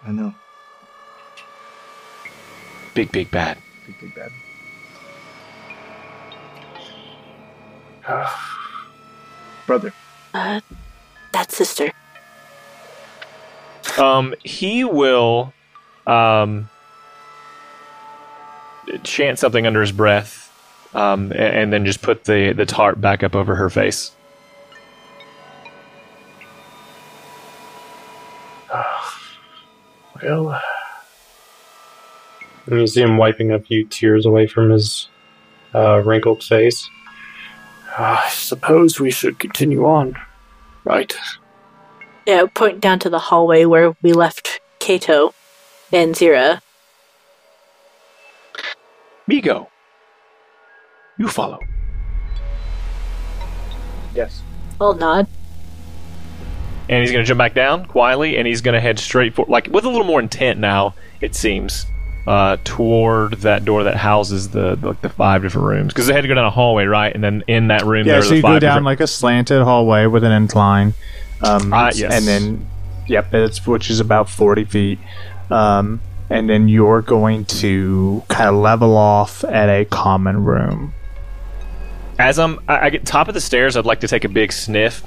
I 0.07 0.11
know. 0.11 0.35
Big, 2.95 3.11
big 3.12 3.30
bad. 3.30 3.57
Big, 3.87 3.99
big 4.01 4.14
bad. 4.14 4.30
Brother. 9.66 9.93
Uh, 10.35 10.61
that 11.32 11.51
sister. 11.51 11.91
Um, 13.99 14.35
he 14.43 14.85
will, 14.85 15.53
um, 16.07 16.68
chant 19.03 19.39
something 19.39 19.66
under 19.66 19.80
his 19.80 19.93
breath, 19.93 20.51
um, 20.95 21.32
a- 21.32 21.37
and, 21.37 21.72
then 21.72 21.85
just 21.87 22.03
put 22.03 22.24
the 22.24 22.53
the 22.53 22.66
tarp 22.66 23.01
back 23.01 23.22
up 23.22 23.35
over 23.35 23.55
her 23.55 23.70
face. 23.70 24.11
Well, 30.22 30.59
And 32.66 32.80
you 32.80 32.87
see 32.87 33.03
him 33.03 33.18
wiping 33.18 33.51
a 33.53 33.59
few 33.59 33.85
tears 33.85 34.24
away 34.24 34.47
from 34.47 34.70
his 34.70 35.09
uh, 35.74 36.01
wrinkled 36.03 36.43
face. 36.43 36.89
I 37.99 38.28
suppose 38.30 38.99
we 38.99 39.11
should 39.11 39.39
continue 39.39 39.85
on. 39.85 40.14
Right. 40.85 41.14
Yeah, 42.27 42.47
point 42.53 42.81
down 42.81 42.99
to 43.01 43.11
the 43.11 43.18
hallway 43.18 43.64
where 43.64 43.95
we 44.03 44.12
left 44.12 44.61
Kato 44.79 45.35
and 45.93 46.14
Zira. 46.14 46.61
Migo, 49.31 49.68
you 51.18 51.29
follow. 51.29 51.59
Yes. 54.14 54.43
I'll 54.81 54.95
nod. 54.95 55.27
and 56.89 57.01
he's 57.01 57.11
going 57.11 57.25
to 57.25 57.27
jump 57.29 57.39
back 57.39 57.55
down 57.55 57.87
quietly, 57.87 58.37
and 58.37 58.47
he's 58.47 58.61
going 58.61 58.75
to 58.75 58.81
head 58.81 58.99
straight 58.99 59.35
for 59.35 59.45
like 59.49 59.68
with 59.68 59.85
a 59.85 59.89
little 59.89 60.07
more 60.07 60.20
intent 60.20 60.59
now. 60.61 60.95
It 61.20 61.35
seems 61.35 61.87
uh, 62.27 62.59
toward 62.64 63.35
that 63.41 63.64
door 63.64 63.85
that 63.85 63.97
houses 63.97 64.51
the 64.51 64.77
like 64.83 65.01
the 65.01 65.09
five 65.09 65.43
different 65.43 65.66
rooms 65.68 65.93
because 65.93 66.07
they 66.07 66.12
had 66.12 66.22
to 66.22 66.29
go 66.29 66.35
down 66.35 66.45
a 66.45 66.51
hallway, 66.51 66.85
right? 66.85 67.14
And 67.14 67.22
then 67.25 67.45
in 67.47 67.68
that 67.68 67.85
room, 67.85 68.07
Yeah, 68.07 68.14
there 68.14 68.22
so 68.22 68.31
the 68.31 68.37
you 68.37 68.43
five 68.43 68.57
go 68.57 68.59
down 68.61 68.70
different- 68.72 68.87
like 68.87 69.01
a 69.01 69.07
slanted 69.07 69.62
hallway 69.62 70.07
with 70.07 70.25
an 70.25 70.33
incline. 70.33 70.93
Um, 71.45 71.73
Ah, 71.73 71.91
yes. 71.95 72.13
And 72.13 72.27
then, 72.27 72.67
yep, 73.07 73.33
it's, 73.35 73.67
which 73.67 73.91
is 73.91 74.01
about 74.01 74.29
40 74.29 74.65
feet. 74.65 74.99
Um, 75.51 76.01
and 76.31 76.49
then 76.49 76.69
you're 76.69 77.03
going 77.03 77.45
to 77.47 78.23
kind 78.29 78.49
of 78.49 78.55
level 78.57 78.97
off 78.97 79.45
at 79.45 79.69
a 79.69 79.85
common 79.85 80.45
room. 80.45 80.93
As 82.19 82.39
I'm, 82.39 82.61
I, 82.69 82.87
I 82.87 82.91
get 82.91 83.05
top 83.05 83.29
of 83.29 83.35
the 83.35 83.41
stairs. 83.41 83.77
I'd 83.77 83.85
like 83.85 84.01
to 84.01 84.09
take 84.09 84.25
a 84.25 84.29
big 84.29 84.53
sniff 84.53 85.03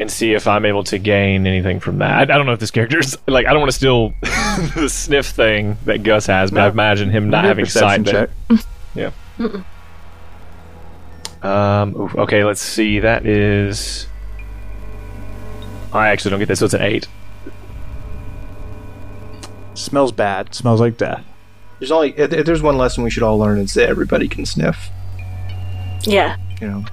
and 0.00 0.10
see 0.10 0.32
if 0.32 0.46
I'm 0.46 0.64
able 0.64 0.84
to 0.84 0.98
gain 0.98 1.46
anything 1.46 1.80
from 1.80 1.98
that. 1.98 2.10
I, 2.12 2.22
I 2.22 2.36
don't 2.38 2.46
know 2.46 2.52
if 2.52 2.60
this 2.60 2.70
character 2.70 2.98
is 2.98 3.18
like. 3.26 3.46
I 3.46 3.50
don't 3.50 3.60
want 3.60 3.70
to 3.72 3.76
steal 3.76 4.14
the 4.22 4.88
sniff 4.88 5.26
thing 5.26 5.76
that 5.84 6.02
Gus 6.02 6.26
has, 6.26 6.50
but 6.50 6.60
I 6.60 6.68
imagine 6.68 7.10
him 7.10 7.28
not 7.28 7.42
Maybe 7.42 7.46
a 7.46 7.48
having 7.48 7.64
sight. 7.66 8.04
perception 8.04 8.30
But, 8.48 9.12
check. 9.42 9.62
um. 11.44 11.96
oof, 12.00 12.14
okay. 12.14 12.44
Let's 12.44 12.60
see. 12.62 13.00
That 13.00 13.26
is. 13.26 14.06
I 15.92 16.08
actually 16.08 16.30
don't 16.30 16.40
get 16.40 16.48
this. 16.48 16.58
So 16.60 16.64
it's 16.66 16.74
an 16.74 16.82
eight. 16.82 17.06
Smells 19.74 20.12
bad. 20.12 20.54
Smells 20.54 20.80
like 20.80 20.96
death. 20.96 21.24
There's 21.78 21.90
only 21.92 22.16
if, 22.18 22.32
if 22.32 22.46
there's 22.46 22.62
one 22.62 22.78
lesson 22.78 23.02
we 23.04 23.10
should 23.10 23.22
all 23.22 23.38
learn 23.38 23.58
is 23.58 23.74
that 23.74 23.88
everybody 23.88 24.28
can 24.28 24.46
sniff. 24.46 24.90
Yeah. 26.04 26.36
You 26.60 26.68
know, 26.68 26.84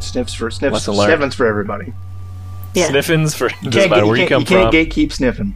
sniffs 0.00 0.32
for 0.34 0.50
sniffs. 0.50 0.72
Lesson 0.72 0.94
learned. 0.94 1.08
Sniffing's 1.10 1.34
for 1.34 1.46
everybody. 1.46 1.92
Yeah. 2.74 2.86
Sniffins 2.88 3.34
for 3.34 3.50
You 3.60 3.70
doesn't 3.70 3.90
matter 3.90 4.06
where 4.06 4.16
you, 4.16 4.26
can't- 4.26 4.46
come 4.46 4.58
you 4.58 4.70
can't 4.70 4.90
gatekeep 4.90 5.12
sniffing. 5.12 5.54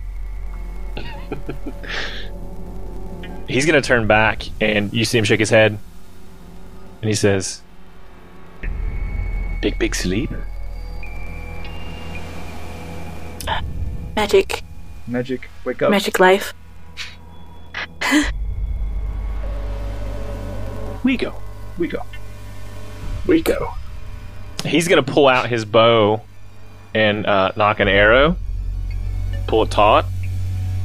He's 3.49 3.65
gonna 3.65 3.81
turn 3.81 4.07
back, 4.07 4.43
and 4.61 4.93
you 4.93 5.05
see 5.05 5.19
him 5.19 5.25
shake 5.25 5.39
his 5.41 5.51
head, 5.51 5.79
and 7.01 7.09
he 7.09 7.15
says, 7.15 7.63
"Big, 9.63 9.79
big 9.79 9.95
sleep." 9.95 10.31
Magic. 14.17 14.63
Magic, 15.07 15.49
wake 15.65 15.83
up. 15.83 15.91
Magic 15.91 16.19
life. 16.19 16.55
We 21.05 21.17
go. 21.17 21.35
We 21.79 21.89
go. 21.89 22.03
We 23.27 23.43
go. 23.43 23.75
He's 24.65 24.89
gonna 24.89 25.03
pull 25.03 25.29
out 25.29 25.49
his 25.49 25.65
bow 25.65 26.23
and 26.95 27.27
uh, 27.27 27.53
knock 27.57 27.81
an 27.81 27.89
arrow, 27.89 28.37
pull 29.47 29.63
it 29.65 29.71
taut, 29.71 30.07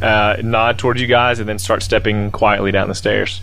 uh, 0.02 0.38
nod 0.44 0.78
towards 0.78 1.00
you 1.00 1.08
guys, 1.08 1.40
and 1.40 1.48
then 1.48 1.58
start 1.58 1.82
stepping 1.82 2.32
quietly 2.32 2.72
down 2.72 2.90
the 2.90 2.96
stairs. 2.96 3.42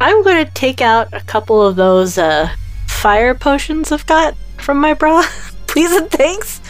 I'm 0.00 0.24
going 0.24 0.44
to 0.44 0.50
take 0.52 0.80
out 0.80 1.08
a 1.12 1.20
couple 1.20 1.64
of 1.64 1.76
those 1.76 2.18
uh, 2.18 2.50
fire 2.88 3.34
potions 3.34 3.92
I've 3.92 4.06
got 4.06 4.34
from 4.58 4.78
my 4.80 4.94
bra, 4.94 5.24
please 5.66 5.92
and 5.92 6.10
thanks. 6.10 6.60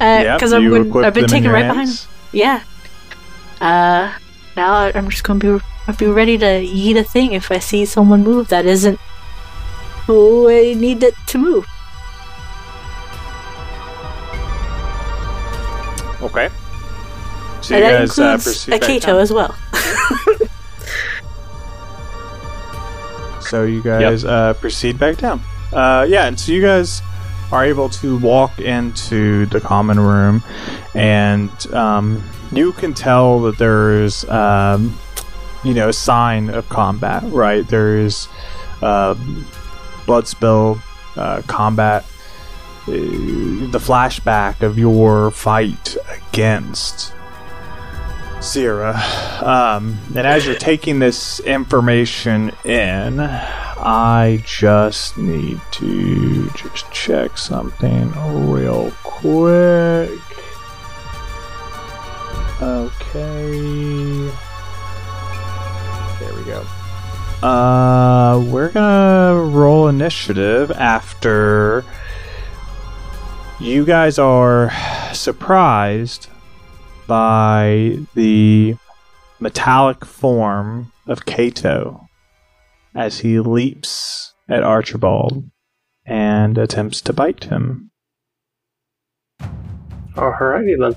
Yep, 0.00 0.38
Because 0.38 0.52
I've 0.52 0.62
been, 0.62 1.04
I've 1.04 1.14
been 1.14 1.26
taken 1.26 1.44
your 1.44 1.52
right 1.52 1.68
behind. 1.68 2.06
Yeah. 2.32 2.62
Uh, 3.60 4.12
now 4.56 4.90
I'm 4.94 5.08
just 5.08 5.24
gonna 5.24 5.38
be 5.38 5.58
I'll 5.86 5.94
be 5.96 6.06
ready 6.06 6.36
to 6.38 6.60
eat 6.60 6.96
a 6.96 7.04
thing 7.04 7.32
if 7.32 7.50
I 7.50 7.58
see 7.58 7.84
someone 7.84 8.22
move 8.22 8.48
that 8.48 8.66
isn't 8.66 8.98
who 10.06 10.48
I 10.48 10.74
need 10.74 11.02
it 11.02 11.14
to 11.28 11.38
move. 11.38 11.66
Okay. 16.22 16.48
So 17.62 17.74
and 17.74 17.84
you 17.84 17.90
that 17.90 17.98
guys 18.00 18.18
uh, 18.18 18.22
includes 18.22 18.44
proceed 18.44 18.74
a 18.74 18.78
back 18.78 18.86
Kato 18.88 19.18
as 19.18 19.32
well. 19.32 19.56
So 23.46 23.62
you 23.62 23.80
guys 23.80 24.24
uh, 24.24 24.54
proceed 24.54 24.98
back 24.98 25.18
down. 25.18 25.40
Uh, 25.72 26.04
yeah, 26.08 26.26
and 26.26 26.38
so 26.38 26.50
you 26.50 26.60
guys 26.60 27.00
are 27.52 27.64
able 27.64 27.88
to 27.88 28.18
walk 28.18 28.58
into 28.58 29.46
the 29.46 29.60
common 29.60 30.00
room, 30.00 30.42
and 30.94 31.50
um, 31.72 32.22
you 32.52 32.72
can 32.72 32.94
tell 32.94 33.40
that 33.42 33.58
there's, 33.58 34.24
um, 34.28 34.98
you 35.64 35.74
know, 35.74 35.88
a 35.88 35.92
sign 35.92 36.50
of 36.50 36.68
combat. 36.68 37.22
Right, 37.26 37.66
there 37.68 37.98
is 37.98 38.28
uh, 38.82 39.14
blood 40.06 40.26
spill, 40.28 40.80
uh, 41.16 41.42
combat. 41.46 42.04
uh, 42.88 42.90
The 42.90 43.80
flashback 43.80 44.62
of 44.62 44.78
your 44.78 45.30
fight 45.30 45.96
against 46.10 47.12
Sierra. 48.40 49.00
Um, 49.42 49.98
and 50.14 50.26
as 50.26 50.46
you're 50.46 50.54
taking 50.54 51.00
this 51.00 51.40
information 51.40 52.52
in, 52.64 53.18
I 53.78 54.42
just 54.44 55.18
need 55.18 55.60
to 55.72 56.50
just 56.50 56.90
check 56.90 57.36
something 57.36 58.10
real 58.50 58.90
quick. 59.02 60.20
Okay. 62.60 64.30
There 66.18 66.34
we 66.34 66.44
go. 66.44 66.64
Uh, 67.46 68.42
we're 68.50 68.70
gonna 68.70 69.42
roll 69.42 69.88
initiative 69.88 70.70
after 70.70 71.84
you 73.60 73.84
guys 73.84 74.18
are 74.18 74.72
surprised 75.12 76.28
by 77.06 77.98
the 78.14 78.76
metallic 79.38 80.04
form 80.04 80.92
of 81.06 81.26
Kato 81.26 82.05
as 82.96 83.20
he 83.20 83.38
leaps 83.38 84.32
at 84.48 84.62
Archibald 84.62 85.44
and 86.06 86.56
attempts 86.56 87.00
to 87.02 87.12
bite 87.12 87.44
him. 87.44 87.90
Alrighty 90.14 90.76
then. 90.80 90.94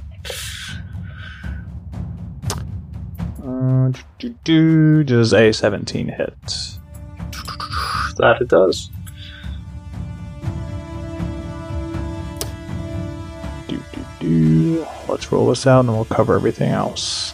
Uh, 3.43 3.91
do, 4.18 4.30
do, 4.45 5.04
does 5.04 5.34
a 5.34 5.52
17 5.52 6.08
hit? 6.08 6.36
That 8.18 8.38
it 8.39 8.47
does. 8.47 8.89
Do, 13.68 13.78
do, 13.91 14.06
do. 14.20 14.88
Let's 15.10 15.32
roll 15.32 15.50
this 15.50 15.68
out 15.68 15.82
and 15.82 15.89
we'll 15.89 16.06
cover 16.06 16.36
everything 16.36 16.70
else. 16.70 17.34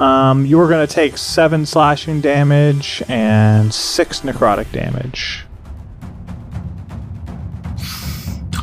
Um, 0.00 0.46
you're 0.46 0.68
going 0.68 0.86
to 0.86 0.92
take 0.92 1.18
7 1.18 1.66
slashing 1.66 2.20
damage 2.20 3.02
and 3.08 3.72
6 3.74 4.20
necrotic 4.20 4.70
damage. 4.70 5.44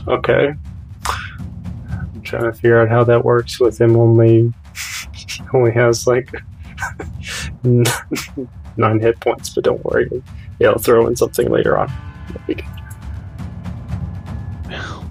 Okay. 0.07 0.53
I'm 1.07 2.21
trying 2.23 2.43
to 2.43 2.53
figure 2.53 2.79
out 2.79 2.89
how 2.89 3.03
that 3.03 3.25
works 3.25 3.59
with 3.59 3.79
him 3.81 3.95
only 3.97 4.53
only 5.53 5.71
has 5.71 6.05
like 6.07 6.31
nine 7.63 8.99
hit 8.99 9.19
points, 9.19 9.49
but 9.53 9.63
don't 9.63 9.83
worry. 9.83 10.09
Yeah, 10.59 10.69
I'll 10.69 10.77
throw 10.77 11.07
in 11.07 11.15
something 11.15 11.49
later 11.49 11.77
on. 11.77 11.91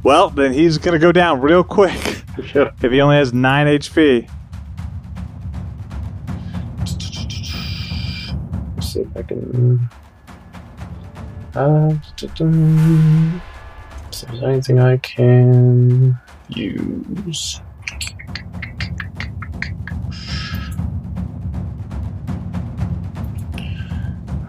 Well, 0.03 0.31
then 0.31 0.53
he's 0.53 0.79
going 0.79 0.93
to 0.93 0.99
go 0.99 1.13
down 1.13 1.41
real 1.41 1.65
quick 1.65 2.23
Yeah. 2.55 2.71
if 2.83 2.93
he 2.93 3.01
only 3.01 3.17
has 3.17 3.33
9 3.33 3.67
HP. 3.67 4.31
See 8.95 9.01
if 9.01 9.17
I 9.17 9.23
can. 9.23 9.91
Uh, 11.55 11.91
see 12.17 12.27
if 12.27 12.35
there's 14.31 14.43
anything 14.43 14.79
I 14.79 14.97
can 14.99 16.17
use. 16.49 17.61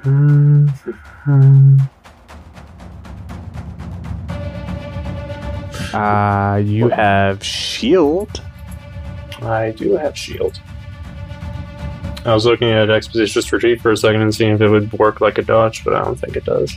Hmm. 0.04 0.68
Uh, 5.92 6.62
you 6.64 6.90
have 6.90 7.44
shield. 7.44 8.42
I 9.42 9.72
do 9.72 9.94
have 9.94 10.16
shield. 10.16 10.60
I 12.26 12.34
was 12.34 12.46
looking 12.46 12.70
at 12.70 12.90
expeditious 12.90 13.52
retreat 13.54 13.80
for 13.82 13.92
a 13.92 13.98
second 13.98 14.22
and 14.22 14.34
seeing 14.34 14.54
if 14.56 14.62
it 14.62 14.70
would 14.70 14.92
work 14.94 15.22
like 15.22 15.38
a 15.38 15.44
dodge, 15.44 15.84
but 15.84 15.94
I 15.96 16.04
don't 16.04 16.16
think 16.20 16.36
it 16.36 16.46
does. 16.46 16.76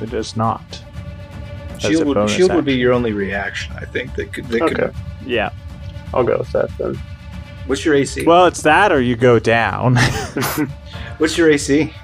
It 0.00 0.10
does 0.10 0.36
not. 0.36 0.62
That's 1.68 1.86
Shield 1.86 2.06
would, 2.06 2.14
bonus 2.14 2.32
shield 2.32 2.52
would 2.54 2.64
be 2.64 2.74
your 2.74 2.92
only 2.92 3.12
reaction, 3.12 3.74
I 3.76 3.84
think. 3.84 4.14
That 4.16 4.32
could, 4.32 4.46
that 4.48 4.62
Okay, 4.62 4.74
could, 4.74 4.94
Yeah. 5.24 5.50
I'll 6.12 6.24
go 6.24 6.38
with 6.38 6.50
that 6.52 6.76
then. 6.76 6.96
what's 7.66 7.84
your 7.84 7.94
AC? 7.94 8.24
Well, 8.26 8.46
it's 8.46 8.62
that 8.62 8.90
or 8.90 9.00
you 9.00 9.14
go 9.16 9.38
down. 9.38 9.96
what's 11.18 11.38
your 11.38 11.50
AC? 11.50 11.94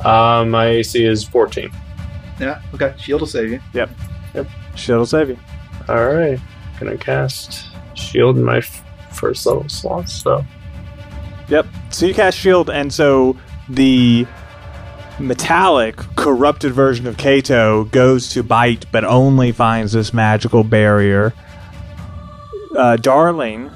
Uh, 0.00 0.44
my 0.46 0.66
AC 0.66 1.04
is 1.04 1.22
14. 1.24 1.70
Yeah, 2.40 2.60
okay. 2.74 2.92
Shield 2.98 3.20
will 3.20 3.28
save 3.28 3.50
you. 3.52 3.60
Yep. 3.72 3.90
Yep. 4.34 4.48
Shield 4.74 4.98
will 4.98 5.06
save 5.06 5.28
you. 5.28 5.38
All 5.88 6.04
right, 6.12 6.40
gonna 6.80 6.96
cast 6.98 7.66
shield 7.94 8.36
in 8.38 8.42
my 8.44 8.56
f- 8.58 8.82
first 9.12 9.46
level 9.46 9.68
slot. 9.68 10.08
So 10.08 10.44
Yep. 11.48 11.66
So 11.90 12.06
you 12.06 12.14
cast 12.14 12.38
shield, 12.38 12.70
and 12.70 12.92
so 12.92 13.36
the 13.68 14.26
metallic, 15.18 15.96
corrupted 16.16 16.72
version 16.72 17.06
of 17.06 17.16
Kato 17.16 17.84
goes 17.84 18.28
to 18.30 18.42
bite, 18.42 18.86
but 18.90 19.04
only 19.04 19.52
finds 19.52 19.92
this 19.92 20.12
magical 20.12 20.64
barrier. 20.64 21.32
Uh, 22.76 22.96
darling, 22.96 23.70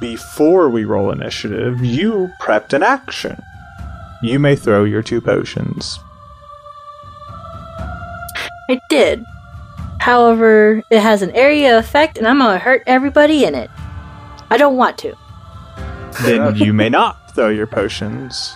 before 0.00 0.68
we 0.68 0.84
roll 0.84 1.10
initiative, 1.10 1.84
you 1.84 2.30
prepped 2.40 2.72
an 2.72 2.82
action. 2.82 3.42
You 4.22 4.38
may 4.38 4.56
throw 4.56 4.84
your 4.84 5.02
two 5.02 5.20
potions. 5.20 5.98
I 8.68 8.80
did. 8.88 9.24
However, 10.00 10.82
it 10.90 11.00
has 11.00 11.22
an 11.22 11.30
area 11.32 11.78
effect 11.78 12.18
and 12.18 12.26
I'm 12.26 12.38
gonna 12.38 12.58
hurt 12.58 12.82
everybody 12.86 13.44
in 13.44 13.54
it. 13.54 13.70
I 14.50 14.56
don't 14.56 14.76
want 14.76 14.98
to. 14.98 15.14
then 16.22 16.56
you 16.56 16.72
may 16.72 16.88
not 16.88 17.34
throw 17.34 17.48
your 17.48 17.66
potions. 17.66 18.54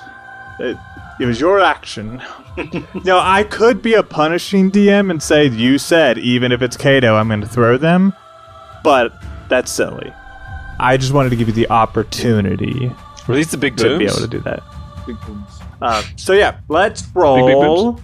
It, 0.59 0.76
it 1.20 1.26
was 1.26 1.40
your 1.40 1.61
action. 1.61 2.22
no, 3.04 3.18
I 3.20 3.44
could 3.44 3.82
be 3.82 3.94
a 3.94 4.02
punishing 4.02 4.70
DM 4.70 5.11
and 5.11 5.22
say, 5.22 5.46
You 5.46 5.78
said, 5.78 6.18
even 6.18 6.52
if 6.52 6.62
it's 6.62 6.76
Kato, 6.76 7.14
I'm 7.14 7.28
going 7.28 7.40
to 7.40 7.46
throw 7.46 7.76
them, 7.76 8.12
but 8.82 9.12
that's 9.48 9.70
silly. 9.70 10.12
I 10.80 10.96
just 10.96 11.12
wanted 11.12 11.30
to 11.30 11.36
give 11.36 11.48
you 11.48 11.54
the 11.54 11.68
opportunity 11.70 12.92
Release 13.28 13.50
the 13.50 13.59
big 13.59 13.76
to 13.76 13.98
be 13.98 14.06
able 14.06 14.16
to 14.16 14.26
do 14.26 14.40
that. 14.40 14.62
Big 15.06 15.20
booms. 15.20 15.61
Uh, 15.82 16.02
so, 16.16 16.32
yeah, 16.32 16.59
let's 16.68 17.02
big 17.02 17.14
roll 17.14 18.00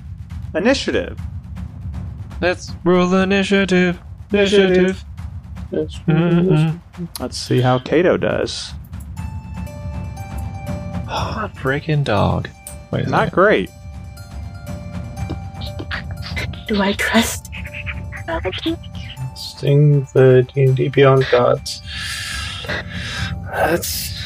initiative. 0.55 1.19
Let's 2.43 2.73
roll 2.85 3.09
the 3.09 3.23
initiative. 3.23 3.99
Initiative. 4.31 5.03
Mm-mm. 5.73 6.79
Let's 7.19 7.39
see 7.39 7.63
how 7.63 7.79
Kato 7.79 8.19
does. 8.19 8.75
Hot 11.07 11.53
freaking 11.55 12.05
dog. 12.05 12.49
Wait 12.91 13.07
a 13.07 13.11
Not 13.11 13.27
second. 13.27 13.35
great. 13.35 13.71
Do 16.67 16.81
I 16.81 16.93
trust? 16.95 17.51
Melody? 18.27 18.77
sting 19.35 20.07
the 20.15 20.47
D 20.55 20.65
and 20.65 20.77
D 20.77 20.89
Beyond 20.89 21.27
gods. 21.31 21.83
That's 23.53 24.19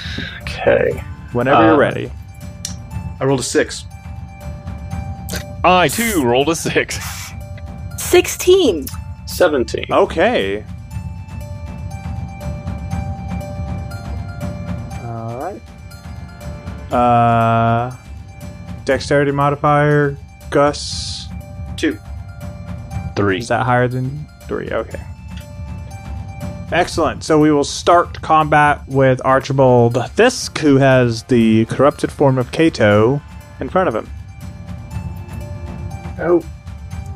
okay. 0.43 1.03
Whenever 1.33 1.63
you're 1.63 1.73
um, 1.75 1.79
ready. 1.81 2.11
I 3.21 3.25
rolled 3.25 3.41
a 3.41 3.45
six. 3.45 3.85
I 5.65 5.89
too 5.89 6.25
rolled 6.25 6.49
a 6.49 6.55
six. 6.55 6.99
16! 7.97 8.87
Seventeen. 9.27 9.87
Okay. 9.91 10.65
Uh 16.93 17.95
dexterity 18.85 19.33
modifier, 19.33 20.17
Gus. 20.51 21.27
Two. 21.77 21.99
Three. 23.17 23.39
Is 23.39 23.49
that 23.49 23.65
higher 23.67 23.89
than 23.89 24.27
Three. 24.47 24.71
Okay. 24.71 25.01
Excellent. 26.73 27.23
So 27.25 27.39
we 27.39 27.51
will 27.53 27.65
start 27.65 28.21
combat 28.23 28.87
with 28.89 29.21
Archibald 29.25 29.99
Fisk, 30.13 30.59
who 30.59 30.77
has 30.77 31.23
the 31.25 31.65
corrupted 31.67 32.11
form 32.13 32.39
of 32.39 32.51
Kato 32.53 33.21
in 33.61 33.69
front 33.69 33.89
of 33.89 33.95
him. 33.95 34.09
Oh, 36.19 36.43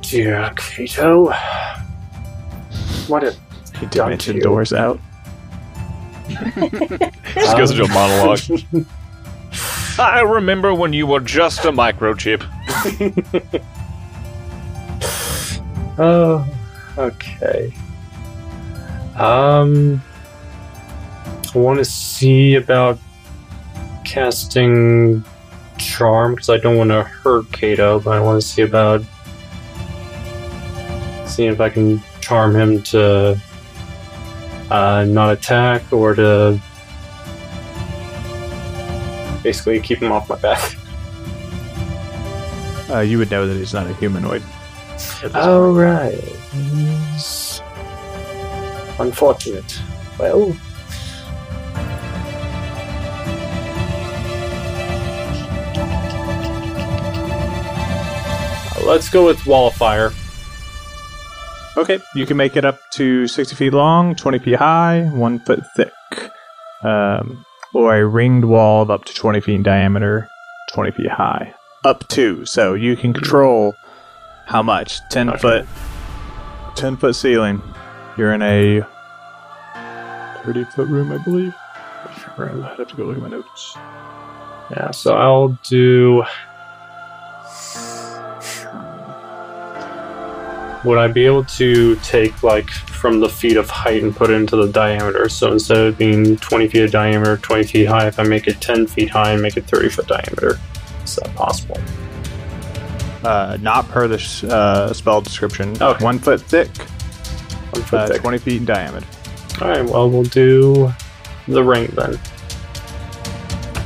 dear 0.03 0.53
Kato. 0.57 1.33
What 3.09 3.25
a 3.25 3.33
He 3.79 3.87
Done 3.87 3.91
dimension 3.91 4.37
to. 4.37 4.41
doors 4.41 4.73
out. 4.73 5.01
Just 6.31 7.57
goes 7.57 7.71
into 7.73 7.85
a 7.85 7.89
monologue. 7.89 8.41
I 9.99 10.21
remember 10.21 10.75
when 10.75 10.93
you 10.93 11.07
were 11.07 11.21
just 11.21 11.65
a 11.65 11.73
microchip. 11.73 12.43
Oh, 15.99 16.49
okay. 16.97 17.73
Um, 19.17 20.03
I 21.55 21.59
want 21.59 21.79
to 21.79 21.85
see 21.85 22.55
about 22.55 22.99
casting 24.05 25.23
charm 25.77 26.35
because 26.35 26.49
I 26.49 26.57
don't 26.57 26.79
want 26.79 26.91
to 26.91 27.03
hurt 27.03 27.53
Kato, 27.53 28.01
but 28.01 28.17
I 28.17 28.21
want 28.21 28.41
to 28.41 28.47
see 28.47 28.63
about 28.63 29.03
seeing 31.27 31.53
if 31.53 31.61
I 31.61 31.69
can 31.69 32.03
charm 32.21 32.57
him 32.57 32.83
to 32.85 33.39
uh, 34.71 35.05
not 35.07 35.33
attack 35.33 35.93
or 35.93 36.15
to 36.15 36.59
basically 39.43 39.81
keep 39.81 39.99
him 39.99 40.13
off 40.13 40.29
my 40.29 40.37
back. 40.37 40.77
Uh, 42.91 43.01
you 43.01 43.19
would 43.19 43.31
know 43.31 43.47
that 43.47 43.57
he's 43.57 43.73
not 43.73 43.87
a 43.87 43.95
humanoid. 43.95 44.43
Oh, 45.35 45.73
right. 45.73 46.15
Unfortunate. 48.99 49.81
Well, 50.19 50.55
Let's 58.85 59.09
go 59.09 59.25
with 59.25 59.47
Wall 59.47 59.69
of 59.69 59.75
Fire. 59.75 60.13
Okay, 61.77 62.01
you 62.17 62.27
can 62.27 62.37
make 62.37 62.57
it 62.57 62.65
up 62.65 62.81
to 62.93 63.29
60 63.29 63.55
feet 63.55 63.73
long, 63.73 64.15
20 64.17 64.41
feet 64.41 64.57
high, 64.57 65.05
1 65.05 65.39
foot 65.41 65.63
thick. 65.77 65.93
Um, 66.83 67.45
or 67.73 67.97
a 67.97 68.05
ringed 68.07 68.45
wall 68.45 68.83
of 68.83 68.91
up 68.91 69.05
to 69.07 69.15
20 69.15 69.41
feet 69.41 69.55
in 69.57 69.63
diameter, 69.63 70.29
20 70.73 70.91
feet 70.93 71.11
high. 71.11 71.55
Up 71.85 72.07
to. 72.09 72.45
So 72.47 72.75
you 72.75 72.97
can 72.97 73.13
control 73.13 73.75
how 74.47 74.63
much? 74.63 75.01
10 75.11 75.31
Okay. 75.31 75.39
foot. 75.39 75.67
10 76.77 76.97
foot 76.97 77.15
ceiling. 77.15 77.63
You're 78.17 78.33
in 78.35 78.43
a 78.43 78.83
30 80.45 80.65
foot 80.65 80.89
room, 80.89 81.13
I 81.13 81.19
believe. 81.19 81.55
I'd 82.39 82.79
have 82.79 82.89
to 82.89 82.97
go 82.97 83.05
look 83.05 83.17
at 83.17 83.23
my 83.23 83.29
notes. 83.29 83.75
Yeah, 84.71 84.91
so 84.91 85.15
I'll 85.15 85.49
do. 85.65 86.25
Would 90.85 90.99
I 90.99 91.07
be 91.09 91.25
able 91.27 91.45
to 91.45 91.97
take 91.97 92.43
like 92.43 92.69
from 92.69 93.21
the 93.21 93.29
feet 93.29 93.57
of 93.57 93.71
height 93.71 94.03
and 94.03 94.15
put 94.15 94.31
it 94.31 94.35
into 94.35 94.57
the 94.57 94.67
diameter? 94.67 95.29
So 95.29 95.53
instead 95.53 95.79
of 95.79 95.99
being 95.99 96.37
20 96.37 96.69
feet 96.69 96.83
of 96.83 96.91
diameter, 96.91 97.37
20 97.37 97.65
feet 97.65 97.85
high, 97.87 98.09
if 98.09 98.19
I 98.19 98.25
make 98.25 98.49
it 98.49 98.61
10 98.61 98.87
feet 98.89 99.11
high 99.11 99.33
and 99.33 99.43
make 99.43 99.57
it 99.57 99.65
30 99.67 99.89
foot 99.91 100.09
diameter, 100.09 100.59
is 101.05 101.17
that 101.17 101.35
possible? 101.37 101.79
Uh, 103.23 103.57
not 103.61 103.89
per 103.89 104.09
the 104.09 104.49
uh, 104.51 104.93
spell 104.93 105.21
description. 105.21 105.81
Okay. 105.81 106.05
1 106.05 106.19
foot 106.19 106.41
thick, 106.41 106.69
One 107.73 107.83
foot 107.83 108.01
uh, 108.01 108.07
thick. 108.09 108.21
20 108.21 108.39
feet 108.39 108.57
in 108.59 108.65
diameter. 108.65 109.07
All 109.61 109.69
right, 109.69 109.85
well 109.85 110.11
we'll 110.11 110.25
do 110.25 110.93
the 111.47 111.63
ring 111.63 111.87
then. 111.95 112.19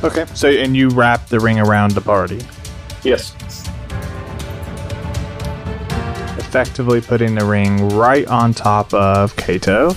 Okay. 0.03 0.25
So, 0.33 0.49
and 0.49 0.75
you 0.75 0.89
wrap 0.89 1.27
the 1.27 1.39
ring 1.39 1.59
around 1.59 1.91
the 1.91 2.01
party. 2.01 2.39
Yes. 3.03 3.33
Effectively 6.47 7.01
putting 7.01 7.35
the 7.35 7.43
ring 7.43 7.89
right 7.89 8.25
on 8.27 8.53
top 8.53 8.93
of 8.93 9.35
Kato. 9.35 9.93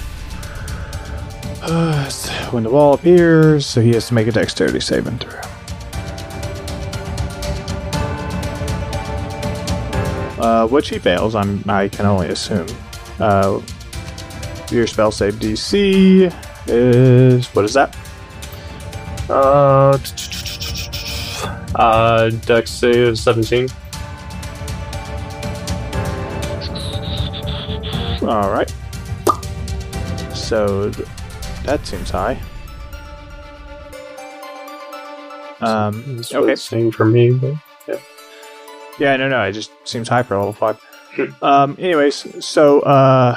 Uh, 1.62 2.11
when 2.51 2.64
the 2.64 2.70
wall 2.70 2.94
appears, 2.94 3.64
so 3.64 3.80
he 3.80 3.92
has 3.92 4.09
to 4.09 4.14
make 4.14 4.26
a 4.26 4.32
dexterity 4.32 4.80
saving 4.80 5.16
throw. 5.18 5.40
Uh, 10.42 10.66
which 10.66 10.88
he 10.88 10.98
fails, 10.98 11.36
I'm, 11.36 11.62
I 11.68 11.88
can 11.88 12.07
only 12.07 12.30
assume. 12.30 12.66
Uh, 13.20 13.61
your 14.72 14.88
spell 14.88 15.12
save 15.12 15.34
DC 15.34 16.34
is. 16.66 17.46
What 17.48 17.64
is 17.64 17.74
that? 17.74 17.96
Uh, 19.28 19.98
uh, 21.76 22.30
Dex 22.30 22.70
save 22.72 23.18
17. 23.18 23.68
Alright. 28.30 28.72
So, 30.34 30.90
that 31.64 31.80
seems 31.84 32.10
high. 32.10 32.40
Um, 35.60 36.16
That's 36.16 36.32
okay. 36.34 36.54
same 36.54 36.90
for 36.90 37.04
me, 37.04 37.32
but 37.32 37.54
Yeah, 38.98 39.16
no, 39.16 39.28
no, 39.28 39.42
it 39.42 39.52
just 39.52 39.70
seems 39.84 40.08
high 40.08 40.22
for 40.22 40.34
a 40.34 40.38
level 40.38 40.52
five. 40.52 40.80
um, 41.42 41.76
anyways, 41.78 42.44
so 42.44 42.80
uh, 42.80 43.36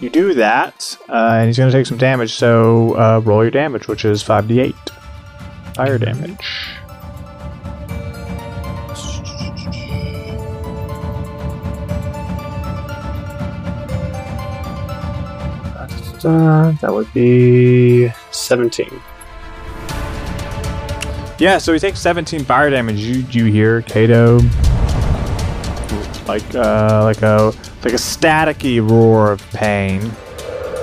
you 0.00 0.10
do 0.10 0.34
that, 0.34 0.98
uh, 1.08 1.36
and 1.38 1.46
he's 1.46 1.56
going 1.56 1.70
to 1.70 1.76
take 1.76 1.86
some 1.86 1.96
damage. 1.98 2.34
So 2.34 2.94
uh, 2.98 3.20
roll 3.24 3.42
your 3.42 3.50
damage, 3.50 3.88
which 3.88 4.04
is 4.04 4.22
five 4.22 4.48
d 4.48 4.60
eight 4.60 4.74
fire 5.74 5.98
damage. 5.98 6.68
Uh, 16.26 16.72
that 16.80 16.92
would 16.92 17.12
be 17.14 18.10
17. 18.32 18.90
Yeah, 21.38 21.58
so 21.58 21.72
he 21.74 21.78
takes 21.78 22.00
seventeen 22.00 22.44
fire 22.44 22.70
damage. 22.70 22.98
You 22.98 23.26
you 23.30 23.44
hear 23.52 23.82
Kato 23.82 24.38
like 26.26 26.54
uh, 26.54 27.02
like 27.04 27.22
a 27.22 27.52
like 27.84 27.92
a 27.92 27.98
staticky 27.98 28.80
roar 28.88 29.32
of 29.32 29.46
pain. 29.50 30.00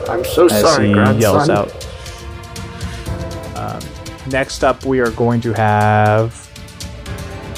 I'm 0.08 0.24
so 0.24 0.46
as 0.46 0.62
sorry, 0.62 0.88
he 0.88 0.94
grandson. 0.94 1.22
yells 1.22 1.50
out. 1.50 1.88
Um, 3.58 3.82
next 4.30 4.64
up, 4.64 4.86
we 4.86 5.00
are 5.00 5.12
going 5.12 5.42
to 5.42 5.54
have 5.54 6.40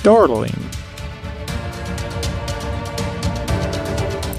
Darling. 0.03 0.55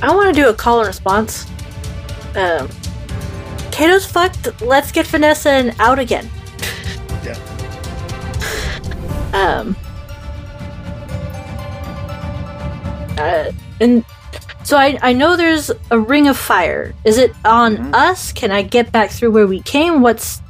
I 0.03 0.14
want 0.14 0.34
to 0.34 0.40
do 0.40 0.49
a 0.49 0.55
call 0.55 0.78
and 0.80 0.86
response. 0.86 1.47
Um, 2.36 2.68
Kato's 3.77 4.07
fucked. 4.07 4.62
Let's 4.62 4.91
get 4.91 5.07
Vanessa 5.07 5.51
and 5.51 5.74
out 5.79 5.99
again. 5.99 6.31
Yeah. 7.22 7.37
Um. 9.35 9.77
Uh, 13.18 13.53
and 13.81 14.05
so 14.64 14.77
I 14.79 14.99
I 15.03 15.12
know 15.12 15.37
there's 15.37 15.70
a 15.91 15.99
ring 15.99 16.27
of 16.29 16.37
fire. 16.39 16.95
Is 17.05 17.18
it 17.18 17.33
on 17.45 17.77
Mm-hmm. 17.77 17.95
us? 17.95 18.33
Can 18.33 18.51
I 18.51 18.62
get 18.62 18.93
back 18.93 19.11
through 19.11 19.31
where 19.33 19.47
we 19.47 19.61
came? 19.61 20.01
What's 20.01 20.41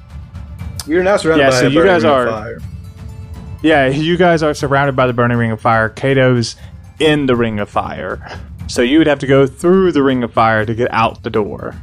You're 0.86 1.02
now 1.02 1.16
surrounded 1.16 1.44
Yeah, 1.44 1.50
by 1.50 1.60
so 1.60 1.66
a 1.66 1.70
you 1.70 1.78
burning 1.80 1.92
guys 1.94 2.02
ring 2.04 2.12
of 2.12 2.18
are- 2.18 2.30
fire. 2.30 2.58
Yeah, 3.62 3.86
you 3.88 4.16
guys 4.16 4.42
are 4.44 4.54
surrounded 4.54 4.94
by 4.94 5.08
the 5.08 5.12
burning 5.12 5.38
ring 5.38 5.50
of 5.50 5.60
fire. 5.60 5.88
Kato's 5.88 6.54
in 7.00 7.26
the 7.26 7.34
ring 7.34 7.58
of 7.58 7.68
fire. 7.68 8.38
So 8.68 8.82
you 8.82 8.98
would 8.98 9.06
have 9.08 9.18
to 9.20 9.26
go 9.26 9.46
through 9.46 9.92
the 9.92 10.02
ring 10.02 10.22
of 10.22 10.32
fire 10.32 10.64
to 10.64 10.74
get 10.74 10.92
out 10.92 11.22
the 11.24 11.30
door. 11.30 11.74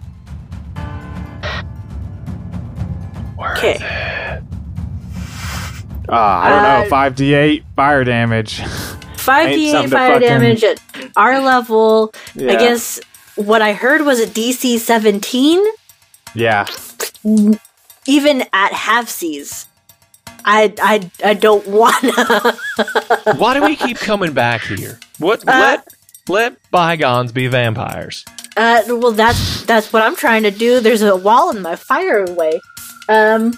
Okay? 3.63 4.39
Ah, 6.09 6.43
I 6.43 6.49
don't 6.49 6.65
Uh, 6.65 6.83
know. 6.83 6.89
5d8 6.89 7.63
fire 7.75 8.03
damage. 8.03 8.61
Five 9.17 9.49
d 9.51 9.69
eight 9.73 9.89
fire 9.89 10.13
fucking- 10.15 10.27
damage 10.27 10.63
at 10.65 10.79
our 11.15 11.39
level. 11.39 12.13
I 12.35 12.55
guess 12.57 12.99
what 13.35 13.61
I 13.61 13.71
heard 13.71 14.01
was 14.01 14.19
a 14.19 14.27
DC 14.27 14.77
seventeen. 14.79 15.63
Yeah. 16.35 16.65
Even 18.05 18.41
at 18.51 18.73
half 18.73 19.07
C's. 19.07 19.67
I, 20.43 20.73
I, 20.81 21.09
I 21.23 21.33
don't 21.35 21.65
wanna. 21.79 22.57
Why 23.37 23.53
do 23.53 23.63
we 23.63 23.77
keep 23.77 23.97
coming 23.97 24.33
back 24.33 24.59
here? 24.63 24.99
What? 25.19 25.47
Uh, 25.47 25.51
let 25.53 25.87
let 26.27 26.57
bygones 26.69 27.31
be 27.31 27.47
vampires. 27.47 28.25
Uh, 28.57 28.81
well, 28.87 29.13
that's 29.13 29.63
that's 29.63 29.93
what 29.93 30.03
I'm 30.03 30.17
trying 30.17 30.43
to 30.43 30.51
do. 30.51 30.81
There's 30.81 31.01
a 31.01 31.15
wall 31.15 31.49
in 31.55 31.61
my 31.61 31.77
fire 31.77 32.25
way. 32.25 32.59
Um. 33.13 33.53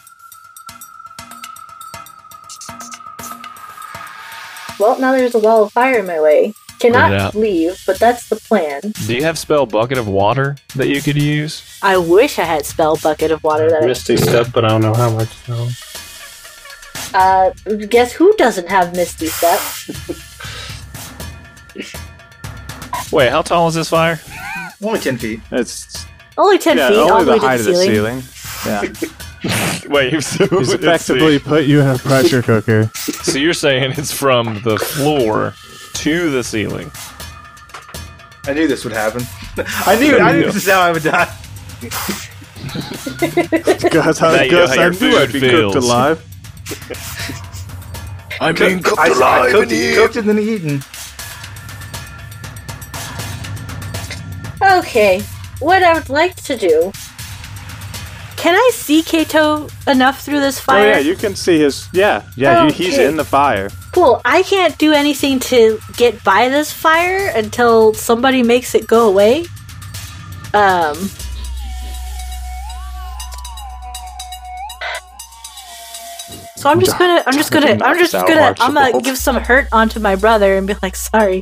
Well, 4.80 5.00
now 5.00 5.14
there's 5.14 5.34
a 5.36 5.40
wall 5.40 5.64
of 5.64 5.72
fire 5.72 6.00
in 6.00 6.06
my 6.08 6.20
way. 6.20 6.54
Cannot 6.80 7.34
leave, 7.34 7.82
but 7.88 7.98
that's 7.98 8.28
the 8.28 8.36
plan. 8.36 8.82
Do 9.08 9.16
you 9.16 9.24
have 9.24 9.38
spell 9.40 9.66
bucket 9.66 9.98
of 9.98 10.10
water 10.10 10.58
that 10.76 10.90
you 10.90 11.02
could 11.02 11.16
use? 11.16 11.64
I 11.82 11.96
wish 11.98 12.38
I 12.38 12.44
had 12.44 12.66
spell 12.66 12.98
bucket 12.98 13.32
of 13.32 13.42
water 13.46 13.70
that 13.70 13.84
Misty 13.86 14.18
step, 14.18 14.48
but 14.54 14.66
I 14.66 14.68
don't 14.68 14.82
know 14.82 14.94
how 14.94 15.10
much. 15.10 15.30
No. 15.48 15.70
Uh 17.14 17.52
guess 17.88 18.12
who 18.12 18.36
doesn't 18.36 18.68
have 18.68 18.94
Misty 18.94 19.28
Step? 19.28 19.60
Wait, 23.14 23.30
how 23.30 23.42
tall 23.42 23.70
is 23.70 23.76
this 23.76 23.90
fire? 23.90 24.20
Only 24.84 25.00
10 25.00 25.18
feet. 25.18 25.40
It's 25.52 26.06
Only 26.38 26.58
ten 26.58 26.78
yeah, 26.78 26.90
feet, 26.90 26.98
all 26.98 27.12
only 27.14 27.24
the 27.26 27.32
way 27.32 27.40
to 27.40 27.46
height 27.48 27.58
the 27.58 27.70
of 27.70 27.76
the 27.78 27.82
ceiling. 27.86 28.22
ceiling. 28.22 29.04
Yeah, 29.06 29.10
Wait, 29.88 30.24
so, 30.24 30.46
he's 30.48 30.74
effectively 30.74 31.40
put 31.40 31.66
you 31.66 31.82
in 31.82 31.88
a 31.88 31.98
pressure 31.98 32.42
cooker. 32.42 32.90
so 32.96 33.38
you're 33.38 33.54
saying 33.54 33.94
it's 33.98 34.12
from 34.12 34.62
the 34.64 34.78
floor 34.78 35.54
to 35.96 36.30
the 36.32 36.44
ceiling? 36.44 36.92
I 38.46 38.54
knew 38.54 38.68
this 38.68 38.84
would 38.84 38.94
happen. 38.94 39.24
I 39.86 39.98
knew. 40.00 40.18
I 40.18 40.34
knew 40.34 40.46
this 40.46 40.56
is 40.56 40.68
how 40.68 40.82
I 40.82 40.92
would 40.92 41.04
die. 41.04 41.34
Gus, 43.90 44.22
Now 44.22 44.30
I, 44.30 44.44
you 44.44 44.52
know 44.52 44.58
Gus, 44.66 44.76
how 44.76 44.82
I 44.82 44.86
your 44.86 44.94
knew 44.94 45.18
I'd 45.18 45.32
food 45.32 45.34
be 45.34 45.40
feels. 45.40 45.74
cooked 45.74 45.86
alive. 45.86 46.26
I'm 48.42 48.56
being 48.56 48.82
cooked 48.84 49.00
I, 49.00 49.48
I 49.48 49.52
cooked, 49.52 49.72
cooked 49.72 50.16
and 50.18 50.30
then 50.30 50.40
eaten. 50.40 50.82
Okay, 54.62 55.22
what 55.60 55.84
I 55.84 55.94
would 55.94 56.10
like 56.10 56.36
to 56.44 56.58
do. 56.58 56.92
Can 58.46 58.54
I 58.54 58.70
see 58.76 59.02
Kato 59.02 59.68
enough 59.88 60.22
through 60.22 60.40
this 60.40 60.60
fire? 60.60 60.86
Oh 60.86 60.90
yeah, 60.92 61.00
you 61.00 61.16
can 61.16 61.36
see 61.36 61.58
his. 61.58 61.90
Yeah, 61.92 62.22
yeah, 62.36 62.68
you, 62.68 62.72
he's 62.72 63.00
in 63.00 63.16
the 63.16 63.26
fire. 63.26 63.72
Cool. 63.92 64.22
I 64.24 64.44
can't 64.44 64.78
do 64.78 64.94
anything 64.94 65.40
to 65.50 65.80
get 65.98 66.24
by 66.24 66.48
this 66.50 66.72
fire 66.72 67.32
until 67.34 67.96
somebody 67.96 68.44
makes 68.44 68.76
it 68.76 68.86
go 68.86 69.10
away. 69.10 69.48
Um. 70.54 70.94
So 76.56 76.70
I'm 76.70 76.80
just 76.80 77.00
gonna, 77.00 77.24
I'm 77.26 77.34
just 77.34 77.52
gonna, 77.52 77.84
I'm 77.84 77.98
just 77.98 78.14
gonna, 78.14 78.54
I'm 78.60 78.76
gonna 78.76 79.02
give 79.02 79.18
some 79.18 79.38
hurt 79.38 79.70
onto 79.72 80.00
my 80.00 80.16
brother 80.16 80.56
and 80.56 80.68
be 80.68 80.76
like, 80.84 80.96
sorry, 80.96 81.42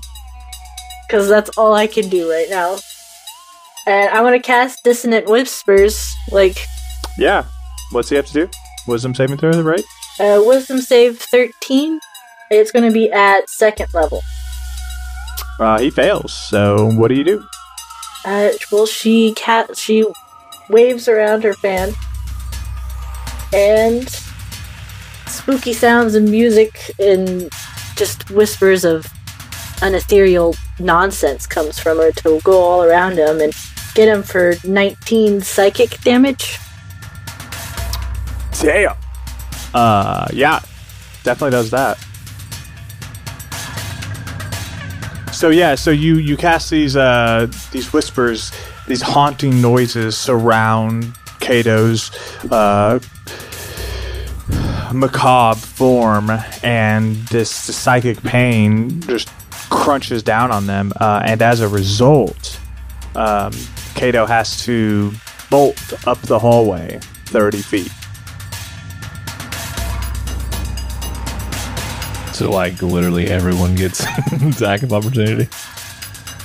because 1.06 1.28
that's 1.28 1.50
all 1.58 1.74
I 1.74 1.88
can 1.88 2.08
do 2.08 2.32
right 2.32 2.50
now. 2.50 2.78
And 3.88 4.10
I'm 4.12 4.24
gonna 4.24 4.40
cast 4.40 4.86
dissonant 4.86 5.28
whispers, 5.28 6.10
like 6.32 6.66
Yeah. 7.18 7.46
What's 7.92 8.10
he 8.10 8.16
have 8.16 8.26
to 8.28 8.34
do? 8.34 8.50
Wisdom 8.88 9.14
saving 9.14 9.38
throw, 9.38 9.62
right? 9.62 9.84
uh, 10.20 10.42
wisdom 10.46 10.80
save 10.80 11.20
13. 11.20 12.00
It's 12.52 12.72
gonna 12.72 12.92
be 12.92 13.12
at 13.12 13.50
second 13.50 13.88
level. 13.94 14.22
Uh, 15.60 15.80
he 15.80 15.90
fails. 15.90 16.34
So 16.34 16.92
what 16.92 17.08
do 17.10 17.16
you 17.16 17.24
do? 17.24 17.46
Uh, 18.26 18.50
well, 18.72 18.86
she 18.86 19.34
cat 19.34 19.76
she 19.78 20.06
waves 20.70 21.08
around 21.08 21.44
her 21.44 21.54
fan, 21.54 21.94
and 23.54 24.08
spooky 25.28 25.74
sounds 25.74 26.16
and 26.16 26.30
music 26.30 26.92
and 27.00 27.50
just 27.96 28.30
whispers 28.32 28.86
of 28.86 29.06
an 29.82 29.94
ethereal 29.94 30.56
nonsense 30.80 31.46
comes 31.46 31.78
from 31.78 31.98
her 31.98 32.12
to 32.12 32.40
go 32.44 32.60
all 32.62 32.84
around 32.84 33.18
him 33.18 33.42
and 33.42 33.54
get 33.94 34.08
him 34.08 34.24
for 34.24 34.56
19 34.64 35.42
psychic 35.42 36.00
damage. 36.02 36.58
Damn. 38.62 38.96
Uh, 39.74 40.28
yeah, 40.32 40.60
definitely 41.24 41.52
does 41.52 41.72
that. 41.72 41.98
So 45.34 45.50
yeah, 45.50 45.76
so 45.76 45.92
you 45.92 46.18
you 46.18 46.38
cast 46.38 46.70
these 46.70 46.96
uh 46.96 47.48
these 47.72 47.92
whispers, 47.92 48.52
these 48.88 49.02
haunting 49.02 49.62
noises 49.62 50.16
surround 50.16 51.14
Kato's 51.40 52.12
uh 52.52 53.00
macabre 54.94 55.60
form, 55.60 56.30
and 56.62 57.16
this, 57.28 57.66
this 57.68 57.76
psychic 57.76 58.22
pain 58.22 59.02
just 59.02 59.30
crunches 59.70 60.22
down 60.22 60.52
on 60.52 60.68
them, 60.68 60.94
uh, 61.02 61.24
and 61.26 61.42
as 61.42 61.60
a 61.62 61.68
result, 61.68 62.60
um, 63.16 63.52
Kato 63.96 64.26
has 64.26 64.64
to 64.66 65.12
bolt 65.50 66.08
up 66.08 66.22
the 66.22 66.38
hallway 66.38 67.00
thirty 67.26 67.62
feet. 67.62 67.92
So 72.44 72.52
like 72.52 72.82
literally 72.82 73.28
everyone 73.28 73.74
gets 73.76 74.02
attack 74.34 74.84
of 74.84 74.92
opportunity. 74.92 75.48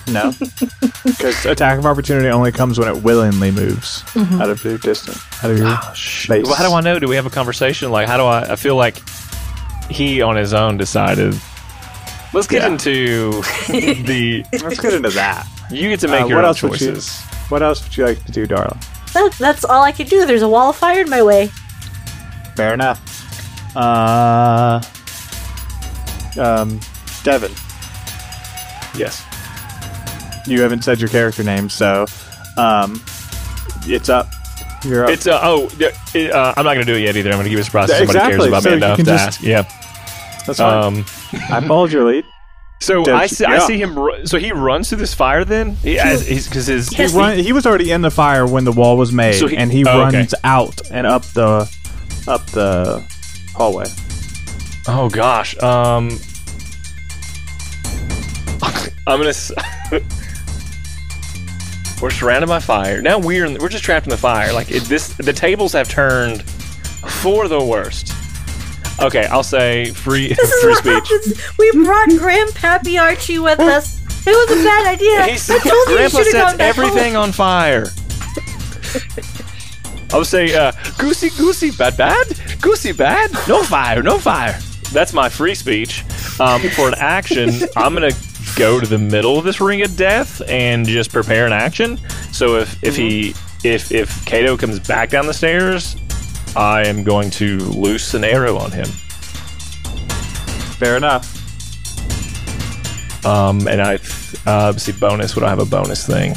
No, 0.07 0.33
because 1.05 1.45
attack 1.45 1.77
of 1.79 1.87
opportunity 1.87 2.29
only 2.29 2.53
comes 2.53 2.79
when 2.79 2.87
it 2.89 3.03
willingly 3.03 3.51
moves 3.51 4.05
out 4.17 4.49
of 4.49 4.63
your 4.65 4.79
distance, 4.79 5.21
out 5.45 5.51
of 5.51 5.59
your 5.59 5.67
base. 5.67 6.29
Well, 6.47 6.55
how 6.55 6.67
do 6.69 6.73
I 6.75 6.81
know? 6.83 7.01
Do 7.01 7.09
we 7.09 7.17
have 7.17 7.27
a 7.27 7.31
conversation? 7.31 7.91
Like, 7.91 8.07
how 8.07 8.17
do 8.17 8.23
I? 8.23 8.53
I 8.53 8.57
feel 8.57 8.77
like 8.77 8.97
he 9.91 10.23
on 10.23 10.37
his 10.37 10.55
own 10.55 10.77
decided. 10.77 11.35
Let's 12.33 12.47
get 12.47 12.63
Yeah. 12.63 12.69
into 12.69 13.31
the. 13.69 14.45
Let's 14.53 14.79
get 14.81 14.95
into 14.95 15.11
that. 15.11 15.47
You 15.71 15.89
get 15.89 15.99
to 16.01 16.09
make 16.09 16.23
Uh, 16.23 16.27
your 16.27 16.37
what 16.37 16.45
own 16.45 16.49
else 16.51 16.63
would 16.63 16.81
you- 16.81 16.93
choices. 16.93 17.21
What 17.49 17.63
else 17.63 17.83
would 17.83 17.97
you 17.97 18.05
like 18.07 18.25
to 18.25 18.31
do, 18.33 18.47
darling? 18.47 18.79
That, 19.15 19.33
that's 19.39 19.65
all 19.65 19.83
I 19.83 19.91
can 19.93 20.07
do. 20.07 20.27
There's 20.27 20.43
a 20.43 20.49
wall 20.49 20.71
of 20.71 20.77
fire 20.77 21.01
in 21.01 21.11
my 21.11 21.23
way. 21.23 21.49
Fair 22.55 22.73
enough. 22.73 23.01
Uh, 23.77 24.81
um, 26.39 26.81
Devin, 27.25 27.53
Yes. 28.97 29.25
you 30.47 30.63
haven't 30.63 30.83
said 30.83 31.01
your 31.01 31.09
character 31.11 31.43
name, 31.45 31.69
so 31.69 32.07
um, 32.57 33.03
it's 33.87 34.09
up. 34.09 34.29
You're 34.85 35.05
up. 35.05 35.11
It's 35.11 35.27
uh, 35.27 35.41
oh, 35.43 35.69
it, 36.15 36.31
uh, 36.33 36.55
I'm 36.57 36.65
not 36.65 36.75
gonna 36.75 36.85
do 36.85 36.95
it 36.95 37.01
yet 37.03 37.17
either. 37.17 37.31
I'm 37.31 37.37
gonna 37.39 37.49
give 37.49 37.55
you 37.59 37.61
a 37.61 37.65
surprise. 37.65 37.91
if 37.91 37.99
Yeah, 38.01 38.07
Somebody 38.07 38.19
cares 38.19 38.45
exactly. 38.45 38.49
about 38.49 38.63
So 38.63 38.69
me 38.71 38.73
you 38.73 38.77
enough 38.85 38.97
can 38.97 39.05
to 39.07 39.11
just- 39.13 39.27
ask. 39.27 39.43
Yeah. 39.43 39.63
That's 40.47 40.59
fine. 40.59 40.85
Um. 40.85 41.05
I 41.51 41.61
followed 41.67 41.93
your 41.93 42.05
lead. 42.05 42.25
So 42.81 43.03
Don't 43.05 43.17
I 43.17 43.23
you- 43.25 43.29
see, 43.29 43.45
I 43.45 43.59
see 43.67 43.77
him. 43.83 43.99
Ru- 43.99 44.25
so 44.25 44.39
he 44.39 44.53
runs 44.53 44.89
through 44.89 44.99
this 44.99 45.13
fire. 45.15 45.45
Then 45.45 45.75
he, 45.77 45.99
as, 45.99 46.25
he's 46.27 46.47
because 46.49 46.69
his 46.69 46.89
He, 46.91 47.07
run, 47.07 47.37
he 47.39 47.53
was 47.53 47.67
already 47.67 47.91
in 47.91 48.03
the 48.03 48.11
fire 48.11 48.47
when 48.47 48.65
the 48.65 48.71
wall 48.73 48.97
was 48.97 49.11
made, 49.13 49.35
So 49.35 49.49
he- 49.49 49.57
and 49.57 49.71
he 49.73 49.85
oh, 49.85 50.03
okay. 50.07 50.17
runs 50.19 50.35
out 50.45 50.81
and 50.93 51.07
up 51.07 51.25
the 51.35 51.69
up 52.29 52.47
the 52.47 53.05
hallway. 53.55 53.87
Oh 54.91 55.09
gosh. 55.13 55.57
Um. 55.63 56.19
I'm 59.07 59.19
gonna. 59.19 59.29
s- 59.31 59.53
we're 62.01 62.11
surrounded 62.11 62.47
by 62.47 62.61
fire. 62.61 63.03
Now 63.03 63.19
we're 63.19 63.45
in, 63.45 63.59
we're 63.59 63.69
just 63.69 63.83
trapped 63.85 64.07
in 64.07 64.11
the 64.11 64.17
fire. 64.17 64.53
Like 64.53 64.71
it, 64.71 64.85
this, 64.85 65.09
the 65.17 65.33
tables 65.33 65.73
have 65.73 65.89
turned 65.89 66.43
for 67.23 67.49
the 67.49 67.63
worst. 67.63 68.13
Okay, 69.01 69.27
I'll 69.27 69.43
say 69.43 69.91
free 69.93 70.29
This 70.29 70.39
is 70.53 70.61
free 70.63 70.71
what 70.93 71.07
speech. 71.07 71.09
happens. 71.37 71.59
We 71.59 71.71
brought 71.85 72.09
Grandpappy 72.11 73.01
Archie 73.01 73.39
with 73.39 73.59
us. 73.61 73.99
It 74.27 74.31
was 74.31 74.61
a 74.61 74.63
bad 74.65 74.87
idea. 74.95 75.25
He's, 75.25 75.49
I 75.51 75.59
told 75.59 75.65
you 75.65 75.79
you 75.79 75.97
Grandpa 75.97 76.19
should 76.19 76.27
have 76.27 76.33
sets 76.33 76.51
gone 76.53 76.59
back 76.59 76.79
everything 76.79 77.15
home. 77.15 77.23
on 77.25 77.33
fire. 77.33 77.87
I 80.13 80.17
would 80.19 80.27
say, 80.27 80.55
uh, 80.55 80.73
goosey, 80.99 81.31
goosey, 81.31 81.71
bad, 81.73 81.97
bad, 81.97 82.27
goosey, 82.61 82.93
bad, 82.93 83.31
no 83.49 83.63
fire, 83.63 84.03
no 84.03 84.19
fire. 84.19 84.59
That's 84.93 85.13
my 85.13 85.29
free 85.29 85.55
speech. 85.55 86.05
Um, 86.41 86.61
for 86.71 86.89
an 86.89 86.95
action, 86.99 87.51
I'm 87.77 87.95
gonna 87.95 88.13
go 88.57 88.81
to 88.81 88.87
the 88.87 88.99
middle 88.99 89.39
of 89.39 89.45
this 89.45 89.61
ring 89.61 89.83
of 89.83 89.97
death 89.97 90.43
and 90.49 90.87
just 90.87 91.13
prepare 91.13 91.47
an 91.47 91.53
action. 91.53 91.99
So 92.33 92.57
if 92.57 92.83
if 92.83 92.97
he 92.97 93.35
if 93.65 93.93
if 93.93 94.25
Kato 94.25 94.57
comes 94.57 94.81
back 94.81 95.11
down 95.11 95.27
the 95.27 95.35
stairs, 95.35 95.97
I 96.57 96.87
am 96.87 97.05
going 97.05 97.31
to 97.31 97.59
loose 97.59 98.15
an 98.15 98.25
arrow 98.25 98.57
on 98.57 98.71
him. 98.73 98.87
Fair 100.79 100.97
enough. 100.97 101.35
Um, 103.27 103.67
and 103.67 103.83
I 103.83 103.99
uh, 104.47 104.73
see 104.75 104.93
bonus. 104.93 105.35
Would 105.35 105.45
I 105.45 105.49
have 105.49 105.59
a 105.59 105.65
bonus 105.67 106.07
thing? 106.07 106.37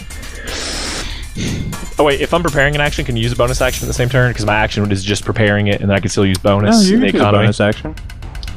Oh 1.97 2.03
wait, 2.03 2.19
if 2.19 2.33
I'm 2.33 2.41
preparing 2.41 2.73
an 2.73 2.81
action, 2.81 3.05
can 3.05 3.15
you 3.15 3.23
use 3.23 3.31
a 3.31 3.35
bonus 3.35 3.61
action 3.61 3.85
at 3.85 3.87
the 3.87 3.93
same 3.93 4.09
turn? 4.09 4.31
Because 4.31 4.45
my 4.45 4.55
action 4.55 4.91
is 4.91 5.03
just 5.03 5.23
preparing 5.23 5.67
it, 5.67 5.81
and 5.81 5.89
then 5.89 5.95
I 5.95 5.99
can 5.99 6.09
still 6.09 6.25
use 6.25 6.39
bonus 6.39 6.83
No, 6.83 6.87
you 6.87 6.95
in 6.95 7.01
the 7.01 7.11
can 7.11 7.21
do 7.21 7.27
a 7.27 7.31
bonus 7.31 7.59
action. 7.59 7.95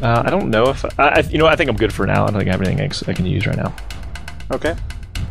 Uh, 0.04 0.22
I 0.22 0.28
don't 0.28 0.50
know 0.50 0.68
if 0.68 0.84
I, 1.00 1.08
I, 1.08 1.20
you 1.20 1.38
know. 1.38 1.46
I 1.46 1.56
think 1.56 1.70
I'm 1.70 1.76
good 1.76 1.90
for 1.90 2.06
now. 2.06 2.24
I 2.24 2.30
don't 2.30 2.40
think 2.40 2.48
I 2.48 2.52
have 2.52 2.60
anything 2.60 3.08
I 3.08 3.12
can 3.14 3.24
use 3.24 3.46
right 3.46 3.56
now. 3.56 3.74
Okay. 4.50 4.76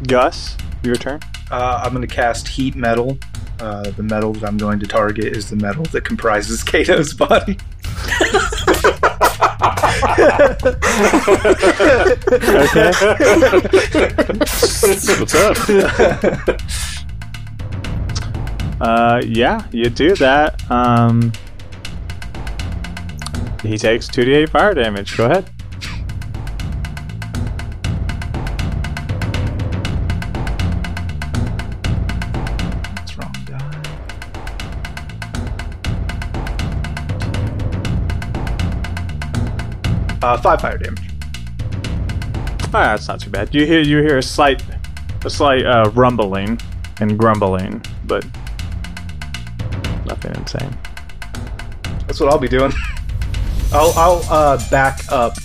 Gus, 0.07 0.57
your 0.81 0.95
turn. 0.95 1.19
Uh, 1.51 1.83
I'm 1.83 1.93
going 1.93 2.01
to 2.01 2.11
cast 2.11 2.47
Heat 2.47 2.75
Metal. 2.75 3.19
Uh, 3.59 3.91
the 3.91 4.01
metal 4.01 4.33
that 4.33 4.47
I'm 4.47 4.57
going 4.57 4.79
to 4.79 4.87
target 4.87 5.25
is 5.25 5.47
the 5.51 5.57
metal 5.57 5.83
that 5.85 6.05
comprises 6.05 6.63
Kato's 6.65 7.13
body. 7.13 7.59
Okay. 12.65 12.91
What's 15.19 15.35
up? 15.35 15.57
uh, 18.81 19.21
yeah, 19.23 19.67
you 19.71 19.91
do 19.91 20.15
that. 20.15 20.71
Um, 20.71 21.31
he 23.63 23.77
takes 23.77 24.07
2d8 24.09 24.49
fire 24.49 24.73
damage. 24.73 25.15
Go 25.15 25.25
ahead. 25.25 25.49
What's 32.99 33.17
wrong. 33.17 33.33
Uh, 40.21 40.37
five 40.41 40.59
fire 40.59 40.77
damage. 40.77 41.09
Ah, 42.75 42.91
that's 42.91 43.07
not 43.07 43.21
too 43.21 43.29
bad. 43.29 43.55
You 43.55 43.65
hear 43.65 43.79
you 43.79 43.99
hear 43.99 44.17
a 44.17 44.23
slight, 44.23 44.61
a 45.23 45.29
slight 45.29 45.65
uh, 45.65 45.89
rumbling 45.93 46.59
and 46.99 47.17
grumbling, 47.17 47.81
but 48.05 48.25
nothing 50.05 50.35
insane. 50.35 50.75
That's 52.07 52.19
what 52.19 52.29
I'll 52.29 52.39
be 52.39 52.49
doing. 52.49 52.73
I'll 53.75 53.91
I'll 53.97 54.23
uh, 54.29 54.69
back 54.69 55.01
up 55.11 55.35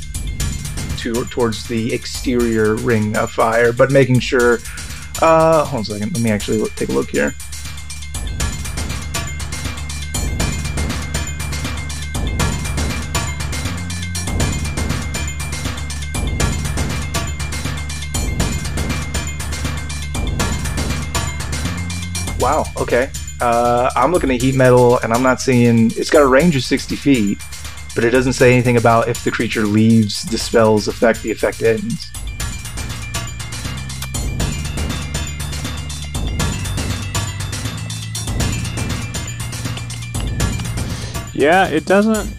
to 0.99 1.24
towards 1.26 1.66
the 1.66 1.95
exterior 1.95 2.74
ring 2.74 3.16
of 3.16 3.31
fire, 3.31 3.72
but 3.72 3.91
making 3.91 4.20
sure. 4.20 4.59
Uh, 5.22 5.64
hold 5.64 5.89
on 5.89 5.97
a 5.97 5.99
second. 5.99 6.12
Let 6.12 6.22
me 6.22 6.31
actually 6.31 6.59
look, 6.59 6.74
take 6.74 6.91
a 6.91 6.93
look 6.93 7.09
here. 7.09 7.35
Wow. 22.39 22.64
Okay. 22.76 23.11
Uh, 23.41 23.91
I'm 23.97 24.12
looking 24.12 24.31
at 24.31 24.43
heat 24.43 24.55
metal, 24.55 24.99
and 24.99 25.14
I'm 25.14 25.22
not 25.22 25.41
seeing. 25.41 25.91
It's 25.93 26.11
got 26.11 26.22
a 26.22 26.26
range 26.26 26.57
of 26.57 26.62
60 26.62 26.95
feet, 26.97 27.39
but 27.99 28.05
it 28.05 28.11
doesn't 28.11 28.34
say 28.34 28.53
anything 28.53 28.76
about 28.76 29.09
if 29.09 29.24
the 29.24 29.30
creature 29.32 29.64
leaves 29.64 30.22
the 30.22 30.38
spell's 30.38 30.86
effect. 30.86 31.20
The 31.20 31.32
effect 31.32 31.64
ends. 31.64 32.12
Yeah, 41.34 41.66
it 41.66 41.86
doesn't. 41.86 42.32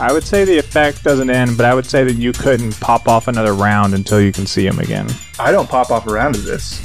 I 0.00 0.10
would 0.10 0.24
say 0.24 0.46
the 0.46 0.56
effect 0.56 1.04
doesn't 1.04 1.28
end, 1.28 1.58
but 1.58 1.66
I 1.66 1.74
would 1.74 1.84
say 1.84 2.04
that 2.04 2.14
you 2.14 2.32
couldn't 2.32 2.80
pop 2.80 3.06
off 3.06 3.28
another 3.28 3.52
round 3.52 3.92
until 3.92 4.18
you 4.18 4.32
can 4.32 4.46
see 4.46 4.66
him 4.66 4.78
again. 4.78 5.10
I 5.38 5.52
don't 5.52 5.68
pop 5.68 5.90
off 5.90 6.06
around 6.06 6.36
to 6.36 6.40
this. 6.40 6.80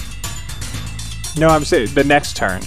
No, 1.38 1.48
I'm 1.48 1.64
saying 1.64 1.94
the 1.94 2.04
next 2.04 2.36
turn. 2.36 2.62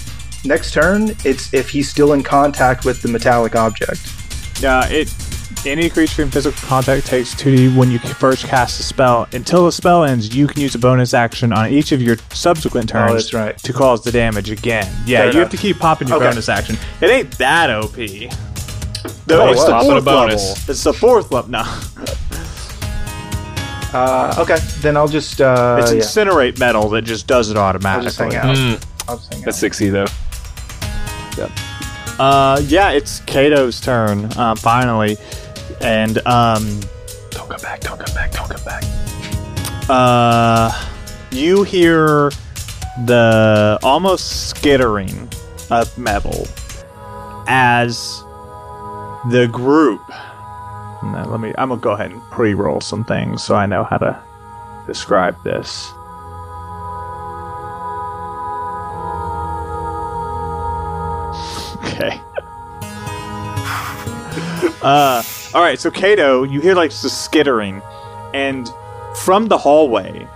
Next 0.44 0.72
turn, 0.72 1.10
it's 1.24 1.52
if 1.52 1.68
he's 1.70 1.88
still 1.88 2.12
in 2.14 2.22
contact 2.22 2.84
with 2.84 3.02
the 3.02 3.08
metallic 3.08 3.54
object. 3.56 4.00
Uh, 4.64 4.86
it 4.90 5.12
any 5.66 5.90
creature 5.90 6.22
in 6.22 6.30
physical 6.30 6.58
contact 6.66 7.06
takes 7.06 7.34
2d 7.34 7.76
when 7.76 7.90
you 7.90 7.98
first 7.98 8.46
cast 8.46 8.80
a 8.80 8.82
spell. 8.82 9.28
Until 9.34 9.66
the 9.66 9.72
spell 9.72 10.04
ends, 10.04 10.34
you 10.34 10.46
can 10.46 10.62
use 10.62 10.74
a 10.74 10.78
bonus 10.78 11.12
action 11.12 11.52
on 11.52 11.70
each 11.70 11.92
of 11.92 12.00
your 12.00 12.16
subsequent 12.32 12.88
turns 12.88 13.10
Oh, 13.10 13.14
that's 13.14 13.34
right. 13.34 13.58
to 13.58 13.72
cause 13.74 14.02
the 14.02 14.10
damage 14.10 14.50
again. 14.50 14.90
Yeah, 15.04 15.18
Fair 15.18 15.24
you 15.26 15.30
enough. 15.32 15.40
have 15.42 15.50
to 15.50 15.56
keep 15.58 15.78
popping 15.78 16.08
your 16.08 16.16
Okay. 16.16 16.28
bonus 16.30 16.48
action. 16.48 16.78
It 17.02 17.10
ain't 17.10 17.30
that 17.38 17.68
OP. 17.68 17.92
The, 17.94 18.30
Oh, 19.38 19.50
it's 19.50 19.58
what? 19.58 19.66
the 19.66 19.72
Popping 19.72 19.90
a 19.90 19.92
fourth 19.94 20.04
bonus. 20.06 20.48
level. 20.48 20.70
It's 20.72 20.84
the 20.84 20.92
fourth 20.94 21.30
level. 21.32 21.50
No, 21.50 21.64
Uh, 23.92 24.34
okay, 24.38 24.56
then 24.82 24.96
I'll 24.96 25.08
just. 25.08 25.40
Uh, 25.40 25.78
it's 25.80 25.92
yeah, 25.92 26.00
incinerate 26.24 26.58
metal 26.60 26.88
that 26.90 27.02
just 27.02 27.26
does 27.26 27.50
it 27.50 27.56
I'll 27.56 27.64
automatically. 27.64 28.06
just 28.06 28.18
hang 28.18 28.36
out. 28.36 28.56
Mm, 28.56 28.84
I'll 29.08 29.16
just 29.16 29.32
hang 29.32 29.42
out. 29.42 29.44
that's 29.46 29.58
60 29.58 29.90
though. 29.90 30.06
Uh, 32.18 32.60
yeah, 32.66 32.90
it's 32.90 33.20
Kato's 33.20 33.80
turn. 33.80 34.26
Uh, 34.36 34.54
finally, 34.54 35.16
and 35.80 36.18
um, 36.26 36.80
Don't 37.30 37.48
come 37.48 37.60
back, 37.62 37.80
don't 37.80 37.98
come 37.98 38.14
back, 38.14 38.32
don't 38.32 38.50
come 38.50 38.64
back. 38.64 38.84
uh, 39.88 40.70
you 41.30 41.62
hear 41.62 42.30
the 43.06 43.78
almost 43.82 44.50
skittering 44.50 45.28
of 45.70 45.96
metal 45.96 46.46
as 47.46 48.22
the 49.30 49.48
group. 49.50 50.02
Now, 51.02 51.24
let 51.30 51.40
me. 51.40 51.54
I'm 51.56 51.70
gonna 51.70 51.80
go 51.80 51.92
ahead 51.92 52.10
and 52.10 52.20
pre-roll 52.30 52.80
some 52.82 53.04
things 53.04 53.42
so 53.42 53.54
I 53.54 53.64
know 53.66 53.84
how 53.84 53.96
to 53.98 54.22
describe 54.86 55.42
this. 55.44 55.90
Uh, 64.82 65.22
all 65.54 65.62
right. 65.62 65.78
So 65.78 65.90
Kato, 65.90 66.42
you 66.44 66.60
hear 66.60 66.74
like 66.74 66.90
the 66.90 67.08
skittering, 67.08 67.82
and 68.34 68.68
from 69.16 69.46
the 69.48 69.58
hallway, 69.58 70.26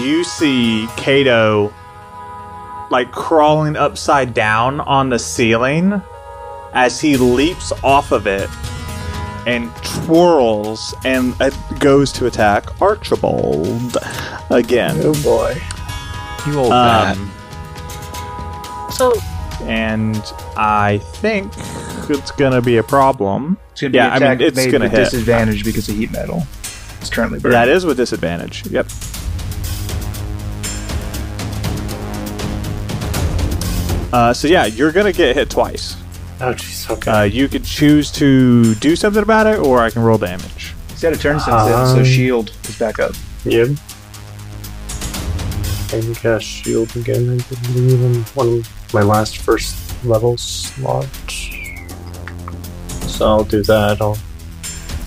you 0.00 0.24
see 0.24 0.86
Kato 0.96 1.72
like 2.90 3.10
crawling 3.10 3.76
upside 3.76 4.34
down 4.34 4.80
on 4.80 5.08
the 5.08 5.18
ceiling 5.18 6.02
as 6.74 7.00
he 7.00 7.16
leaps 7.16 7.72
off 7.82 8.12
of 8.12 8.26
it 8.26 8.48
and 9.46 9.74
twirls 9.82 10.94
and 11.04 11.34
uh, 11.40 11.50
goes 11.78 12.12
to 12.12 12.26
attack 12.26 12.80
Archibald 12.80 13.96
again. 14.50 14.96
Oh 15.02 15.14
boy. 15.22 15.56
You 16.46 16.58
old 16.58 16.70
bat. 16.70 17.16
Um, 17.16 17.30
So 18.90 19.12
and 19.62 20.22
I 20.56 20.98
think 20.98 21.52
it's 22.10 22.30
gonna 22.32 22.60
be 22.62 22.76
a 22.78 22.82
problem. 22.82 23.58
It's 23.72 23.80
gonna 23.80 23.90
be 23.90 23.96
Yeah, 23.98 24.16
an 24.16 24.22
I 24.22 24.28
mean, 24.34 24.40
it's 24.40 24.56
made 24.56 24.72
gonna 24.72 24.84
with 24.84 24.92
hit. 24.92 25.04
disadvantage 25.04 25.64
because 25.64 25.88
of 25.88 25.96
heat 25.96 26.10
metal. 26.12 26.46
It's 27.00 27.10
currently 27.10 27.38
burned. 27.40 27.54
That 27.54 27.68
is 27.68 27.84
with 27.84 27.96
disadvantage. 27.96 28.64
Yep. 28.70 28.86
Uh, 34.12 34.32
so 34.34 34.46
yeah, 34.46 34.66
you're 34.66 34.92
gonna 34.92 35.12
get 35.12 35.34
hit 35.34 35.48
twice. 35.48 35.96
Oh 36.40 36.52
jeez. 36.52 36.90
Okay. 36.90 37.10
Uh, 37.10 37.22
you 37.22 37.48
could 37.48 37.64
choose 37.64 38.10
to 38.12 38.74
do 38.76 38.94
something 38.94 39.22
about 39.22 39.46
it, 39.46 39.58
or 39.58 39.80
I 39.80 39.88
can 39.90 40.02
roll 40.02 40.18
damage. 40.18 40.74
He's 40.90 41.00
had 41.00 41.14
a 41.14 41.16
turn 41.16 41.40
since 41.40 41.46
then, 41.64 41.86
so 41.86 41.98
Um, 42.00 42.04
shield 42.04 42.50
is 42.68 42.76
back 42.78 42.98
up. 42.98 43.12
Yep. 43.44 43.68
I 45.88 46.00
can 46.00 46.14
cast 46.14 46.44
shield 46.44 46.94
again. 46.94 47.40
I 47.50 47.54
believe 47.72 48.00
in 48.02 48.22
one 48.34 48.48
of 48.58 48.92
my 48.94 49.00
last 49.02 49.38
first 49.38 49.76
level 50.04 50.36
slot. 50.36 51.06
So 53.12 53.26
I'll 53.28 53.44
do 53.44 53.62
that. 53.64 54.00
I'll 54.00 54.18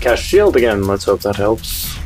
cast 0.00 0.22
shield 0.22 0.56
again. 0.56 0.86
Let's 0.86 1.04
hope 1.04 1.20
that 1.22 1.34
helps. 1.34 1.96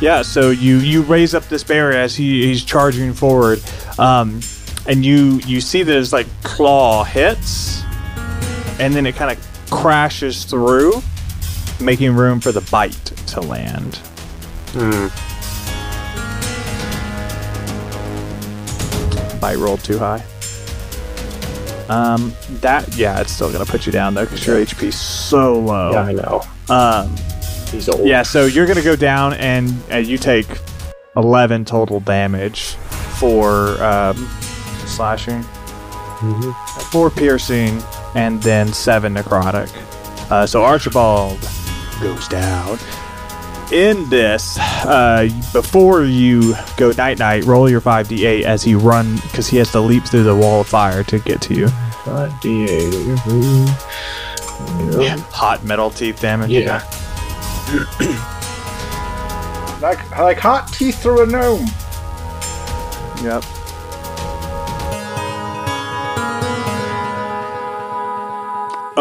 Yeah, 0.00 0.22
so 0.22 0.50
you 0.50 0.78
you 0.78 1.02
raise 1.02 1.34
up 1.34 1.44
this 1.44 1.62
barrier 1.62 1.96
as 1.96 2.16
he, 2.16 2.46
he's 2.46 2.64
charging 2.64 3.12
forward, 3.12 3.62
um, 3.98 4.40
and 4.88 5.04
you 5.04 5.40
you 5.46 5.60
see 5.60 5.82
that 5.84 5.92
his 5.92 6.12
like 6.12 6.26
claw 6.42 7.04
hits, 7.04 7.82
and 8.80 8.94
then 8.94 9.06
it 9.06 9.14
kind 9.14 9.30
of 9.30 9.70
crashes 9.70 10.44
through, 10.44 11.02
making 11.80 12.14
room 12.16 12.40
for 12.40 12.50
the 12.50 12.62
bite 12.62 13.04
to 13.28 13.40
land. 13.40 13.96
Hmm. 14.72 15.08
Bite 19.38 19.56
rolled 19.56 19.84
too 19.84 19.98
high. 19.98 20.24
Um, 21.90 22.32
that 22.60 22.96
yeah, 22.96 23.20
it's 23.20 23.32
still 23.32 23.50
gonna 23.52 23.66
put 23.66 23.84
you 23.84 23.92
down 23.92 24.14
though 24.14 24.24
because 24.24 24.46
your 24.46 24.56
HP's 24.64 24.94
so 24.98 25.58
low. 25.58 25.90
Yeah, 25.92 26.02
I 26.02 26.12
know. 26.12 26.42
Um, 26.68 27.16
He's 27.70 27.88
old. 27.88 28.06
yeah, 28.06 28.22
so 28.22 28.46
you're 28.46 28.66
gonna 28.66 28.80
go 28.82 28.96
down 28.96 29.34
and 29.34 29.72
uh, 29.92 29.96
you 29.96 30.16
take 30.16 30.46
eleven 31.16 31.64
total 31.64 31.98
damage 32.00 32.74
for 33.18 33.82
um, 33.82 34.16
slashing, 34.86 35.42
Mhm. 36.20 36.54
four 36.92 37.10
piercing, 37.10 37.82
and 38.14 38.40
then 38.42 38.72
seven 38.72 39.14
necrotic. 39.14 39.68
Uh, 40.30 40.46
so 40.46 40.62
Archibald 40.62 41.38
goes 42.00 42.28
down. 42.28 42.78
In 43.72 44.08
this, 44.10 44.58
uh, 44.58 45.28
before 45.52 46.02
you 46.02 46.54
go 46.76 46.90
night 46.92 47.18
night, 47.20 47.44
roll 47.44 47.70
your 47.70 47.80
five 47.80 48.08
d8 48.08 48.42
as 48.42 48.64
he 48.64 48.74
run 48.74 49.16
because 49.16 49.46
he 49.46 49.58
has 49.58 49.70
to 49.72 49.80
leap 49.80 50.04
through 50.04 50.24
the 50.24 50.34
wall 50.34 50.62
of 50.62 50.66
fire 50.66 51.04
to 51.04 51.18
get 51.20 51.40
to 51.42 51.54
you. 51.54 51.68
Five 52.04 52.32
D8. 52.40 52.90
Mhm. 53.26 53.68
Hot 55.32 55.62
metal 55.64 55.90
teeth 55.90 56.20
damage. 56.20 56.50
Yeah. 56.50 56.82
Like 59.80 60.10
like 60.18 60.38
hot 60.38 60.68
teeth 60.70 61.02
through 61.02 61.22
a 61.22 61.26
gnome. 61.26 61.64
Yep. 63.24 63.42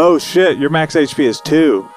Oh 0.02 0.18
shit, 0.22 0.58
your 0.58 0.70
max 0.70 0.96
HP 0.96 1.26
is 1.26 1.42
two. 1.42 1.90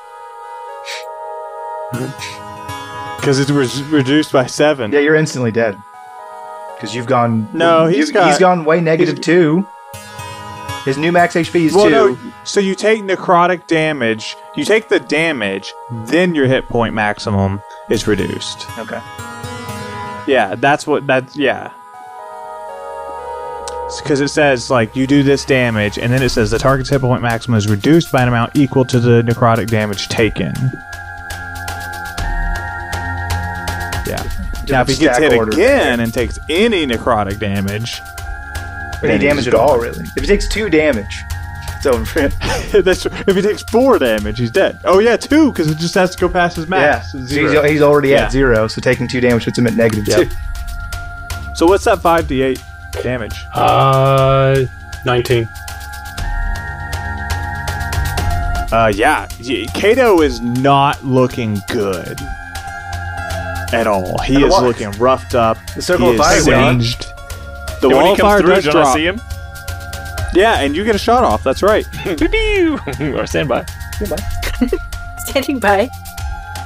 Because 3.23 3.39
it 3.39 3.53
was 3.53 3.81
reduced 3.85 4.33
by 4.33 4.47
seven. 4.47 4.91
Yeah, 4.91 4.99
you're 4.99 5.14
instantly 5.14 5.53
dead. 5.53 5.81
Because 6.75 6.93
you've 6.93 7.07
gone. 7.07 7.49
No, 7.53 7.87
he's 7.87 8.09
you- 8.09 8.14
got- 8.14 8.29
he's 8.29 8.39
gone 8.41 8.64
way 8.64 8.81
negative 8.81 9.20
two. 9.20 9.64
His 10.85 10.99
new 10.99 11.12
max 11.12 11.37
HP 11.37 11.66
is 11.66 11.73
well, 11.73 11.85
two. 11.85 11.91
no, 11.91 12.18
so 12.43 12.59
you 12.59 12.75
take 12.75 13.03
necrotic 13.03 13.68
damage, 13.68 14.35
you 14.57 14.64
take 14.64 14.89
the 14.89 14.99
damage, 14.99 15.73
then 16.07 16.35
your 16.35 16.49
hit 16.49 16.66
point 16.66 16.95
maximum 16.95 17.62
is 17.89 18.09
reduced. 18.09 18.66
Okay. 18.77 19.01
Yeah, 20.27 20.57
that's 20.57 20.85
what 20.85 21.07
that's 21.07 21.37
yeah. 21.37 21.70
because 24.03 24.20
it 24.20 24.29
says 24.29 24.68
like 24.68 24.97
you 24.97 25.07
do 25.07 25.23
this 25.23 25.45
damage, 25.45 25.97
and 25.97 26.12
then 26.12 26.25
it 26.25 26.31
says 26.31 26.51
the 26.51 26.59
target's 26.59 26.91
hit 26.91 27.01
point 27.01 27.23
maximum 27.23 27.57
is 27.57 27.68
reduced 27.68 28.11
by 28.11 28.23
an 28.23 28.27
amount 28.27 28.57
equal 28.57 28.85
to 28.87 28.99
the 28.99 29.23
necrotic 29.23 29.68
damage 29.68 30.09
taken. 30.09 30.53
Yeah. 34.07 34.22
Now, 34.68 34.82
if 34.82 34.88
he 34.88 34.96
gets 34.96 35.18
hit 35.18 35.32
again 35.32 36.00
and 36.00 36.12
takes 36.12 36.38
any 36.48 36.86
necrotic 36.86 37.38
damage, 37.38 38.00
Any 39.03 39.18
damage 39.18 39.48
at 39.48 39.55
all, 39.55 39.78
really. 39.78 40.05
If 40.16 40.22
he 40.22 40.26
takes 40.26 40.48
two 40.48 40.70
damage, 40.70 41.22
it's 41.76 41.86
over 41.86 42.05
for 42.05 42.20
him. 42.20 42.32
That's 42.84 43.05
if 43.07 43.34
he 43.36 43.42
takes 43.42 43.62
four 43.64 43.98
damage, 43.98 44.38
he's 44.38 44.50
dead. 44.53 44.78
Oh 44.84 45.00
yeah, 45.00 45.16
two 45.16 45.50
because 45.53 45.68
it 45.70 45.78
just 45.78 45.94
has 45.94 46.11
to 46.14 46.18
go 46.20 46.28
past 46.28 46.57
his 46.57 46.66
Yeah, 46.66 46.70
max. 46.70 47.11
so 47.12 47.18
he's, 47.18 47.28
Zero. 47.28 47.62
he's 47.64 47.82
already 47.82 48.11
Yeah. 48.11 48.24
at 48.26 48.32
zero, 48.32 48.68
so 48.68 48.80
taking 48.80 49.09
two 49.09 49.20
damage 49.20 49.44
puts 49.44 49.59
him 49.59 49.66
at 49.66 49.74
negative 49.74 50.07
Yep. 50.07 50.28
two. 50.28 50.34
So 51.55 51.66
what's 51.66 51.84
that 51.84 52.00
five 52.00 52.28
d 52.28 52.42
eight 52.42 52.62
damage? 53.03 53.34
Uh, 53.55 54.64
19. 55.05 55.48
Uh, 58.72 58.90
yeah, 58.94 59.26
y- 59.40 59.66
Kato 59.74 60.22
is 60.22 60.40
not 60.40 61.05
looking 61.05 61.61
good 61.68 62.18
at 63.73 63.87
all. 63.87 64.18
He 64.20 64.35
And 64.37 64.45
is 64.45 64.51
what? 64.51 64.64
looking 64.64 64.91
roughed 64.93 65.35
up. 65.35 65.59
The 65.75 65.83
circle 65.83 66.07
he 66.07 66.14
of 66.14 66.20
is 66.20 66.27
fire 66.27 66.41
singed. 66.41 67.07
The 67.81 67.89
when 67.89 67.97
wall 67.97 68.07
he 68.07 68.12
of 68.12 68.18
fire 68.18 68.41
through, 68.41 68.55
does 68.55 68.64
don't 68.64 68.77
I 68.77 68.83
drop. 68.83 68.95
see 68.97 69.07
him? 69.07 69.20
Yeah, 70.35 70.61
and 70.61 70.75
you 70.75 70.83
get 70.83 70.95
a 70.95 70.99
shot 70.99 71.25
off. 71.25 71.45
That's 71.45 71.62
right. 71.62 71.87
Pew-pew! 72.05 72.79
or 73.18 73.27
stand 73.27 73.51
by. 73.51 73.66
Standing 75.18 75.59
by. 75.59 75.91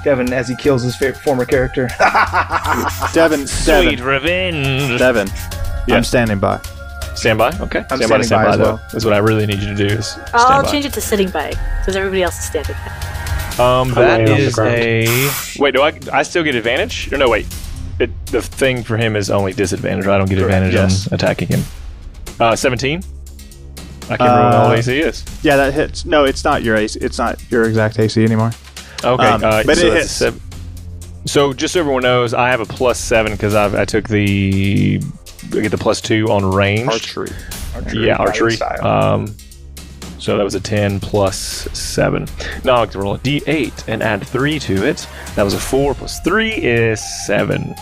Devin, 0.05 0.33
as 0.33 0.47
he 0.47 0.55
kills 0.55 0.85
his 0.85 0.95
fa- 0.95 1.13
former 1.15 1.45
character. 1.45 1.89
Devin, 3.13 3.45
Sweet 3.49 3.97
Devin, 3.97 4.05
revenge. 4.05 4.99
Devin. 5.01 5.29
I'm 5.89 6.05
standing 6.05 6.39
by. 6.39 6.61
Stand 7.17 7.39
by. 7.39 7.49
Okay. 7.59 7.85
I'm 7.91 7.99
stand 7.99 8.01
by 8.03 8.07
standing 8.23 8.23
stand 8.25 8.41
by 8.41 8.45
by, 8.45 8.51
as 8.53 8.59
though. 8.59 8.65
well. 8.75 8.83
That's 8.93 9.05
what 9.05 9.15
I 9.15 9.19
really 9.19 9.47
need 9.47 9.59
you 9.61 9.75
to 9.75 9.75
do. 9.75 9.87
Is 9.87 10.17
I'll 10.33 10.63
by. 10.63 10.71
change 10.71 10.85
it 10.85 10.93
to 10.93 11.01
sitting 11.01 11.31
by 11.31 11.51
because 11.81 11.97
everybody 11.97 12.23
else 12.23 12.39
is 12.39 12.45
standing 12.45 12.77
by. 12.77 12.93
Um, 13.59 13.89
I'm 13.89 13.95
that 13.95 14.19
laying 14.19 14.31
on 14.31 14.39
the 14.39 14.45
is 14.47 14.55
ground. 14.55 14.75
a. 14.75 15.31
Wait, 15.59 15.75
do 15.75 15.83
I? 15.83 15.99
I 16.13 16.23
still 16.23 16.43
get 16.43 16.55
advantage? 16.55 17.13
Or 17.13 17.17
no, 17.19 17.29
wait. 17.29 17.47
It, 17.99 18.11
the 18.27 18.43
thing 18.43 18.83
for 18.83 18.97
him 18.99 19.17
is 19.17 19.31
only 19.31 19.53
disadvantage. 19.55 20.07
I 20.07 20.19
don't 20.19 20.29
get 20.29 20.39
advantage 20.39 20.75
yes. 20.75 21.09
on 21.09 21.15
attacking 21.15 21.49
him. 21.49 21.63
Uh, 22.39 22.55
seventeen. 22.55 23.03
I 24.11 24.17
can 24.19 24.27
Uh, 24.27 24.37
ruin 24.37 24.53
all 24.55 24.73
AC 24.73 25.01
is. 25.01 25.25
Yeah, 25.43 25.57
that 25.57 25.73
hits. 25.75 26.05
No, 26.05 26.25
it's 26.25 26.45
not 26.45 26.63
your 26.63 26.77
AC. 26.77 26.99
It's 27.01 27.19
not 27.19 27.41
your 27.51 27.65
exact 27.65 27.99
AC 27.99 28.23
anymore. 28.23 28.53
Okay, 29.03 29.27
um, 29.27 29.43
uh, 29.43 29.63
but 29.65 29.77
so 29.79 29.87
it 29.87 29.93
hits. 29.95 30.11
sev- 30.11 30.41
So 31.25 31.53
just 31.53 31.73
so 31.75 31.81
everyone 31.81 32.03
knows, 32.03 32.35
I 32.35 32.51
have 32.51 32.61
a 32.61 32.67
plus 32.67 33.01
seven 33.01 33.33
because 33.33 33.55
I 33.55 33.85
took 33.87 34.09
the 34.09 35.01
I 35.53 35.61
get 35.61 35.71
the 35.71 35.79
plus 35.79 36.01
two 36.01 36.27
on 36.31 36.45
range. 36.45 36.89
Archery. 36.89 37.31
yeah, 37.95 38.17
archery. 38.17 38.57
style. 38.57 38.87
Um, 38.87 39.37
so 40.19 40.37
that 40.37 40.45
was 40.45 40.55
a 40.55 40.61
10 40.61 41.01
plus 41.01 41.69
7. 41.73 42.27
Now 42.65 42.83
I 42.83 42.87
to 42.87 42.99
roll 42.99 43.15
a 43.15 43.19
d8 43.19 43.89
and 43.89 44.03
add 44.03 44.27
3 44.27 44.59
to 44.61 44.87
it. 44.87 45.07
That 45.35 45.43
was 45.43 45.55
a 45.55 45.61
4 45.61 45.95
plus 45.95 46.21
3 46.21 46.51
is 46.51 47.27
7. 47.27 47.75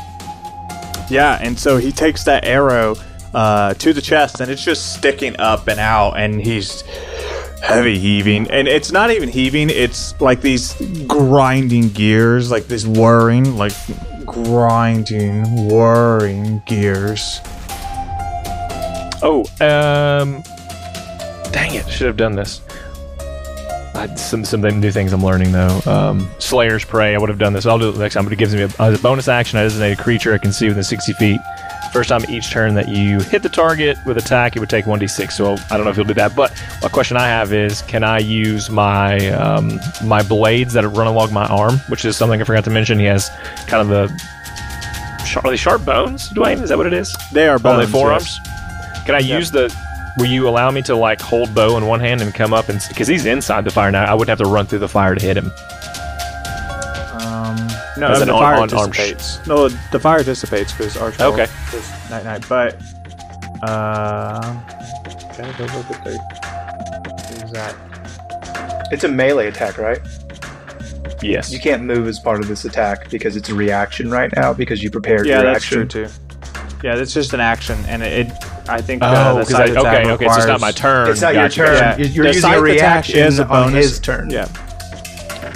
Yeah, 1.10 1.38
and 1.40 1.58
so 1.58 1.76
he 1.76 1.92
takes 1.92 2.24
that 2.24 2.44
arrow 2.44 2.96
uh, 3.34 3.74
to 3.74 3.92
the 3.92 4.00
chest, 4.00 4.40
and 4.40 4.50
it's 4.50 4.64
just 4.64 4.94
sticking 4.94 5.38
up 5.38 5.68
and 5.68 5.78
out, 5.78 6.12
and 6.12 6.40
he's 6.40 6.82
heavy 7.62 7.98
heaving, 7.98 8.50
and 8.50 8.68
it's 8.68 8.92
not 8.92 9.10
even 9.10 9.28
heaving; 9.28 9.70
it's 9.70 10.18
like 10.20 10.40
these 10.40 10.74
grinding 11.06 11.88
gears, 11.90 12.50
like 12.50 12.68
this 12.68 12.86
whirring, 12.86 13.56
like 13.56 13.72
grinding, 14.24 15.68
whirring 15.68 16.62
gears. 16.66 17.40
Oh, 19.22 19.44
um. 19.60 20.42
Dang 21.54 21.74
it, 21.74 21.88
should 21.88 22.08
have 22.08 22.16
done 22.16 22.34
this. 22.34 22.60
I, 23.94 24.12
some 24.16 24.44
some 24.44 24.60
new 24.60 24.90
things 24.90 25.12
I'm 25.12 25.24
learning 25.24 25.52
though. 25.52 25.80
Um, 25.86 26.28
Slayer's 26.40 26.84
Prey. 26.84 27.14
I 27.14 27.18
would 27.18 27.28
have 27.28 27.38
done 27.38 27.52
this. 27.52 27.64
I'll 27.64 27.78
do 27.78 27.90
it 27.90 27.96
next 27.96 28.14
time. 28.14 28.24
But 28.24 28.32
it 28.32 28.40
gives 28.40 28.52
me 28.52 28.62
a, 28.62 28.68
as 28.80 28.98
a 28.98 29.02
bonus 29.02 29.28
action. 29.28 29.60
I 29.60 29.62
designate 29.62 29.92
a 29.98 30.02
creature 30.02 30.34
I 30.34 30.38
can 30.38 30.52
see 30.52 30.66
within 30.66 30.82
60 30.82 31.12
feet. 31.12 31.40
First 31.92 32.08
time 32.08 32.24
each 32.28 32.50
turn 32.50 32.74
that 32.74 32.88
you 32.88 33.20
hit 33.20 33.44
the 33.44 33.48
target 33.48 33.96
with 34.04 34.18
attack, 34.18 34.56
it 34.56 34.58
would 34.58 34.68
take 34.68 34.86
1d6. 34.86 35.30
So 35.30 35.52
I 35.70 35.76
don't 35.76 35.84
know 35.84 35.90
if 35.90 35.96
you'll 35.96 36.06
do 36.06 36.14
that. 36.14 36.34
But 36.34 36.60
a 36.82 36.88
question 36.88 37.16
I 37.16 37.28
have 37.28 37.52
is, 37.52 37.82
can 37.82 38.02
I 38.02 38.18
use 38.18 38.68
my 38.68 39.28
um, 39.28 39.78
my 40.04 40.24
blades 40.24 40.72
that 40.72 40.84
run 40.88 41.06
along 41.06 41.32
my 41.32 41.46
arm, 41.46 41.78
which 41.88 42.04
is 42.04 42.16
something 42.16 42.40
I 42.40 42.44
forgot 42.44 42.64
to 42.64 42.70
mention. 42.70 42.98
He 42.98 43.04
has 43.04 43.30
kind 43.68 43.80
of 43.80 43.86
the 43.88 44.08
sharp, 45.24 45.44
are 45.44 45.50
they 45.52 45.56
sharp 45.56 45.84
bones. 45.84 46.30
Dwayne, 46.30 46.60
is 46.60 46.70
that 46.70 46.78
what 46.78 46.88
it 46.88 46.92
is? 46.92 47.14
They 47.32 47.46
are 47.46 47.60
bones. 47.60 47.86
they 47.86 47.92
forearms. 47.92 48.40
yes. 48.44 49.04
Can 49.06 49.14
I 49.14 49.20
use 49.20 49.52
the? 49.52 49.72
Will 50.18 50.26
you 50.26 50.48
allow 50.48 50.70
me 50.70 50.80
to 50.82 50.94
like 50.94 51.20
hold 51.20 51.54
bow 51.54 51.76
in 51.76 51.86
one 51.86 51.98
hand 52.00 52.22
and 52.22 52.32
come 52.32 52.52
up 52.54 52.68
and 52.68 52.80
because 52.88 53.08
he's 53.08 53.26
inside 53.26 53.64
the 53.64 53.70
fire 53.70 53.90
now? 53.90 54.04
I 54.04 54.14
wouldn't 54.14 54.28
have 54.28 54.46
to 54.46 54.52
run 54.52 54.66
through 54.66 54.78
the 54.80 54.88
fire 54.88 55.14
to 55.14 55.24
hit 55.24 55.36
him. 55.36 55.46
Um, 57.20 57.56
no, 57.98 58.08
As 58.08 58.18
the 58.18 58.22
an 58.24 58.30
on- 58.30 58.40
fire 58.40 58.54
on 58.60 58.72
arm 58.74 58.92
sh- 58.92 58.96
dissipates. 58.98 59.46
no, 59.46 59.68
the 59.68 59.98
fire 60.00 60.22
dissipates 60.22 60.72
because 60.72 60.96
Archibald 60.96 61.40
Okay. 61.40 61.50
night 62.10 62.24
night. 62.24 62.44
But 62.48 62.80
uh, 63.62 64.40
gotta 65.36 65.54
go 65.58 65.64
look 65.64 65.90
at 65.90 66.04
the 66.04 67.40
exact. 67.42 67.76
It's 68.92 69.02
a 69.04 69.08
melee 69.08 69.48
attack, 69.48 69.78
right? 69.78 69.98
Yes. 71.22 71.50
You 71.52 71.58
can't 71.58 71.82
move 71.82 72.06
as 72.06 72.18
part 72.20 72.40
of 72.40 72.48
this 72.48 72.64
attack 72.64 73.08
because 73.10 73.34
it's 73.34 73.48
a 73.48 73.54
reaction 73.54 74.10
right 74.10 74.30
now 74.36 74.52
because 74.52 74.82
you 74.82 74.90
prepared 74.90 75.26
Yeah, 75.26 75.36
your 75.42 75.44
that's 75.52 75.64
action. 75.64 75.88
true 75.88 76.06
too. 76.06 76.12
Yeah, 76.84 76.96
that's 76.96 77.14
just 77.14 77.32
an 77.32 77.40
action, 77.40 77.78
and 77.88 78.02
it. 78.02 78.26
it 78.28 78.32
I 78.68 78.80
think. 78.80 79.02
Oh, 79.02 79.06
uh, 79.06 79.34
the 79.34 79.40
'cause 79.40 79.48
side 79.50 79.68
I- 79.76 79.80
attack 79.80 80.04
okay, 80.04 80.10
okay, 80.12 80.28
so 80.28 80.36
it's 80.36 80.46
not 80.46 80.60
my 80.60 80.72
turn. 80.72 81.10
It's 81.10 81.20
not 81.20 81.34
Gotcha, 81.34 81.56
your 81.60 81.66
turn. 81.66 81.78
gotcha. 81.80 82.02
Yeah. 82.02 82.08
You're 82.08 82.26
The 82.28 82.32
using 82.34 82.52
a 82.54 82.60
reaction 82.60 83.18
is 83.18 83.38
a 83.38 83.46
on 83.46 83.72
his 83.72 83.98
turn. 83.98 84.30
Yeah. 84.30 84.48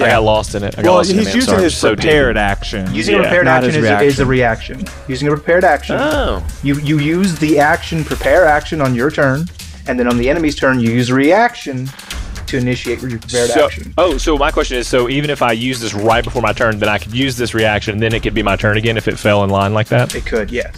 I 0.01 0.11
got 0.11 0.23
lost 0.23 0.55
in 0.55 0.63
it. 0.63 0.75
I 0.79 0.83
got 0.83 0.85
Well, 0.91 0.95
lost 0.99 1.11
he's 1.11 1.27
it. 1.27 1.35
Using 1.35 1.51
sorry. 1.51 1.63
his 1.65 1.77
So 1.77 1.91
deep. 1.97 2.03
prepared 2.05 2.37
action. 2.37 2.95
Using 2.95 3.15
Yeah, 3.17 3.21
a 3.21 3.23
prepared 3.25 3.45
not 3.47 3.65
action 3.65 3.83
his 3.83 3.91
is, 3.91 4.15
is 4.15 4.21
a 4.21 4.27
reaction. 4.27 4.85
Using 5.09 5.27
a 5.27 5.31
prepared 5.33 5.65
action, 5.65 5.97
Oh, 5.99 6.43
you 6.63 6.79
you 6.81 6.99
use 7.01 7.35
the 7.41 7.59
action 7.59 8.05
prepare 8.05 8.47
action 8.47 8.81
on 8.81 8.95
your 8.95 9.11
turn, 9.11 9.49
and 9.89 9.99
then 9.99 10.07
on 10.07 10.17
the 10.19 10.31
enemy's 10.31 10.55
turn 10.55 10.79
you 10.79 10.91
use 10.91 11.11
a 11.11 11.15
reaction 11.15 11.91
to 12.47 12.57
initiate 12.57 13.01
your 13.03 13.11
prepared 13.11 13.51
so, 13.51 13.65
action. 13.67 13.93
oh, 13.99 14.17
so 14.19 14.39
my 14.39 14.51
question 14.53 14.77
is: 14.79 14.87
so 14.87 15.09
even 15.09 15.31
if 15.31 15.43
I 15.43 15.51
use 15.53 15.81
this 15.81 15.95
right 15.95 16.23
before 16.23 16.43
my 16.43 16.53
turn, 16.53 16.79
then 16.79 16.89
I 16.89 16.99
could 16.99 17.13
use 17.13 17.37
this 17.37 17.53
reaction, 17.53 17.95
and 17.95 18.03
then 18.03 18.15
it 18.15 18.23
could 18.23 18.35
be 18.35 18.43
my 18.45 18.55
turn 18.55 18.77
again 18.77 18.97
if 18.97 19.09
it 19.09 19.19
fell 19.19 19.43
in 19.43 19.51
line 19.51 19.75
like 19.75 19.89
that. 19.89 20.15
It 20.15 20.25
could, 20.27 20.51
yes. 20.53 20.73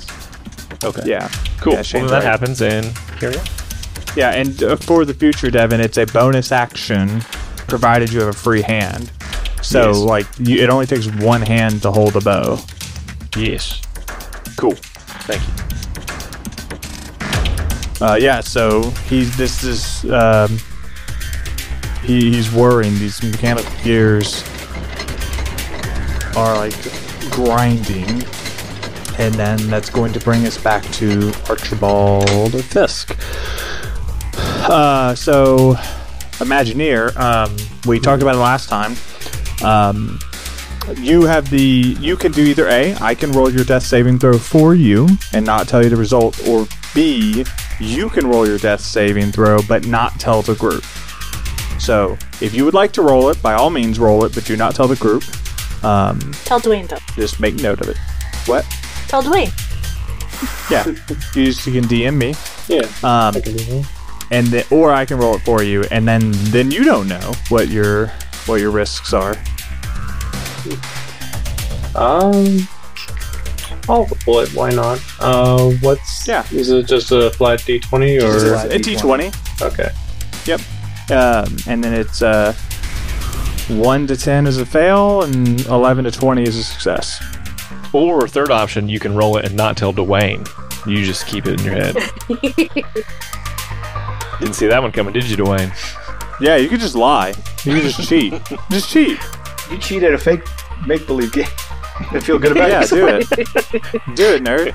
Okay, 0.82 1.02
Yeah. 1.04 1.28
cool. 1.60 1.74
Yeah, 1.74 1.82
well, 1.82 2.02
then 2.02 2.06
that 2.06 2.12
right. 2.12 2.22
happens, 2.22 2.62
and 2.62 2.94
carry 3.18 3.36
on. 3.36 3.44
Yeah, 4.16 4.30
and 4.30 4.62
uh, 4.62 4.76
for 4.76 5.04
the 5.04 5.14
future, 5.14 5.50
Devin, 5.50 5.80
it's 5.80 5.98
a 5.98 6.06
bonus 6.06 6.50
action, 6.52 7.20
provided 7.68 8.12
you 8.12 8.20
have 8.20 8.28
a 8.28 8.32
free 8.32 8.62
hand. 8.62 9.10
So, 9.62 9.88
Yes. 9.88 9.96
like, 9.98 10.26
you, 10.38 10.62
it 10.62 10.70
only 10.70 10.86
takes 10.86 11.06
one 11.06 11.42
hand 11.42 11.82
to 11.82 11.90
hold 11.92 12.16
a 12.16 12.20
bow. 12.20 12.58
Yes. 13.36 13.80
Cool. 14.56 14.74
Thank 15.26 15.42
you. 15.46 15.52
Uh, 18.04 18.14
yeah, 18.16 18.40
so 18.40 18.90
he's 19.08 19.36
this 19.36 19.62
is 19.62 20.10
um, 20.10 20.58
he, 22.02 22.30
he's 22.32 22.50
worrying 22.50 22.94
these 22.98 23.22
mechanical 23.22 23.70
gears 23.84 24.42
are 26.34 26.56
like 26.56 26.72
grinding, 27.30 28.22
and 29.20 29.34
then 29.34 29.58
that's 29.68 29.90
going 29.90 30.14
to 30.14 30.20
bring 30.20 30.46
us 30.46 30.56
back 30.56 30.82
to 30.92 31.30
Archibald 31.48 32.64
Fisk. 32.64 33.14
Uh, 34.34 35.14
so 35.14 35.74
Imagineer, 36.38 37.14
um, 37.18 37.54
we 37.86 38.00
talked 38.00 38.22
about 38.22 38.34
it 38.34 38.38
last 38.38 38.70
time. 38.70 38.96
Um, 39.62 40.18
you 40.96 41.22
have 41.22 41.50
the 41.50 41.60
you 42.00 42.16
can 42.16 42.32
do 42.32 42.42
either 42.42 42.66
A, 42.68 42.94
I 42.94 43.14
can 43.14 43.30
roll 43.32 43.50
your 43.50 43.64
death 43.64 43.82
saving 43.82 44.18
throw 44.18 44.38
for 44.38 44.74
you 44.74 45.06
and 45.34 45.44
not 45.44 45.68
tell 45.68 45.82
you 45.84 45.90
the 45.90 45.96
result, 45.96 46.48
or 46.48 46.66
B, 46.94 47.44
you 47.78 48.08
can 48.08 48.26
roll 48.26 48.46
your 48.46 48.58
death 48.58 48.80
saving 48.80 49.32
throw 49.32 49.60
but 49.68 49.86
not 49.86 50.18
tell 50.18 50.40
the 50.40 50.54
group. 50.54 50.82
So, 51.78 52.16
if 52.40 52.54
you 52.54 52.64
would 52.64 52.74
like 52.74 52.92
to 52.92 53.02
roll 53.02 53.28
it, 53.28 53.40
by 53.42 53.52
all 53.52 53.68
means 53.68 53.98
roll 53.98 54.24
it, 54.24 54.34
but 54.34 54.44
do 54.46 54.56
not 54.56 54.74
tell 54.74 54.88
the 54.88 54.96
group. 54.96 55.24
Um, 55.84 56.18
Tell 56.44 56.60
Dwayne 56.60 56.88
though. 56.88 56.98
just 57.14 57.38
make 57.38 57.56
note 57.56 57.80
of 57.82 57.88
it. 57.88 57.98
What? 58.46 58.66
Tell 59.10 59.22
Dwayne. 59.22 59.50
Yeah, 60.70 60.86
you 61.34 61.46
just 61.46 61.66
you 61.66 61.72
can 61.80 61.84
DM 61.84 62.14
me, 62.16 62.34
Yeah, 62.68 62.82
um, 63.02 63.34
I 63.36 63.40
can 63.40 63.56
do 63.56 63.64
that. 63.64 63.88
and 64.30 64.46
then, 64.46 64.64
or 64.70 64.90
I 64.92 65.04
can 65.04 65.18
roll 65.18 65.34
it 65.34 65.40
for 65.42 65.62
you, 65.62 65.84
and 65.90 66.06
then 66.08 66.30
then 66.50 66.70
you 66.70 66.84
don't 66.84 67.08
know 67.08 67.32
what 67.50 67.68
your 67.68 68.06
what 68.46 68.60
your 68.60 68.70
risks 68.70 69.12
are. 69.12 69.34
Um, 71.94 72.68
I'll 73.88 74.08
roll 74.26 74.38
it. 74.40 74.54
Why 74.54 74.70
not? 74.70 75.00
Uh, 75.18 75.70
what's 75.80 76.26
Yeah. 76.26 76.46
Is 76.52 76.70
it 76.70 76.86
just 76.86 77.10
a 77.12 77.30
flat 77.30 77.64
D 77.66 77.78
twenty 77.80 78.16
or 78.18 78.38
Flat 78.38 78.72
A 78.72 78.78
D20. 78.78 79.62
okay? 79.62 79.90
Yep. 80.46 80.60
Um, 81.10 81.56
and 81.66 81.82
then 81.82 81.92
it's 81.92 82.22
uh, 82.22 82.52
1 83.68 84.06
to 84.06 84.16
10 84.16 84.46
is 84.46 84.58
a 84.58 84.64
fail, 84.66 85.22
and 85.22 85.60
11 85.66 86.04
to 86.04 86.10
20 86.12 86.42
is 86.44 86.56
a 86.56 86.62
success. 86.62 87.20
Or 87.92 88.26
third 88.28 88.50
option, 88.50 88.88
you 88.88 89.00
can 89.00 89.14
roll 89.16 89.36
it 89.36 89.44
and 89.44 89.56
not 89.56 89.76
tell 89.76 89.92
Dwayne. 89.92 90.48
You 90.86 91.04
just 91.04 91.26
keep 91.26 91.46
it 91.46 91.60
in 91.60 91.66
your 91.66 91.74
head. 91.74 91.94
Didn't 94.40 94.54
see 94.54 94.66
that 94.68 94.80
one 94.80 94.92
coming, 94.92 95.12
did 95.12 95.28
you, 95.28 95.36
Dwayne? 95.36 95.70
Yeah, 96.40 96.56
you 96.56 96.68
could 96.68 96.80
just 96.80 96.94
lie. 96.94 97.34
You 97.64 97.74
could 97.74 97.82
just 97.82 98.08
cheat. 98.08 98.32
Just 98.70 98.88
cheat. 98.88 99.18
You 99.70 99.76
cheat 99.78 100.02
at 100.02 100.14
a 100.14 100.18
fake 100.18 100.40
make 100.86 101.06
believe 101.06 101.32
game. 101.32 101.44
and 102.12 102.24
feel 102.24 102.38
good 102.38 102.52
about 102.52 102.70
Yeah, 102.70 102.80
yourself. 102.80 103.28
do 103.28 103.42
it. 103.42 104.16
Do 104.16 104.34
it, 104.34 104.42
nerd. 104.42 104.74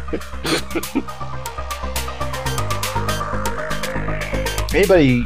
Anybody, 4.75 5.25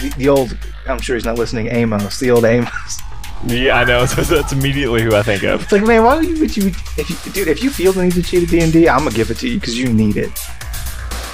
the, 0.00 0.12
the 0.18 0.28
old, 0.28 0.56
I'm 0.86 1.00
sure 1.00 1.16
he's 1.16 1.24
not 1.24 1.38
listening, 1.38 1.68
Amos, 1.68 2.18
the 2.20 2.30
old 2.30 2.44
Amos. 2.44 2.98
Yeah, 3.46 3.76
I 3.76 3.84
know. 3.84 4.04
So 4.06 4.22
that's 4.22 4.52
immediately 4.52 5.02
who 5.02 5.14
I 5.14 5.22
think 5.22 5.42
of. 5.44 5.62
It's 5.62 5.72
like, 5.72 5.82
man, 5.82 6.02
why 6.04 6.16
would 6.16 6.26
you, 6.26 6.40
would 6.40 6.56
you 6.56 6.68
if 6.96 7.08
you, 7.08 7.32
dude, 7.32 7.48
if 7.48 7.62
you 7.62 7.70
feel 7.70 7.92
the 7.92 8.04
need 8.04 8.12
to 8.14 8.22
cheat 8.22 8.42
at 8.42 8.48
D&D, 8.50 8.88
I'm 8.88 8.98
gonna 8.98 9.10
give 9.12 9.30
it 9.30 9.38
to 9.38 9.48
you 9.48 9.60
because 9.60 9.78
you 9.78 9.92
need 9.92 10.16
it. 10.16 10.38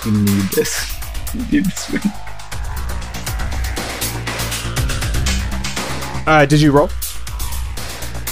You 0.05 0.12
need 0.12 0.44
this. 0.52 0.92
You 1.34 1.40
need 1.50 1.64
this. 1.64 1.90
win. 1.90 2.02
All 6.26 6.32
right, 6.32 6.48
did 6.48 6.61
you 6.61 6.72
roll? 6.72 6.88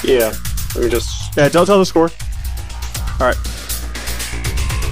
Yeah. 0.03 0.33
Let 0.75 0.85
me 0.85 0.91
just. 0.91 1.37
Yeah, 1.37 1.49
don't 1.49 1.67
tell 1.67 1.79
the 1.79 1.87
score. 1.87 2.11
All 3.21 3.27
right. 3.27 3.37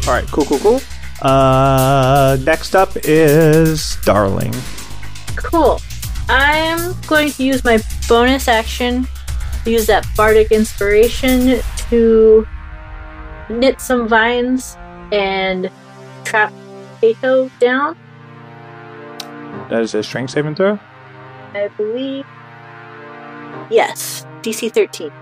All 0.06 0.14
right, 0.14 0.26
cool, 0.30 0.44
cool, 0.44 0.58
cool. 0.58 0.80
Uh, 1.22 2.36
next 2.44 2.74
up 2.74 2.90
is 3.04 3.96
Darling. 4.04 4.54
Cool. 5.36 5.80
I'm 6.28 6.94
going 7.02 7.32
to 7.32 7.44
use 7.44 7.64
my 7.64 7.78
bonus 8.10 8.48
action 8.48 9.06
use 9.64 9.86
that 9.86 10.04
bardic 10.16 10.50
inspiration 10.50 11.60
to 11.88 12.44
knit 13.48 13.80
some 13.80 14.08
vines 14.08 14.76
and 15.12 15.70
trap 16.24 16.52
Kato 17.00 17.48
down. 17.60 17.96
That 19.68 19.82
is 19.82 19.94
a 19.94 20.02
strength 20.02 20.32
saving 20.32 20.56
throw. 20.56 20.80
I 21.54 21.68
believe. 21.76 22.26
Yes, 23.70 24.26
DC 24.42 24.72
13. 24.72 25.12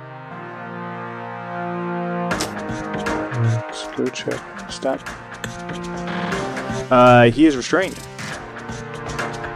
Skill 3.70 4.08
check. 4.08 4.70
Stop. 4.70 5.00
Uh, 6.90 7.30
he 7.30 7.44
is 7.44 7.54
restrained. 7.54 7.98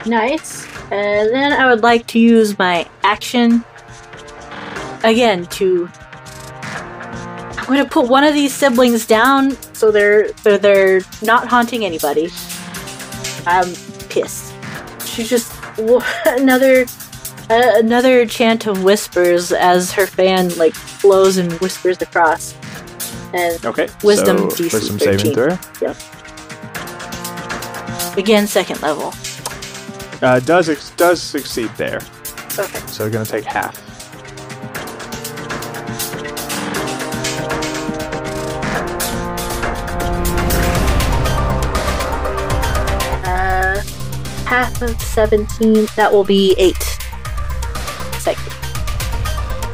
Nice. 0.05 0.62
And 0.91 1.31
then 1.31 1.53
I 1.53 1.71
would 1.71 1.83
like 1.83 2.07
to 2.09 2.19
use 2.19 2.59
my 2.59 2.89
action 3.03 3.65
again 5.05 5.47
to. 5.47 5.89
I'm 7.59 7.79
to 7.79 7.89
put 7.89 8.09
one 8.09 8.25
of 8.25 8.35
these 8.35 8.53
siblings 8.53 9.07
down 9.07 9.53
so 9.73 9.91
they're 9.91 10.37
so 10.39 10.59
they're 10.59 11.01
not 11.23 11.49
haunting 11.49 11.85
anybody. 11.85 12.29
I'm 13.47 13.73
pissed. 14.09 14.53
She's 15.07 15.31
just 15.31 15.53
another 16.27 16.87
uh, 17.51 17.73
another 17.77 18.27
chant 18.27 18.67
of 18.67 18.83
whispers 18.85 19.53
as 19.53 19.93
her 19.93 20.07
fan 20.07 20.57
like 20.57 20.75
flows 20.75 21.37
and 21.37 21.53
whispers 21.61 22.01
across. 22.03 22.55
And 23.33 23.65
Okay. 23.65 23.89
Wisdom 24.03 24.51
so, 24.51 24.57
DC 24.57 24.73
Wisdom 24.73 24.99
saving 24.99 25.35
13. 25.35 25.35
throw. 25.35 25.95
again, 28.17 28.47
second 28.47 28.83
level. 28.83 29.13
Uh, 30.23 30.39
does 30.39 30.69
ex- 30.69 30.91
does 30.91 31.21
succeed 31.21 31.69
there. 31.77 32.01
Okay. 32.57 32.79
So 32.87 33.05
we're 33.05 33.11
gonna 33.11 33.25
take 33.27 33.45
half. 33.45 33.77
Uh, 43.25 43.81
half 44.47 44.81
of 44.83 45.01
17, 45.01 45.87
that 45.97 46.11
will 46.13 46.23
be 46.23 46.55
8. 46.57 46.75
Second. 48.21 48.53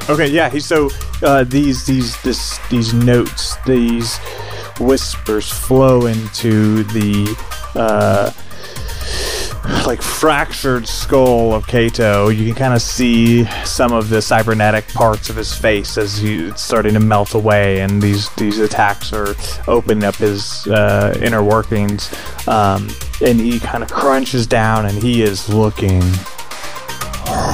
Okay, 0.09 0.29
yeah. 0.29 0.49
He's 0.49 0.65
so 0.65 0.89
uh, 1.23 1.45
these 1.45 1.85
these 1.85 2.21
this 2.23 2.59
these 2.71 2.95
notes 2.95 3.57
these 3.67 4.17
whispers 4.81 5.51
flow 5.51 6.07
into 6.07 6.85
the 6.85 7.37
uh, 7.75 8.33
like 9.87 10.03
fractured 10.03 10.87
skull 10.87 11.55
of 11.55 11.67
Kato. 11.67 12.29
You 12.29 12.47
can 12.47 12.55
kind 12.55 12.75
of 12.75 12.83
see 12.83 13.45
some 13.65 13.93
of 13.93 14.09
the 14.09 14.21
cybernetic 14.21 14.89
parts 14.89 15.31
of 15.31 15.37
his 15.37 15.55
face 15.55 15.97
as 15.97 16.23
it's 16.23 16.63
starting 16.63 16.95
to 16.95 17.01
melt 17.01 17.35
away, 17.35 17.81
and 17.81 18.01
these 18.03 18.29
these 18.35 18.59
attacks 18.59 19.13
are 19.13 19.35
opening 19.67 20.05
up 20.05 20.17
his 20.17 20.67
uh, 20.67 21.19
inner 21.23 21.43
workings. 21.43 22.13
Um, 22.47 22.89
and 23.25 23.41
he 23.41 23.59
kind 23.59 23.83
of 23.83 23.91
crunches 23.91 24.47
down, 24.47 24.87
and 24.87 25.03
he 25.03 25.23
is 25.23 25.49
looking 25.49 26.03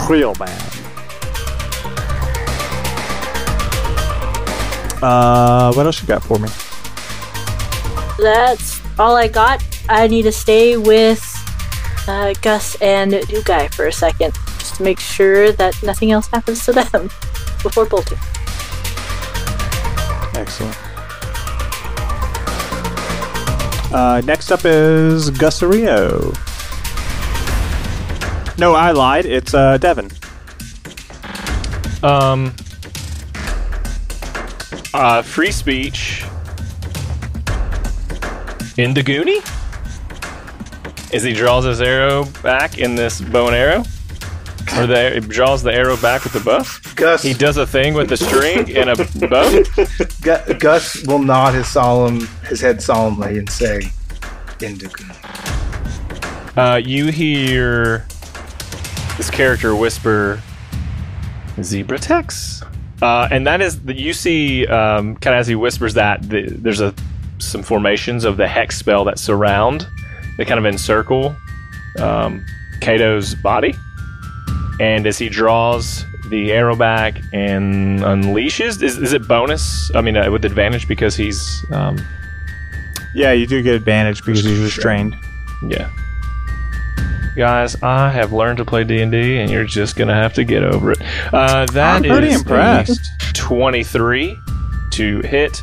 real 0.09 0.35
bad. 0.35 0.63
Uh, 5.03 5.73
what 5.75 5.85
else 5.85 6.01
you 6.01 6.09
got 6.09 6.23
for 6.23 6.39
me? 6.39 6.49
That's 8.19 8.81
all 8.99 9.17
I 9.17 9.29
got. 9.29 9.63
I 9.89 10.07
need 10.07 10.23
to 10.23 10.33
stay 10.33 10.77
with 10.79 11.34
uh, 12.09 12.35
Gus 12.43 12.75
and 12.81 13.13
New 13.29 13.43
Guy 13.43 13.69
for 13.69 13.87
a 13.87 13.93
second, 13.93 14.35
just 14.59 14.77
to 14.77 14.83
make 14.83 15.01
sure 15.01 15.53
that 15.53 15.81
nothing 15.83 16.13
else 16.13 16.27
happens 16.29 16.65
to 16.67 16.73
them 16.73 16.91
before 17.63 17.87
bolting. 17.87 18.19
Excellent. 20.35 20.77
Uh, 23.93 24.21
next 24.25 24.51
up 24.51 24.65
is 24.65 25.31
Gussario. 25.31 26.37
No, 28.59 28.75
I 28.75 28.91
lied. 28.91 29.25
It's 29.25 29.55
uh, 29.55 29.79
Devin. 29.79 30.11
Um, 32.03 32.55
uh, 34.93 35.23
Deep 35.23 35.53
Speech 35.53 36.25
in 38.77 38.95
As 41.15 41.23
he 41.23 41.33
draws 41.33 41.65
his 41.65 41.81
arrow 41.81 42.25
back 42.43 42.79
in 42.79 42.97
this 42.97 43.21
bow 43.21 43.47
and 43.47 43.55
arrow? 43.55 43.85
Or 44.77 44.87
the, 44.89 45.13
he 45.15 45.21
draws 45.21 45.63
the 45.63 45.73
arrow 45.73 45.97
back 45.97 46.25
with 46.25 46.33
the 46.33 46.41
bow? 46.41 46.65
Gus, 46.97 47.23
He 47.23 47.35
does 47.35 47.57
a 47.57 47.65
thing 47.65 47.95
with 47.95 48.09
the 48.09 48.17
string 48.17 48.77
and 48.77 48.91
a 48.91 48.97
bow? 49.29 49.63
Gu- 50.23 50.55
Gus 50.59 51.07
will 51.07 51.21
nod 51.21 51.55
his 51.55 51.69
solemn 51.69 52.27
his 52.49 52.61
head 52.61 52.83
solemnly 52.83 53.39
and 53.39 53.49
say, 53.49 53.93
"Indigo." 54.61 55.05
Uh, 56.57 56.81
you 56.85 57.13
hear 57.13 58.07
this 59.17 59.31
character 59.31 59.77
whisper 59.77 60.43
zebra 61.63 61.99
tex 61.99 62.65
uh, 63.03 63.29
and 63.31 63.47
that 63.47 63.61
is 63.61 63.81
the, 63.83 63.95
you 63.95 64.13
see 64.13 64.67
um, 64.67 65.15
kind 65.17 65.37
of 65.37 65.41
as 65.41 65.47
he 65.47 65.55
whispers 65.55 65.95
that 65.95 66.29
the, 66.29 66.49
there's 66.51 66.81
a 66.81 66.93
some 67.39 67.63
formations 67.63 68.25
of 68.25 68.37
the 68.37 68.49
hex 68.49 68.77
spell 68.79 69.05
that 69.05 69.19
surround 69.19 69.87
they 70.39 70.45
kind 70.45 70.59
of 70.59 70.67
encircle 70.67 71.37
um, 71.99 72.45
Kato's 72.81 73.35
body 73.35 73.75
and 74.81 75.07
as 75.07 75.19
he 75.19 75.29
draws 75.29 76.05
the 76.29 76.53
arrow 76.53 76.75
back 76.75 77.21
and 77.33 78.01
unleashes 78.01 78.83
is, 78.83 78.99
is 78.99 79.13
it 79.13 79.29
bonus 79.29 79.95
I 79.95 80.01
mean 80.01 80.17
uh, 80.17 80.31
with 80.31 80.45
advantage 80.45 80.89
because 80.89 81.15
he's 81.17 81.65
um, 81.71 81.99
Yeah, 83.15 83.33
you 83.33 83.47
do 83.47 83.63
get 83.63 83.75
advantage 83.77 84.25
because 84.25 84.45
he's 84.45 84.59
restrained. 84.61 85.15
Yeah. 85.69 85.91
Guys, 87.37 87.81
I 87.83 88.11
have 88.11 88.33
learned 88.33 88.59
to 88.59 88.65
play 88.65 88.85
D 88.85 89.01
and 89.03 89.11
D, 89.11 89.39
and 89.39 89.51
you're 89.51 89.65
just 89.65 89.97
gonna 89.97 90.15
have 90.15 90.35
to 90.35 90.45
get 90.45 90.63
over 90.63 90.93
it. 90.93 91.01
Uh, 91.33 91.67
that 91.67 91.97
I'm 91.97 92.03
pretty 92.05 92.33
impressed. 92.33 93.09
Twenty-three 93.35 94.39
to 94.93 95.21
hit. 95.21 95.61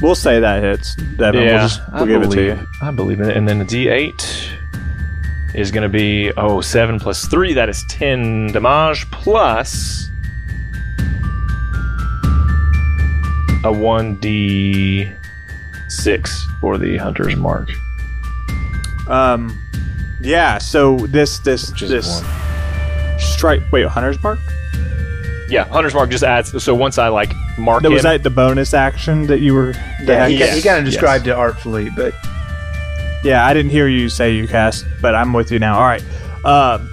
We'll 0.00 0.14
say 0.14 0.40
that 0.40 0.62
hits. 0.62 0.94
Devin, 0.94 1.42
we'll, 1.42 1.58
just, 1.58 1.80
we'll 1.92 2.02
I 2.02 2.06
give 2.06 2.22
it 2.22 2.30
to 2.30 2.42
you. 2.42 2.66
I 2.80 2.90
believe 2.90 3.20
in 3.20 3.28
it. 3.28 3.36
And 3.36 3.46
then 3.46 3.58
the 3.58 3.64
D8 3.64 4.60
is 5.54 5.70
gonna 5.70 5.88
be 5.88 6.32
oh 6.36 6.60
seven 6.60 6.98
plus 6.98 7.26
three. 7.26 7.52
That 7.54 7.68
is 7.68 7.84
ten 7.88 8.52
damage 8.52 9.10
plus 9.10 10.08
a 13.64 13.72
one 13.72 14.16
D 14.16 15.12
six 15.88 16.46
for 16.60 16.78
the 16.78 16.96
hunter's 16.96 17.36
mark. 17.36 17.68
Um, 19.08 19.60
yeah. 20.20 20.58
So 20.58 20.96
this 20.98 21.40
this 21.40 21.72
this 21.80 22.22
strike. 23.18 23.60
Wait, 23.70 23.86
hunter's 23.86 24.22
mark. 24.22 24.38
Yeah, 25.50 25.64
hunter's 25.64 25.94
mark 25.94 26.10
just 26.10 26.24
adds. 26.24 26.62
So 26.62 26.74
once 26.74 26.96
I 26.98 27.08
like 27.08 27.32
mark 27.58 27.82
That 27.82 27.90
was 27.90 28.04
him, 28.04 28.10
that 28.10 28.22
the 28.22 28.30
bonus 28.30 28.72
action 28.74 29.26
that 29.26 29.40
you 29.40 29.54
were. 29.54 29.72
Yeah, 29.72 30.04
that 30.06 30.30
he, 30.30 30.36
had- 30.36 30.54
he 30.56 30.62
kind 30.62 30.78
of 30.78 30.84
yes. 30.84 30.94
described 30.94 31.26
it 31.26 31.32
artfully, 31.32 31.90
but 31.94 32.14
Yeah, 33.24 33.44
I 33.46 33.52
didn't 33.52 33.70
hear 33.70 33.86
you 33.88 34.08
say 34.08 34.34
you 34.34 34.46
cast, 34.48 34.86
but 35.02 35.14
I'm 35.14 35.32
with 35.32 35.50
you 35.50 35.58
now. 35.58 35.76
All 35.78 35.84
right. 35.86 36.02
Um, 36.44 36.88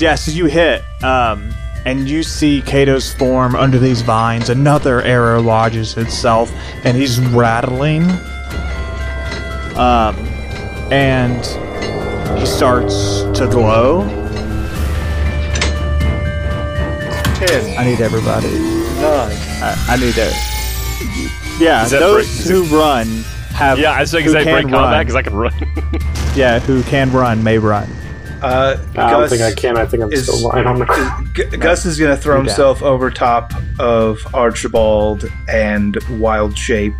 yeah, 0.00 0.16
so 0.16 0.32
you 0.32 0.46
hit, 0.46 0.82
um, 1.02 1.48
and 1.86 2.08
you 2.08 2.22
see 2.22 2.60
Kato's 2.62 3.12
form 3.14 3.54
under 3.54 3.78
these 3.78 4.02
vines. 4.02 4.50
Another 4.50 5.00
arrow 5.02 5.40
lodges 5.40 5.96
itself, 5.96 6.52
and 6.84 6.96
he's 6.96 7.18
rattling. 7.28 8.02
Um, 9.76 10.14
and 10.92 11.40
he 12.38 12.44
starts 12.46 13.22
to 13.38 13.48
glow. 13.50 14.02
Ten. 17.46 17.78
I 17.78 17.84
need 17.84 18.00
everybody. 18.00 18.48
Nine. 18.48 19.36
I, 19.62 19.86
I 19.88 19.96
need 19.96 20.14
it. 20.16 21.60
Yeah, 21.60 21.84
those 21.86 22.26
break- 22.44 22.48
who 22.48 22.64
run 22.76 23.06
have. 23.54 23.78
Yeah, 23.78 23.92
I 23.92 24.00
was 24.00 24.10
thinking 24.10 24.32
who 24.32 24.38
say 24.38 24.44
break 24.44 24.62
can 24.66 24.70
combat 24.70 24.92
run. 24.92 25.00
because 25.02 25.14
I 25.16 25.22
can 25.22 25.34
run. 25.34 25.52
Yeah, 26.34 26.60
who 26.60 26.82
can 26.84 27.12
run 27.12 27.42
may 27.44 27.58
run. 27.58 27.86
Uh, 28.40 28.76
I 28.92 29.10
don't 29.10 29.20
Gus, 29.20 29.30
think 29.30 29.42
I 29.42 29.52
can. 29.52 29.76
I 29.76 29.84
think 29.84 30.02
I'm 30.02 30.10
is- 30.12 30.22
still 30.32 30.48
lying 30.48 30.66
on 30.66 30.78
the 30.78 30.86
ground. 30.86 31.28
G- 31.34 31.44
Gus 31.58 31.84
is 31.84 31.98
going 31.98 32.16
to 32.16 32.20
throw 32.20 32.36
You're 32.36 32.44
down. 32.44 32.46
himself 32.48 32.82
over 32.82 33.10
top 33.10 33.52
of 33.78 34.18
Archibald 34.34 35.30
and 35.48 35.98
Wild 36.18 36.56
Shape 36.56 36.94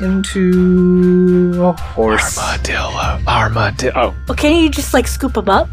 into 0.00 1.62
a 1.62 1.72
horse. 1.80 2.36
Armadillo. 2.38 3.20
Armadillo. 3.28 3.92
Oh, 3.94 4.14
Well, 4.26 4.36
can't 4.36 4.60
you 4.60 4.68
just 4.68 4.92
like 4.94 5.06
scoop 5.06 5.36
him 5.36 5.48
up? 5.48 5.68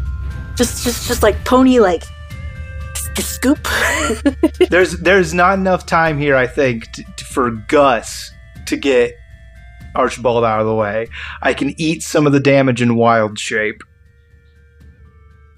Just, 0.54 0.84
just, 0.84 1.08
just 1.08 1.22
like 1.22 1.44
pony, 1.44 1.80
like 1.80 2.00
just, 2.02 2.10
just 2.10 2.11
scoop. 3.20 3.68
There's 4.70 4.92
there's 5.00 5.34
not 5.34 5.58
enough 5.58 5.84
time 5.84 6.18
here, 6.18 6.36
I 6.36 6.46
think, 6.46 6.90
t- 6.92 7.04
t- 7.16 7.24
for 7.24 7.50
Gus 7.50 8.30
to 8.66 8.76
get 8.76 9.14
Archibald 9.94 10.44
out 10.44 10.60
of 10.60 10.66
the 10.66 10.74
way. 10.74 11.08
I 11.42 11.52
can 11.52 11.78
eat 11.78 12.02
some 12.02 12.26
of 12.26 12.32
the 12.32 12.40
damage 12.40 12.80
in 12.80 12.96
Wild 12.96 13.38
Shape. 13.38 13.82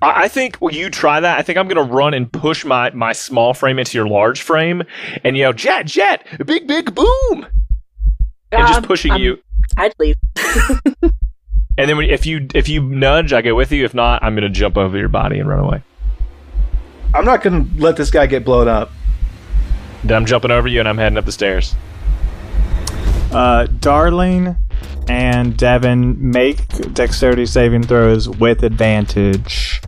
I 0.03 0.25
I 0.25 0.29
think 0.29 0.61
will 0.61 0.73
you 0.75 0.91
try 0.91 1.21
that? 1.21 1.39
I 1.39 1.43
think 1.43 1.59
I'm 1.59 1.69
gonna 1.69 1.83
run 1.85 2.15
and 2.15 2.33
push 2.33 2.65
my 2.65 2.91
my 2.91 3.13
small 3.13 3.55
frame 3.55 3.79
into 3.79 3.97
your 3.97 4.09
large 4.09 4.41
frame 4.43 4.83
and 5.23 5.37
yell 5.37 5.53
jet 5.53 5.87
jet 5.87 6.27
big 6.45 6.67
big 6.67 6.95
boom 6.95 7.47
and 8.51 8.67
just 8.67 8.79
Um, 8.79 8.83
pushing 8.85 9.13
I'm- 9.13 9.21
you. 9.21 9.39
I'd 9.77 9.95
leave. 9.99 10.17
And 11.77 11.91
then 11.91 11.99
if 12.03 12.25
you 12.25 12.47
if 12.55 12.69
you 12.69 12.81
nudge, 12.83 13.33
I 13.33 13.43
go 13.43 13.53
with 13.57 13.73
you. 13.73 13.85
If 13.85 13.95
not, 13.95 14.23
I'm 14.23 14.37
gonna 14.37 14.49
jump 14.49 14.77
over 14.77 14.97
your 14.97 15.09
body 15.09 15.41
and 15.41 15.49
run 15.49 15.59
away. 15.59 15.83
I'm 17.15 17.25
not 17.25 17.43
going 17.43 17.77
to 17.77 17.81
let 17.81 17.97
this 17.97 18.11
guy 18.11 18.27
get 18.27 18.45
blown 18.45 18.67
up. 18.67 18.91
Then 20.03 20.17
I'm 20.17 20.27
jumping 20.27 20.51
over 20.51 20.67
you 20.67 20.81
and 20.81 20.89
I'm 20.89 20.99
heading 20.99 21.17
up 21.17 21.25
the 21.25 21.33
stairs. 21.33 21.75
Uh, 23.33 23.67
Darling 23.79 24.57
and 25.09 25.57
Devin 25.57 26.31
make 26.31 26.67
dexterity 26.93 27.47
saving 27.47 27.85
throws 27.85 28.29
with 28.29 28.65
advantage. 28.65 29.81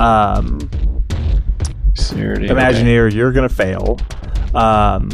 Um, 0.00 0.58
Imagineer, 1.94 3.12
you're 3.12 3.32
gonna 3.32 3.48
fail. 3.48 3.98
Um, 4.54 5.10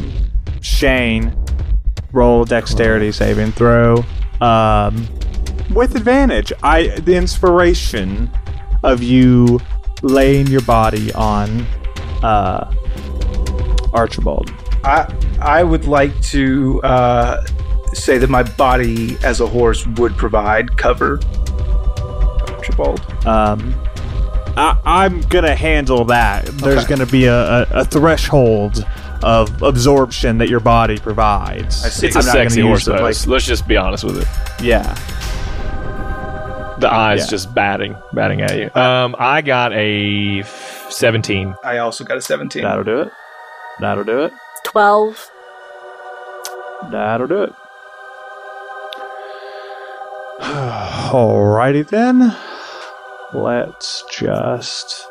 Shane, 0.62 1.36
roll 2.12 2.44
dexterity 2.44 3.12
saving 3.12 3.52
throw. 3.52 4.05
Um, 4.40 5.06
with 5.74 5.94
advantage. 5.94 6.52
I 6.62 6.88
the 7.00 7.16
inspiration 7.16 8.30
of 8.82 9.02
you 9.02 9.60
laying 10.02 10.46
your 10.46 10.60
body 10.62 11.12
on 11.12 11.60
uh, 12.22 12.72
Archibald. 13.92 14.50
I 14.84 15.12
I 15.40 15.62
would 15.62 15.86
like 15.86 16.18
to 16.22 16.80
uh, 16.82 17.44
say 17.94 18.18
that 18.18 18.30
my 18.30 18.42
body 18.42 19.16
as 19.24 19.40
a 19.40 19.46
horse 19.46 19.86
would 19.86 20.16
provide 20.16 20.76
cover. 20.76 21.20
Archibald. 22.48 23.00
Um, 23.26 23.74
I, 24.56 24.76
I'm 24.84 25.20
gonna 25.22 25.54
handle 25.54 26.04
that. 26.06 26.46
There's 26.46 26.84
Okay. 26.84 26.88
gonna 26.88 27.06
be 27.06 27.26
a, 27.26 27.62
a, 27.62 27.66
a 27.70 27.84
threshold 27.84 28.84
of 29.22 29.62
absorption 29.62 30.38
that 30.38 30.48
your 30.48 30.60
body 30.60 30.96
provides. 30.96 31.84
I 31.84 31.88
see. 31.88 32.06
It's 32.06 32.16
a 32.16 32.20
I'm 32.20 32.26
not 32.26 32.32
sexy 32.32 32.60
horse 32.60 32.86
it, 32.86 32.92
nose. 32.92 33.26
Let's 33.26 33.46
just 33.46 33.66
be 33.66 33.76
honest 33.76 34.04
with 34.04 34.22
it. 34.22 34.28
yeah. 34.62 34.94
The 36.78 36.92
eyes 36.92 37.20
Yeah. 37.20 37.26
just 37.26 37.55
batting, 37.55 37.96
batting 38.12 38.40
at 38.42 38.56
you. 38.56 38.70
Um, 38.80 39.16
I 39.18 39.42
got 39.42 39.72
a 39.72 40.40
f- 40.40 40.86
17. 40.90 41.55
I 41.64 41.78
also 41.78 42.05
got 42.05 42.16
a 42.16 42.20
17. 42.22 42.62
That'll 42.62 42.84
do 42.84 43.00
it. 43.00 43.10
That'll 43.80 44.05
do 44.05 44.20
it. 44.24 44.32
Twelve. 44.64 45.30
That'll 46.90 47.26
do 47.26 47.42
it. 47.44 47.52
Alrighty 50.40 51.86
then. 51.88 52.36
Let's 53.32 54.05
just. 54.10 55.06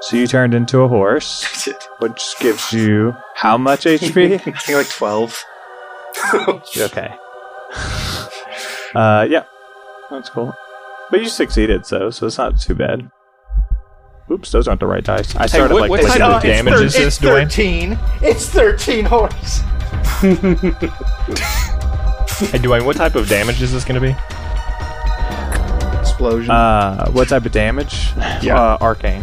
So 0.00 0.16
you 0.16 0.26
turned 0.26 0.52
into 0.54 0.80
a 0.80 0.88
horse, 0.88 1.68
which 1.98 2.34
gives 2.40 2.72
you 2.72 3.16
how 3.34 3.56
much 3.56 3.84
HP? 3.84 4.34
I 4.34 4.38
think 4.38 4.68
like 4.68 4.88
12. 4.88 5.44
okay. 6.78 7.14
Uh, 8.94 9.26
yeah, 9.28 9.44
that's 10.10 10.28
cool. 10.28 10.54
But 11.12 11.20
you 11.22 11.28
succeeded, 11.28 11.84
so 11.86 12.10
so 12.10 12.26
it's 12.26 12.38
not 12.38 12.58
too 12.58 12.74
bad. 12.74 13.08
Oops, 14.30 14.50
those 14.50 14.66
aren't 14.66 14.80
the 14.80 14.86
right 14.86 15.04
dice. 15.04 15.36
I 15.36 15.44
started 15.46 15.74
what- 15.74 15.82
like 15.82 15.90
what 15.90 16.00
type 16.00 16.20
of 16.22 16.42
damage. 16.42 16.64
damage 16.72 16.80
is 16.86 16.94
this, 16.94 17.18
Dwayne? 17.18 17.42
13. 17.52 17.98
It's 18.22 18.48
13 18.48 19.04
horse. 19.04 19.60
Hey, 22.50 22.58
Dwayne, 22.58 22.84
what 22.86 22.96
type 22.96 23.14
of 23.14 23.28
damage 23.28 23.60
is 23.60 23.72
this 23.72 23.84
going 23.84 24.00
to 24.00 24.06
be? 24.06 24.16
Explosion. 26.00 26.50
Uh, 26.50 27.10
what 27.10 27.28
type 27.28 27.44
of 27.44 27.52
damage? 27.52 28.08
Yeah. 28.42 28.58
Uh, 28.60 28.78
arcane. 28.80 29.20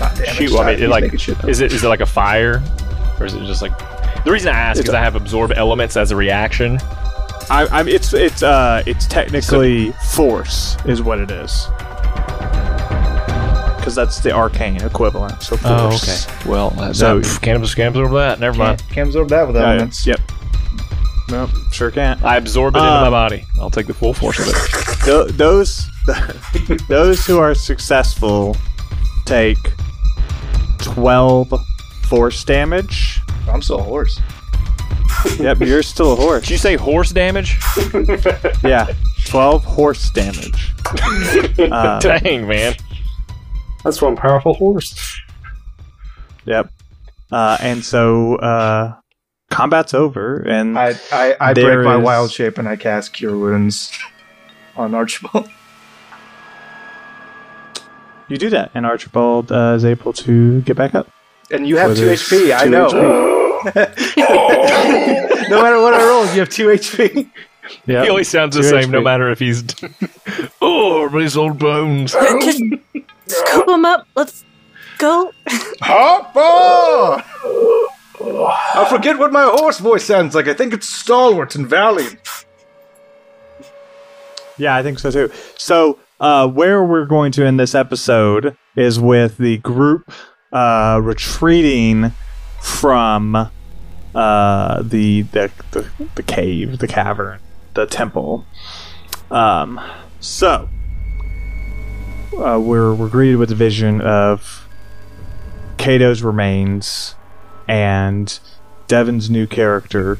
Not 0.00 0.14
damage. 0.16 0.28
Shoot, 0.34 0.50
well, 0.50 0.62
I 0.62 0.66
mean, 0.72 0.74
He's 0.78 0.84
it, 0.84 0.88
like, 0.90 1.04
making 1.04 1.18
shit 1.20 1.38
up. 1.38 1.48
is 1.48 1.60
it 1.60 1.72
is 1.72 1.84
it 1.84 1.88
like 1.88 2.00
a 2.00 2.06
fire, 2.06 2.60
or 3.20 3.26
is 3.26 3.34
it 3.34 3.44
just 3.46 3.62
like? 3.62 3.78
The 4.24 4.32
reason 4.32 4.52
I 4.52 4.58
ask 4.58 4.80
It's 4.80 4.88
is 4.88 4.94
I 4.94 5.00
have 5.00 5.14
absorb 5.14 5.52
elements 5.52 5.96
as 5.96 6.10
a 6.10 6.16
reaction. 6.16 6.78
I, 7.50 7.66
I'm. 7.72 7.88
It's 7.88 8.14
it's 8.14 8.42
uh 8.42 8.82
it's 8.86 9.06
technically 9.06 9.90
force 10.12 10.76
is 10.86 11.02
what 11.02 11.18
it 11.18 11.30
is. 11.30 11.66
Because 13.76 13.94
that's 13.94 14.20
the 14.20 14.30
arcane 14.32 14.76
equivalent. 14.82 15.42
So 15.42 15.56
force. 15.56 16.26
Okay. 16.28 16.48
Well, 16.48 16.70
So- 16.94 17.22
so 17.22 17.38
can't 17.40 17.66
can't 17.74 17.88
absorb 17.96 18.12
that. 18.12 18.38
Never 18.38 18.56
mind. 18.58 18.78
Can't, 18.80 18.90
can't 18.92 19.08
absorb 19.08 19.28
that 19.30 19.46
with 19.46 19.56
Yeah, 19.56 19.68
elements. 19.70 20.06
Yep. 20.06 20.20
Nope. 21.30 21.50
Sure 21.72 21.90
can't. 21.90 22.22
I 22.24 22.36
absorb 22.36 22.74
it 22.76 22.78
into 22.78 22.90
Um, 22.90 23.02
my 23.04 23.10
body. 23.10 23.44
I'll 23.60 23.70
take 23.70 23.86
the 23.86 23.94
full 23.94 24.12
force 24.14 24.38
of 24.38 24.48
it. 24.48 25.04
Th- 25.04 25.36
those 25.36 25.88
those 26.88 27.24
who 27.26 27.38
are 27.38 27.54
successful 27.54 28.56
take 29.24 29.58
twelve 30.78 31.52
force 32.08 32.44
damage. 32.44 33.20
I'm 33.48 33.62
still 33.62 33.80
a 33.80 33.82
horse. 33.82 34.20
Yep, 35.38 35.60
you're 35.60 35.82
still 35.82 36.12
a 36.12 36.16
horse. 36.16 36.42
Did 36.42 36.50
you 36.50 36.56
say 36.58 36.76
horse 36.76 37.10
damage? 37.10 37.58
Yeah, 38.64 38.86
twelve 39.26 39.64
horse 39.64 40.10
damage. 40.10 40.72
Uh, 41.72 42.00
Dang, 42.00 42.46
man. 42.48 42.74
That's 43.84 44.00
one 44.02 44.16
powerful 44.16 44.54
horse. 44.54 44.94
Yep. 46.46 46.70
Uh, 47.30 47.56
and 47.60 47.84
so 47.84 48.36
uh, 48.36 48.94
combat's 49.50 49.94
over, 49.94 50.38
and 50.42 50.78
I 50.78 50.94
I, 51.12 51.36
I 51.40 51.52
There 51.54 51.76
break 51.76 51.84
my 51.86 51.98
is- 51.98 52.04
wild 52.04 52.30
shape 52.32 52.58
and 52.58 52.68
I 52.68 52.76
cast 52.76 53.12
Cure 53.12 53.36
Wounds 53.36 53.92
on 54.76 54.94
Archibald. 54.94 55.48
you 58.28 58.36
do 58.36 58.50
that, 58.50 58.70
and 58.74 58.84
Archibald 58.86 59.50
uh, 59.52 59.74
is 59.76 59.84
able 59.84 60.12
to 60.14 60.60
get 60.62 60.76
back 60.76 60.94
up. 60.94 61.08
And 61.50 61.66
you 61.66 61.76
have 61.76 61.90
With 61.90 61.98
2 61.98 62.04
his 62.06 62.22
HP, 62.22 62.54
I 62.56 62.64
two 62.64 62.70
know. 62.70 63.36
No 65.50 65.62
matter 65.62 65.80
what 65.80 65.94
I 65.94 66.02
roll, 66.04 66.24
you 66.32 66.40
have 66.40 66.48
2 66.48 66.68
HP. 66.68 67.30
Yeah, 67.86 68.02
He 68.02 68.08
always 68.08 68.28
sounds 68.28 68.56
the 68.56 68.62
Two 68.62 68.68
same, 68.68 68.90
no 68.90 69.00
matter 69.00 69.30
if 69.30 69.38
he's. 69.38 69.64
oh, 70.62 71.08
these 71.08 71.36
old 71.36 71.58
bones. 71.58 72.12
just 72.12 72.62
scoop 73.26 73.68
him 73.68 73.84
up. 73.84 74.06
Let's 74.16 74.44
go. 74.98 75.32
Hop 75.82 76.34
on! 76.36 77.22
I 78.22 78.86
forget 78.88 79.18
what 79.18 79.32
my 79.32 79.44
horse 79.44 79.78
voice 79.78 80.04
sounds 80.04 80.34
like. 80.34 80.48
I 80.48 80.54
think 80.54 80.72
it's 80.74 80.88
stalwart 80.88 81.54
and 81.54 81.66
valiant. 81.66 82.18
Yeah, 84.58 84.74
I 84.76 84.82
think 84.82 84.98
so 84.98 85.10
too. 85.10 85.30
So, 85.56 85.98
uh, 86.18 86.46
where 86.48 86.84
we're 86.84 87.06
going 87.06 87.32
to 87.32 87.46
end 87.46 87.58
this 87.58 87.74
episode 87.74 88.56
is 88.76 89.00
with 89.00 89.38
the 89.38 89.56
group 89.58 90.12
uh, 90.52 91.00
retreating 91.02 92.12
from 92.60 93.50
uh, 94.14 94.82
the, 94.82 95.22
the 95.22 95.50
the 95.70 95.90
the 96.14 96.22
cave, 96.22 96.78
the 96.78 96.88
cavern, 96.88 97.40
the 97.74 97.86
temple. 97.86 98.46
Um, 99.30 99.80
so 100.20 100.68
uh, 102.36 102.60
we're 102.60 102.94
we're 102.94 103.08
greeted 103.08 103.36
with 103.36 103.48
the 103.48 103.54
vision 103.54 104.00
of 104.00 104.68
Kato's 105.78 106.22
remains 106.22 107.14
and 107.68 108.38
Devin's 108.88 109.30
new 109.30 109.46
character 109.46 110.18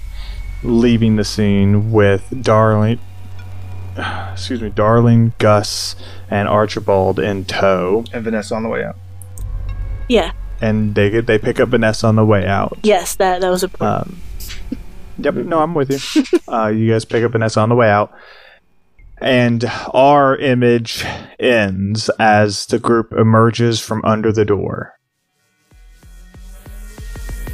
leaving 0.62 1.16
the 1.16 1.24
scene 1.24 1.90
with 1.90 2.42
Darling 2.42 3.00
excuse 4.32 4.60
me, 4.62 4.70
Darling, 4.70 5.32
Gus, 5.38 5.96
and 6.30 6.48
Archibald 6.48 7.18
in 7.18 7.44
tow. 7.44 8.04
And 8.12 8.24
Vanessa 8.24 8.54
on 8.54 8.62
the 8.62 8.68
way 8.68 8.84
out. 8.84 8.96
Yeah. 10.08 10.32
And 10.60 10.94
they 10.94 11.10
get 11.10 11.26
they 11.26 11.38
pick 11.38 11.60
up 11.60 11.70
Vanessa 11.70 12.06
on 12.06 12.16
the 12.16 12.24
way 12.24 12.46
out. 12.46 12.78
Yes, 12.82 13.14
that 13.16 13.40
that 13.40 13.50
was 13.50 13.64
a. 13.64 13.70
Um, 13.84 14.18
yep, 15.18 15.34
no, 15.34 15.60
I'm 15.60 15.74
with 15.74 15.90
you. 15.90 16.24
Uh, 16.48 16.66
you 16.66 16.90
guys 16.90 17.04
pick 17.04 17.22
up 17.22 17.32
Vanessa 17.32 17.60
on 17.60 17.68
the 17.68 17.76
way 17.76 17.88
out. 17.88 18.12
And 19.20 19.64
our 19.92 20.36
image 20.36 21.04
ends 21.38 22.08
as 22.18 22.66
the 22.66 22.78
group 22.78 23.12
emerges 23.12 23.78
from 23.78 24.02
under 24.04 24.32
the 24.32 24.44
door. 24.44 24.98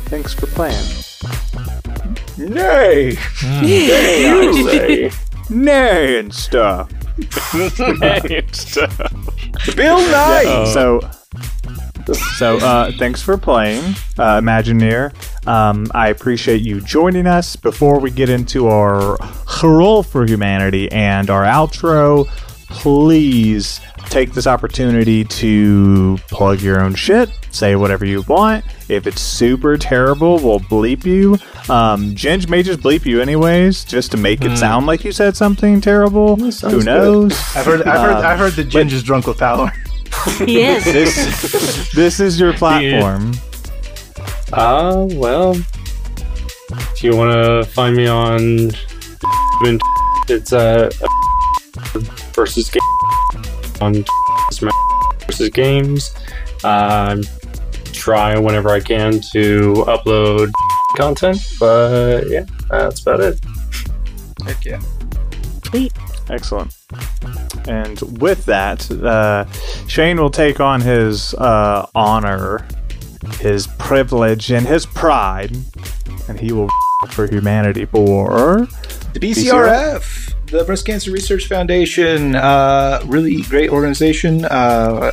Thanks 0.06 0.32
for 0.32 0.46
playing. 0.46 0.84
Nay! 2.38 3.16
Hmm. 3.18 3.62
Nay, 3.66 4.30
I 4.30 4.62
say. 4.62 5.10
Nay 5.50 6.18
and 6.18 6.32
stuff. 6.32 6.88
Bill 9.74 9.98
Nye! 9.98 10.70
So, 10.72 11.00
so 12.14 12.58
uh, 12.58 12.92
thanks 12.98 13.22
for 13.22 13.36
playing, 13.36 13.82
uh, 14.18 14.40
Imagineer. 14.40 15.12
Um, 15.46 15.86
I 15.94 16.08
appreciate 16.08 16.62
you 16.62 16.80
joining 16.80 17.26
us. 17.26 17.56
Before 17.56 17.98
we 18.00 18.10
get 18.10 18.28
into 18.28 18.68
our 18.68 19.16
role 19.62 20.02
for 20.02 20.24
humanity 20.26 20.90
and 20.92 21.30
our 21.30 21.44
outro, 21.44 22.26
please 22.68 23.80
take 24.08 24.32
this 24.32 24.46
opportunity 24.46 25.24
to 25.24 26.18
plug 26.28 26.60
your 26.60 26.80
own 26.80 26.94
shit. 26.94 27.28
Say 27.50 27.74
whatever 27.74 28.04
you 28.04 28.22
want. 28.28 28.64
If 28.88 29.06
it's 29.06 29.20
super 29.20 29.76
terrible, 29.76 30.38
we'll 30.38 30.60
bleep 30.60 31.04
you. 31.04 31.34
Um, 31.72 32.14
Ginge 32.14 32.48
may 32.48 32.62
just 32.62 32.80
bleep 32.80 33.04
you 33.06 33.20
anyways, 33.20 33.84
just 33.84 34.10
to 34.12 34.16
make 34.16 34.44
it 34.44 34.56
sound 34.56 34.86
like 34.86 35.04
you 35.04 35.10
said 35.12 35.36
something 35.36 35.80
terrible. 35.80 36.36
Who 36.36 36.52
sounds 36.52 36.84
knows? 36.84 37.32
I've 37.56 37.64
heard. 37.66 37.82
I've 37.82 38.00
heard. 38.00 38.16
Um, 38.16 38.26
I've 38.26 38.38
heard 38.38 38.52
that 38.52 38.68
Ginge 38.68 38.92
is 38.92 39.02
drunk 39.02 39.26
with 39.26 39.38
power. 39.38 39.72
he 40.46 40.62
is. 40.62 40.84
This, 40.84 41.92
this 41.92 42.20
is 42.20 42.38
your 42.38 42.52
platform. 42.52 43.32
Uh, 44.52 45.08
well, 45.12 45.56
if 46.70 47.02
you 47.02 47.16
want 47.16 47.32
to 47.32 47.64
find 47.72 47.96
me 47.96 48.06
on, 48.06 48.70
it's 50.28 50.52
uh, 50.52 50.90
versus 52.32 52.70
game 52.70 52.82
on 53.80 54.04
versus 55.26 55.50
games. 55.50 56.14
Um, 56.64 57.22
try 57.92 58.38
whenever 58.38 58.70
I 58.70 58.80
can 58.80 59.20
to 59.32 59.84
upload 59.86 60.50
content, 60.96 61.38
but 61.58 62.28
yeah, 62.28 62.44
that's 62.70 63.02
about 63.02 63.20
it. 63.20 63.40
Heck 64.44 64.64
yeah. 64.64 64.80
Excellent. 66.28 66.74
And 67.68 68.00
with 68.20 68.44
that, 68.46 68.90
uh, 68.90 69.46
Shane 69.86 70.20
will 70.20 70.30
take 70.30 70.60
on 70.60 70.80
his 70.80 71.34
uh, 71.34 71.86
honor, 71.94 72.66
his 73.40 73.66
privilege, 73.78 74.50
and 74.50 74.66
his 74.66 74.86
pride, 74.86 75.56
and 76.28 76.38
he 76.38 76.52
will 76.52 76.68
for 77.10 77.26
humanity 77.26 77.84
for. 77.84 78.66
The 79.12 79.20
BCRF, 79.20 80.34
the 80.46 80.64
Breast 80.64 80.86
Cancer 80.86 81.10
Research 81.10 81.46
Foundation, 81.46 82.34
uh, 82.34 83.00
really 83.06 83.42
great 83.42 83.70
organization. 83.70 84.44
Uh, 84.44 85.12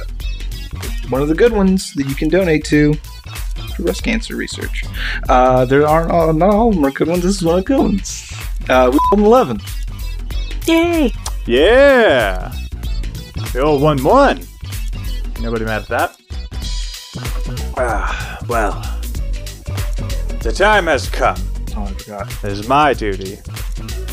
one 1.10 1.22
of 1.22 1.27
the 1.27 1.35
good 1.35 1.52
ones 1.52 1.94
that 1.94 2.07
you 2.07 2.15
can 2.15 2.30
donate 2.30 2.65
to 2.65 2.94
for 3.76 3.84
breast 3.84 4.03
cancer 4.03 4.35
research. 4.35 4.84
Uh, 5.30 5.65
there 5.65 5.88
aren't 5.88 6.11
all, 6.11 6.34
not 6.34 6.49
all 6.49 6.69
of 6.69 6.76
them 6.76 6.85
are 6.85 6.91
good 6.91 7.07
ones. 7.07 7.23
This 7.23 7.38
is 7.38 7.44
one 7.44 7.60
of 7.60 7.65
the 7.65 7.68
good 7.68 7.80
ones. 7.80 8.34
Uh, 8.69 8.90
we 8.91 8.99
got 9.11 9.26
11. 9.26 9.60
Yay! 10.68 11.11
Yeah! 11.45 12.52
The 13.52 13.61
old 13.61 13.81
1 13.81 14.03
1. 14.03 14.48
Nobody 15.41 15.65
mad 15.65 15.81
at 15.84 15.88
that? 15.90 16.18
Ah, 17.77 18.38
well. 18.48 18.73
The 20.41 20.52
time 20.52 20.88
has 20.88 21.10
come. 21.10 21.35
Oh, 21.76 21.84
I 21.84 21.94
forgot. 21.94 22.44
It 22.44 22.52
is 22.52 22.68
my 22.68 22.94
duty 22.94 23.38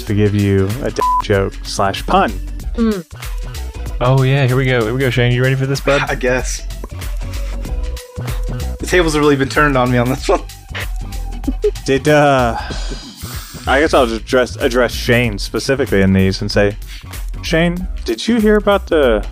to 0.06 0.14
give 0.14 0.34
you 0.34 0.68
a 0.82 0.90
d- 0.90 1.02
joke 1.22 1.54
slash 1.62 2.04
pun. 2.06 2.32
Oh 4.00 4.22
yeah, 4.22 4.46
here 4.46 4.56
we 4.56 4.64
go. 4.64 4.82
Here 4.82 4.94
we 4.94 5.00
go, 5.00 5.10
Shane. 5.10 5.32
You 5.32 5.42
ready 5.42 5.56
for 5.56 5.66
this, 5.66 5.80
bud? 5.80 6.02
I 6.08 6.14
guess. 6.14 6.66
The 8.78 8.86
tables 8.86 9.14
have 9.14 9.20
really 9.22 9.36
been 9.36 9.48
turned 9.48 9.76
on 9.76 9.90
me 9.90 9.98
on 9.98 10.08
this 10.08 10.28
one. 10.28 10.42
Did 11.84 12.08
uh 12.08 12.56
I 13.70 13.78
guess 13.78 13.94
I'll 13.94 14.04
just 14.04 14.22
address 14.22 14.56
address 14.56 14.92
Shane 14.92 15.38
specifically 15.38 16.02
in 16.02 16.12
these 16.12 16.40
and 16.40 16.50
say, 16.50 16.76
Shane, 17.44 17.86
did 18.04 18.26
you 18.26 18.40
hear 18.40 18.56
about 18.56 18.88
the 18.88 19.24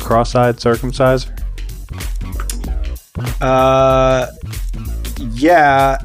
cross-eyed 0.00 0.56
circumciser? 0.56 1.28
Uh, 3.42 4.28
yeah. 5.32 5.98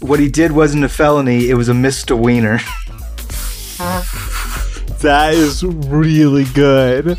What 0.00 0.20
he 0.20 0.28
did 0.28 0.52
wasn't 0.52 0.84
a 0.84 0.88
felony. 0.90 1.48
It 1.48 1.54
was 1.54 1.70
a 1.70 1.74
misdemeanor. 1.74 2.60
That 5.00 5.32
is 5.32 5.64
really 5.64 6.44
good. 6.44 7.18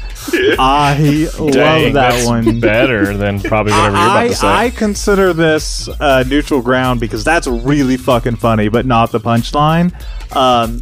I 0.59 1.27
love 1.39 1.51
Dang, 1.51 1.93
that 1.93 2.25
one. 2.27 2.59
better 2.59 3.17
than 3.17 3.39
probably 3.39 3.73
whatever 3.73 3.95
you're 3.97 4.05
about 4.05 4.17
I, 4.17 4.27
to 4.27 4.35
say. 4.35 4.47
I 4.47 4.69
consider 4.69 5.33
this 5.33 5.87
uh, 5.99 6.23
neutral 6.27 6.61
ground 6.61 6.99
because 6.99 7.23
that's 7.23 7.47
really 7.47 7.97
fucking 7.97 8.35
funny, 8.35 8.69
but 8.69 8.85
not 8.85 9.11
the 9.11 9.19
punchline. 9.19 9.93
Um, 10.35 10.81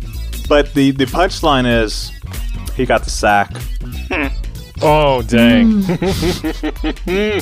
but 0.49 0.73
the, 0.73 0.91
the 0.91 1.05
punchline 1.05 1.65
is 1.65 2.11
he 2.75 2.85
got 2.85 3.03
the 3.03 3.09
sack. 3.09 3.53
oh 4.81 5.21
dang! 5.21 5.83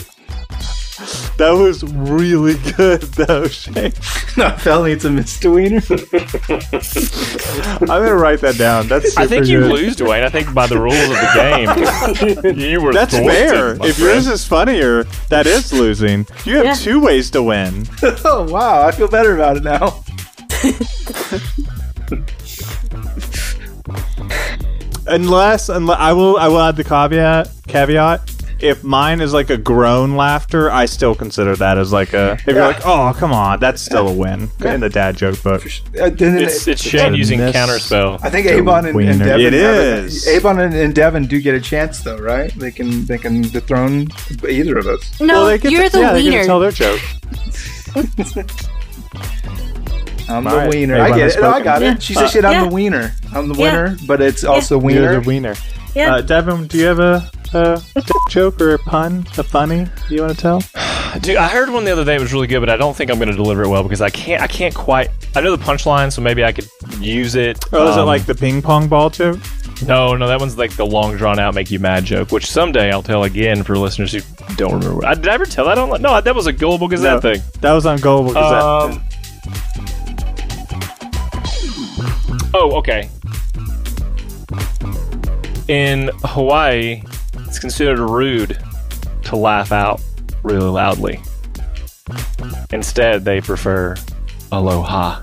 That 1.38 1.52
was 1.52 1.84
really 1.84 2.56
good, 2.76 3.02
though, 3.14 3.48
Shane. 3.48 3.94
Not 4.36 4.60
felony. 4.60 4.94
It's 4.94 5.06
a 5.06 5.12
misdemeanor. 5.12 5.82
I'm 7.82 7.88
gonna 7.88 8.16
write 8.16 8.42
that 8.42 8.56
down. 8.58 8.88
That's 8.88 9.10
super 9.12 9.22
I 9.22 9.28
think 9.28 9.46
you 9.46 9.60
good. 9.60 9.72
lose, 9.72 9.96
Dwayne. 9.96 10.24
I 10.24 10.30
think 10.30 10.52
by 10.56 10.66
the 10.66 10.80
rules 10.80 10.96
of 10.96 11.10
the 11.10 12.44
game, 12.44 12.58
you 12.60 12.82
were. 12.82 12.92
That's 12.92 13.14
fair. 13.14 13.74
If 13.74 13.78
friend. 13.80 13.98
yours 14.00 14.26
is 14.28 14.46
funnier, 14.48 15.04
that 15.30 15.46
is 15.46 15.72
losing. 15.72 16.26
You 16.46 16.56
have 16.58 16.66
Yeah. 16.66 16.74
two 16.74 17.00
ways 17.00 17.30
to 17.32 17.44
win. 17.44 17.86
oh 18.26 18.48
wow! 18.52 18.82
I 18.82 18.92
feel 18.92 19.08
better 19.08 19.36
about 19.36 19.58
it 19.58 19.64
now. 19.64 20.04
Unless, 25.10 25.70
unless 25.70 25.98
I 26.00 26.12
will, 26.14 26.38
I 26.38 26.48
will 26.50 26.60
add 26.60 26.76
the 26.76 26.84
caveat. 26.84 27.50
Caveat: 27.68 28.30
If 28.60 28.84
mine 28.84 29.22
is 29.22 29.34
like 29.34 29.52
a 29.52 29.58
groan 29.58 30.16
laughter, 30.16 30.72
I 30.72 30.88
still 30.88 31.14
consider 31.14 31.56
that 31.58 31.78
as 31.78 31.94
like 31.94 32.14
a. 32.14 32.32
If 32.34 32.48
you're 32.48 32.60
like, 32.62 32.86
oh 32.86 33.14
come 33.16 33.32
on, 33.32 33.60
that's 33.60 33.82
still 33.82 34.08
a 34.08 34.14
win 34.14 34.50
in 34.66 34.80
the 34.80 34.90
dad 34.90 35.16
joke 35.16 35.42
book. 35.44 35.64
Uh, 36.00 36.10
then 36.10 36.38
it's 36.42 36.68
it's 36.68 36.82
Shane 36.82 37.14
using 37.14 37.40
miss- 37.40 37.56
counterspell. 37.56 38.20
I 38.24 38.30
think 38.32 38.48
Avon 38.48 38.80
and, 38.80 38.88
and 38.88 38.96
wiener. 38.96 39.26
Devin. 39.26 39.46
It 39.46 39.54
have 39.54 39.76
a- 39.76 40.04
is. 40.06 40.28
Avon 40.28 40.60
and, 40.60 40.74
and 40.74 40.96
Devin 40.96 41.28
do 41.28 41.40
get 41.40 41.54
a 41.54 41.62
chance 41.62 42.00
though, 42.02 42.18
right? 42.18 42.52
They 42.56 42.72
can 42.72 43.06
they 43.06 43.20
can 43.20 43.44
dethrone 43.44 44.08
either 44.50 44.78
of 44.80 44.88
us. 44.88 45.20
No, 45.22 45.34
Well, 45.42 45.46
they 45.46 45.58
get 45.60 45.72
you're 45.72 45.84
to, 45.84 45.90
the 45.92 46.00
yeah, 46.00 46.14
they 46.14 46.24
get 46.24 46.42
to 46.42 46.46
tell 46.48 46.60
their 46.60 46.72
joke. 46.72 47.00
I'm 50.30 50.46
All 50.46 50.54
the 50.54 50.58
right. 50.60 50.70
wiener. 50.70 50.96
Avon 50.96 51.06
I 51.14 51.16
get 51.16 51.24
has 51.24 51.36
it. 51.36 51.42
No, 51.42 51.48
I 51.48 51.52
spoken. 51.52 51.64
got 51.64 51.82
Yeah. 51.82 51.94
it. 51.94 52.04
She 52.04 52.14
said 52.14 52.28
shit. 52.30 52.44
I'm 52.46 52.52
Yeah. 52.54 52.66
the 52.70 52.74
wiener. 52.76 53.14
I'm 53.34 53.48
the 53.48 53.56
Yeah. 53.56 53.64
winner, 53.84 53.98
but 54.08 54.22
it's 54.22 54.44
also 54.44 54.76
You're 54.76 54.84
wiener. 54.86 55.14
the 55.22 55.28
wiener. 55.28 55.56
Yeah. 55.96 56.16
Uh, 56.16 56.22
Devin, 56.22 56.68
do 56.68 56.78
you 56.78 56.86
have 56.86 57.00
a, 57.00 57.30
a 57.56 57.82
joke 58.30 58.62
or 58.62 58.74
a 58.74 58.80
pun, 58.80 59.26
a 59.38 59.44
funny 59.44 59.86
do 60.08 60.16
you 60.16 60.22
want 60.22 60.36
to 60.36 60.42
tell? 60.42 60.62
Dude, 61.22 61.38
I 61.38 61.48
heard 61.48 61.70
one 61.70 61.86
the 61.86 61.92
other 61.92 62.04
day. 62.06 62.16
It 62.16 62.22
was 62.22 62.34
really 62.34 62.48
good, 62.48 62.60
but 62.60 62.70
I 62.70 62.76
don't 62.78 62.96
think 62.96 63.10
I'm 63.10 63.18
going 63.18 63.30
to 63.30 63.36
deliver 63.36 63.64
it 63.64 63.70
well 63.70 63.82
because 63.84 64.02
I 64.02 64.10
can't. 64.10 64.42
I 64.42 64.48
can't 64.48 64.76
quite. 64.76 65.10
I 65.36 65.42
know 65.42 65.56
the 65.56 65.64
punchline, 65.64 66.12
so 66.12 66.22
maybe 66.22 66.44
I 66.44 66.52
could 66.52 66.68
use 67.00 67.36
it. 67.36 67.64
Oh, 67.72 67.90
is 67.90 67.96
it 67.96 68.00
Um, 68.02 68.06
like 68.06 68.26
the 68.26 68.36
ping 68.36 68.62
pong 68.62 68.88
ball 68.88 69.10
joke? 69.10 69.40
No, 69.86 70.16
no, 70.16 70.28
that 70.28 70.40
one's 70.40 70.58
like 70.58 70.76
the 70.76 70.86
long 70.86 71.16
drawn 71.18 71.40
out 71.40 71.54
make 71.56 71.70
you 71.72 71.80
mad 71.80 72.04
joke, 72.04 72.32
which 72.32 72.50
someday 72.52 72.92
I'll 72.92 73.04
tell 73.04 73.24
again 73.24 73.64
for 73.64 73.78
listeners 73.78 74.12
who 74.12 74.20
don't 74.56 74.74
remember. 74.74 75.06
I, 75.06 75.14
did 75.14 75.28
I 75.28 75.34
ever 75.36 75.46
tell 75.46 75.66
that 75.66 75.78
on? 75.78 76.02
No, 76.02 76.20
that 76.20 76.36
was 76.36 76.48
a 76.48 76.54
gullible 76.54 76.88
gazette 76.88 77.24
No. 77.24 77.34
thing. 77.34 77.42
That 77.62 77.74
was 77.74 77.86
on 77.86 78.00
Gullible 78.00 78.34
Gazette. 78.34 78.64
Um, 78.64 79.04
oh, 82.54 82.72
okay. 82.78 83.10
In 85.68 86.10
Hawaii, 86.24 87.04
it's 87.48 87.60
considered 87.60 88.00
rude 88.00 88.58
to 89.24 89.36
laugh 89.36 89.72
out 89.72 90.02
really 90.44 90.70
loudly. 90.70 91.20
Instead, 92.72 93.24
they 93.26 93.42
prefer 93.42 93.96
aloha. 94.52 95.22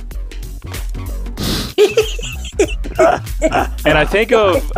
and 3.86 3.98
I 3.98 4.04
think 4.04 4.32
of 4.32 4.70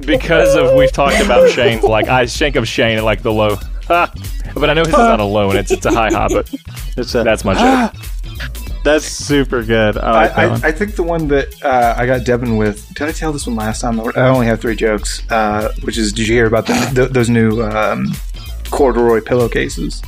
because 0.00 0.54
of 0.54 0.74
we've 0.74 0.92
talked 0.92 1.20
about 1.20 1.50
Shane's 1.50 1.82
like 1.84 2.08
I 2.08 2.26
think 2.26 2.56
of 2.56 2.66
Shane 2.66 2.98
at 2.98 3.04
like 3.04 3.22
the 3.22 3.32
low 3.32 3.56
ha, 3.86 4.12
but 4.54 4.70
I 4.70 4.74
know 4.74 4.80
his 4.80 4.88
is 4.88 4.94
not 4.94 5.20
a 5.20 5.24
low 5.24 5.50
and 5.50 5.58
it's 5.58 5.70
it's 5.70 5.86
a 5.86 5.92
high 5.92 6.10
ha, 6.10 6.28
but 6.28 6.52
it's 6.96 7.14
a, 7.14 7.22
that's 7.22 7.44
my 7.44 7.54
joke. 7.54 7.62
Ah. 7.62 7.92
That's 8.82 9.04
super 9.04 9.62
good. 9.62 9.98
I 9.98 10.00
I, 10.00 10.12
like 10.12 10.34
that 10.34 10.64
I. 10.64 10.68
I 10.68 10.72
think 10.72 10.96
the 10.96 11.02
one 11.02 11.28
that 11.28 11.62
uh, 11.62 11.94
I 11.96 12.06
got 12.06 12.24
Devin 12.24 12.56
with. 12.56 12.88
Did 12.94 13.08
I 13.08 13.12
tell 13.12 13.32
this 13.32 13.46
one 13.46 13.56
last 13.56 13.80
time? 13.82 14.00
I 14.00 14.28
only 14.28 14.46
have 14.46 14.60
three 14.60 14.76
jokes. 14.76 15.22
Uh, 15.30 15.72
which 15.82 15.98
is, 15.98 16.12
did 16.12 16.26
you 16.26 16.34
hear 16.34 16.46
about 16.46 16.66
the, 16.66 16.74
th 16.94 17.10
those 17.12 17.28
new 17.28 17.62
um, 17.62 18.12
corduroy 18.70 19.20
pillowcases. 19.20 20.02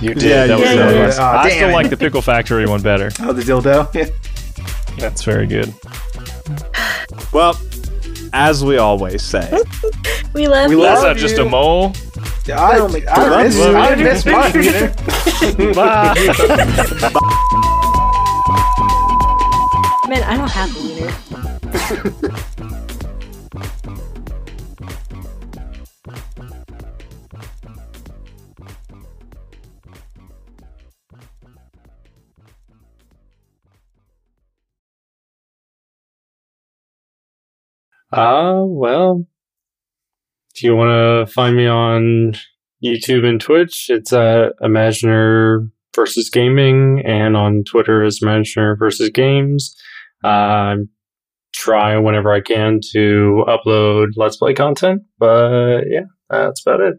You 0.00 0.14
did. 0.14 0.22
Yeah, 0.22 0.46
that 0.46 0.58
you 0.58 0.64
was 0.64 0.70
did. 0.70 0.78
really 0.78 0.98
nice. 1.00 1.18
Aw, 1.18 1.42
I 1.42 1.50
still 1.50 1.70
it. 1.70 1.72
like 1.72 1.90
the 1.90 1.96
Pickle 1.96 2.22
Factory 2.22 2.66
one 2.66 2.82
better. 2.82 3.10
Oh, 3.20 3.32
the 3.32 3.42
dildo. 3.42 3.92
Yeah. 4.98 5.10
That's 5.10 5.24
very 5.24 5.46
good. 5.46 5.74
Well, 7.30 7.60
as 8.32 8.64
we 8.64 8.78
always 8.78 9.22
say, 9.22 9.46
We 10.32 10.48
love 10.48 10.70
We 10.70 10.76
you. 10.76 10.82
That's 10.82 11.02
love 11.02 11.16
not 11.16 11.16
just 11.16 11.36
you. 11.36 11.46
a 11.46 11.48
mole. 11.48 11.92
I, 12.56 12.80
my 12.88 13.00
I 13.14 13.28
God. 13.28 13.30
miss, 13.30 13.70
Love 13.74 13.74
I 13.74 13.94
you. 13.94 13.96
miss 13.96 14.26
mine. 14.26 14.94
Man, 20.04 20.22
I 20.24 20.36
don't 20.36 20.50
have 20.52 20.76
a 20.76 20.80
wiener. 20.80 21.16
Uh, 38.12 38.62
well, 38.66 39.18
do 39.18 39.35
you 40.62 40.76
want 40.76 40.90
to 40.90 41.32
find 41.32 41.56
me 41.56 41.66
on 41.66 42.34
YouTube 42.84 43.24
and 43.26 43.40
Twitch? 43.40 43.86
It's 43.88 44.12
uh, 44.12 44.50
Imaginer 44.62 45.68
versus 45.94 46.30
Gaming, 46.30 47.02
and 47.04 47.36
on 47.36 47.64
Twitter 47.64 48.04
is 48.04 48.20
Imaginer 48.22 48.76
versus 48.76 49.10
Games. 49.10 49.74
Uh, 50.24 50.76
try 51.52 51.96
whenever 51.98 52.32
I 52.32 52.40
can 52.40 52.80
to 52.92 53.44
upload 53.48 54.08
Let's 54.16 54.36
Play 54.36 54.54
content, 54.54 55.02
but 55.18 55.82
yeah, 55.88 56.04
that's 56.28 56.64
about 56.66 56.80
it. 56.80 56.94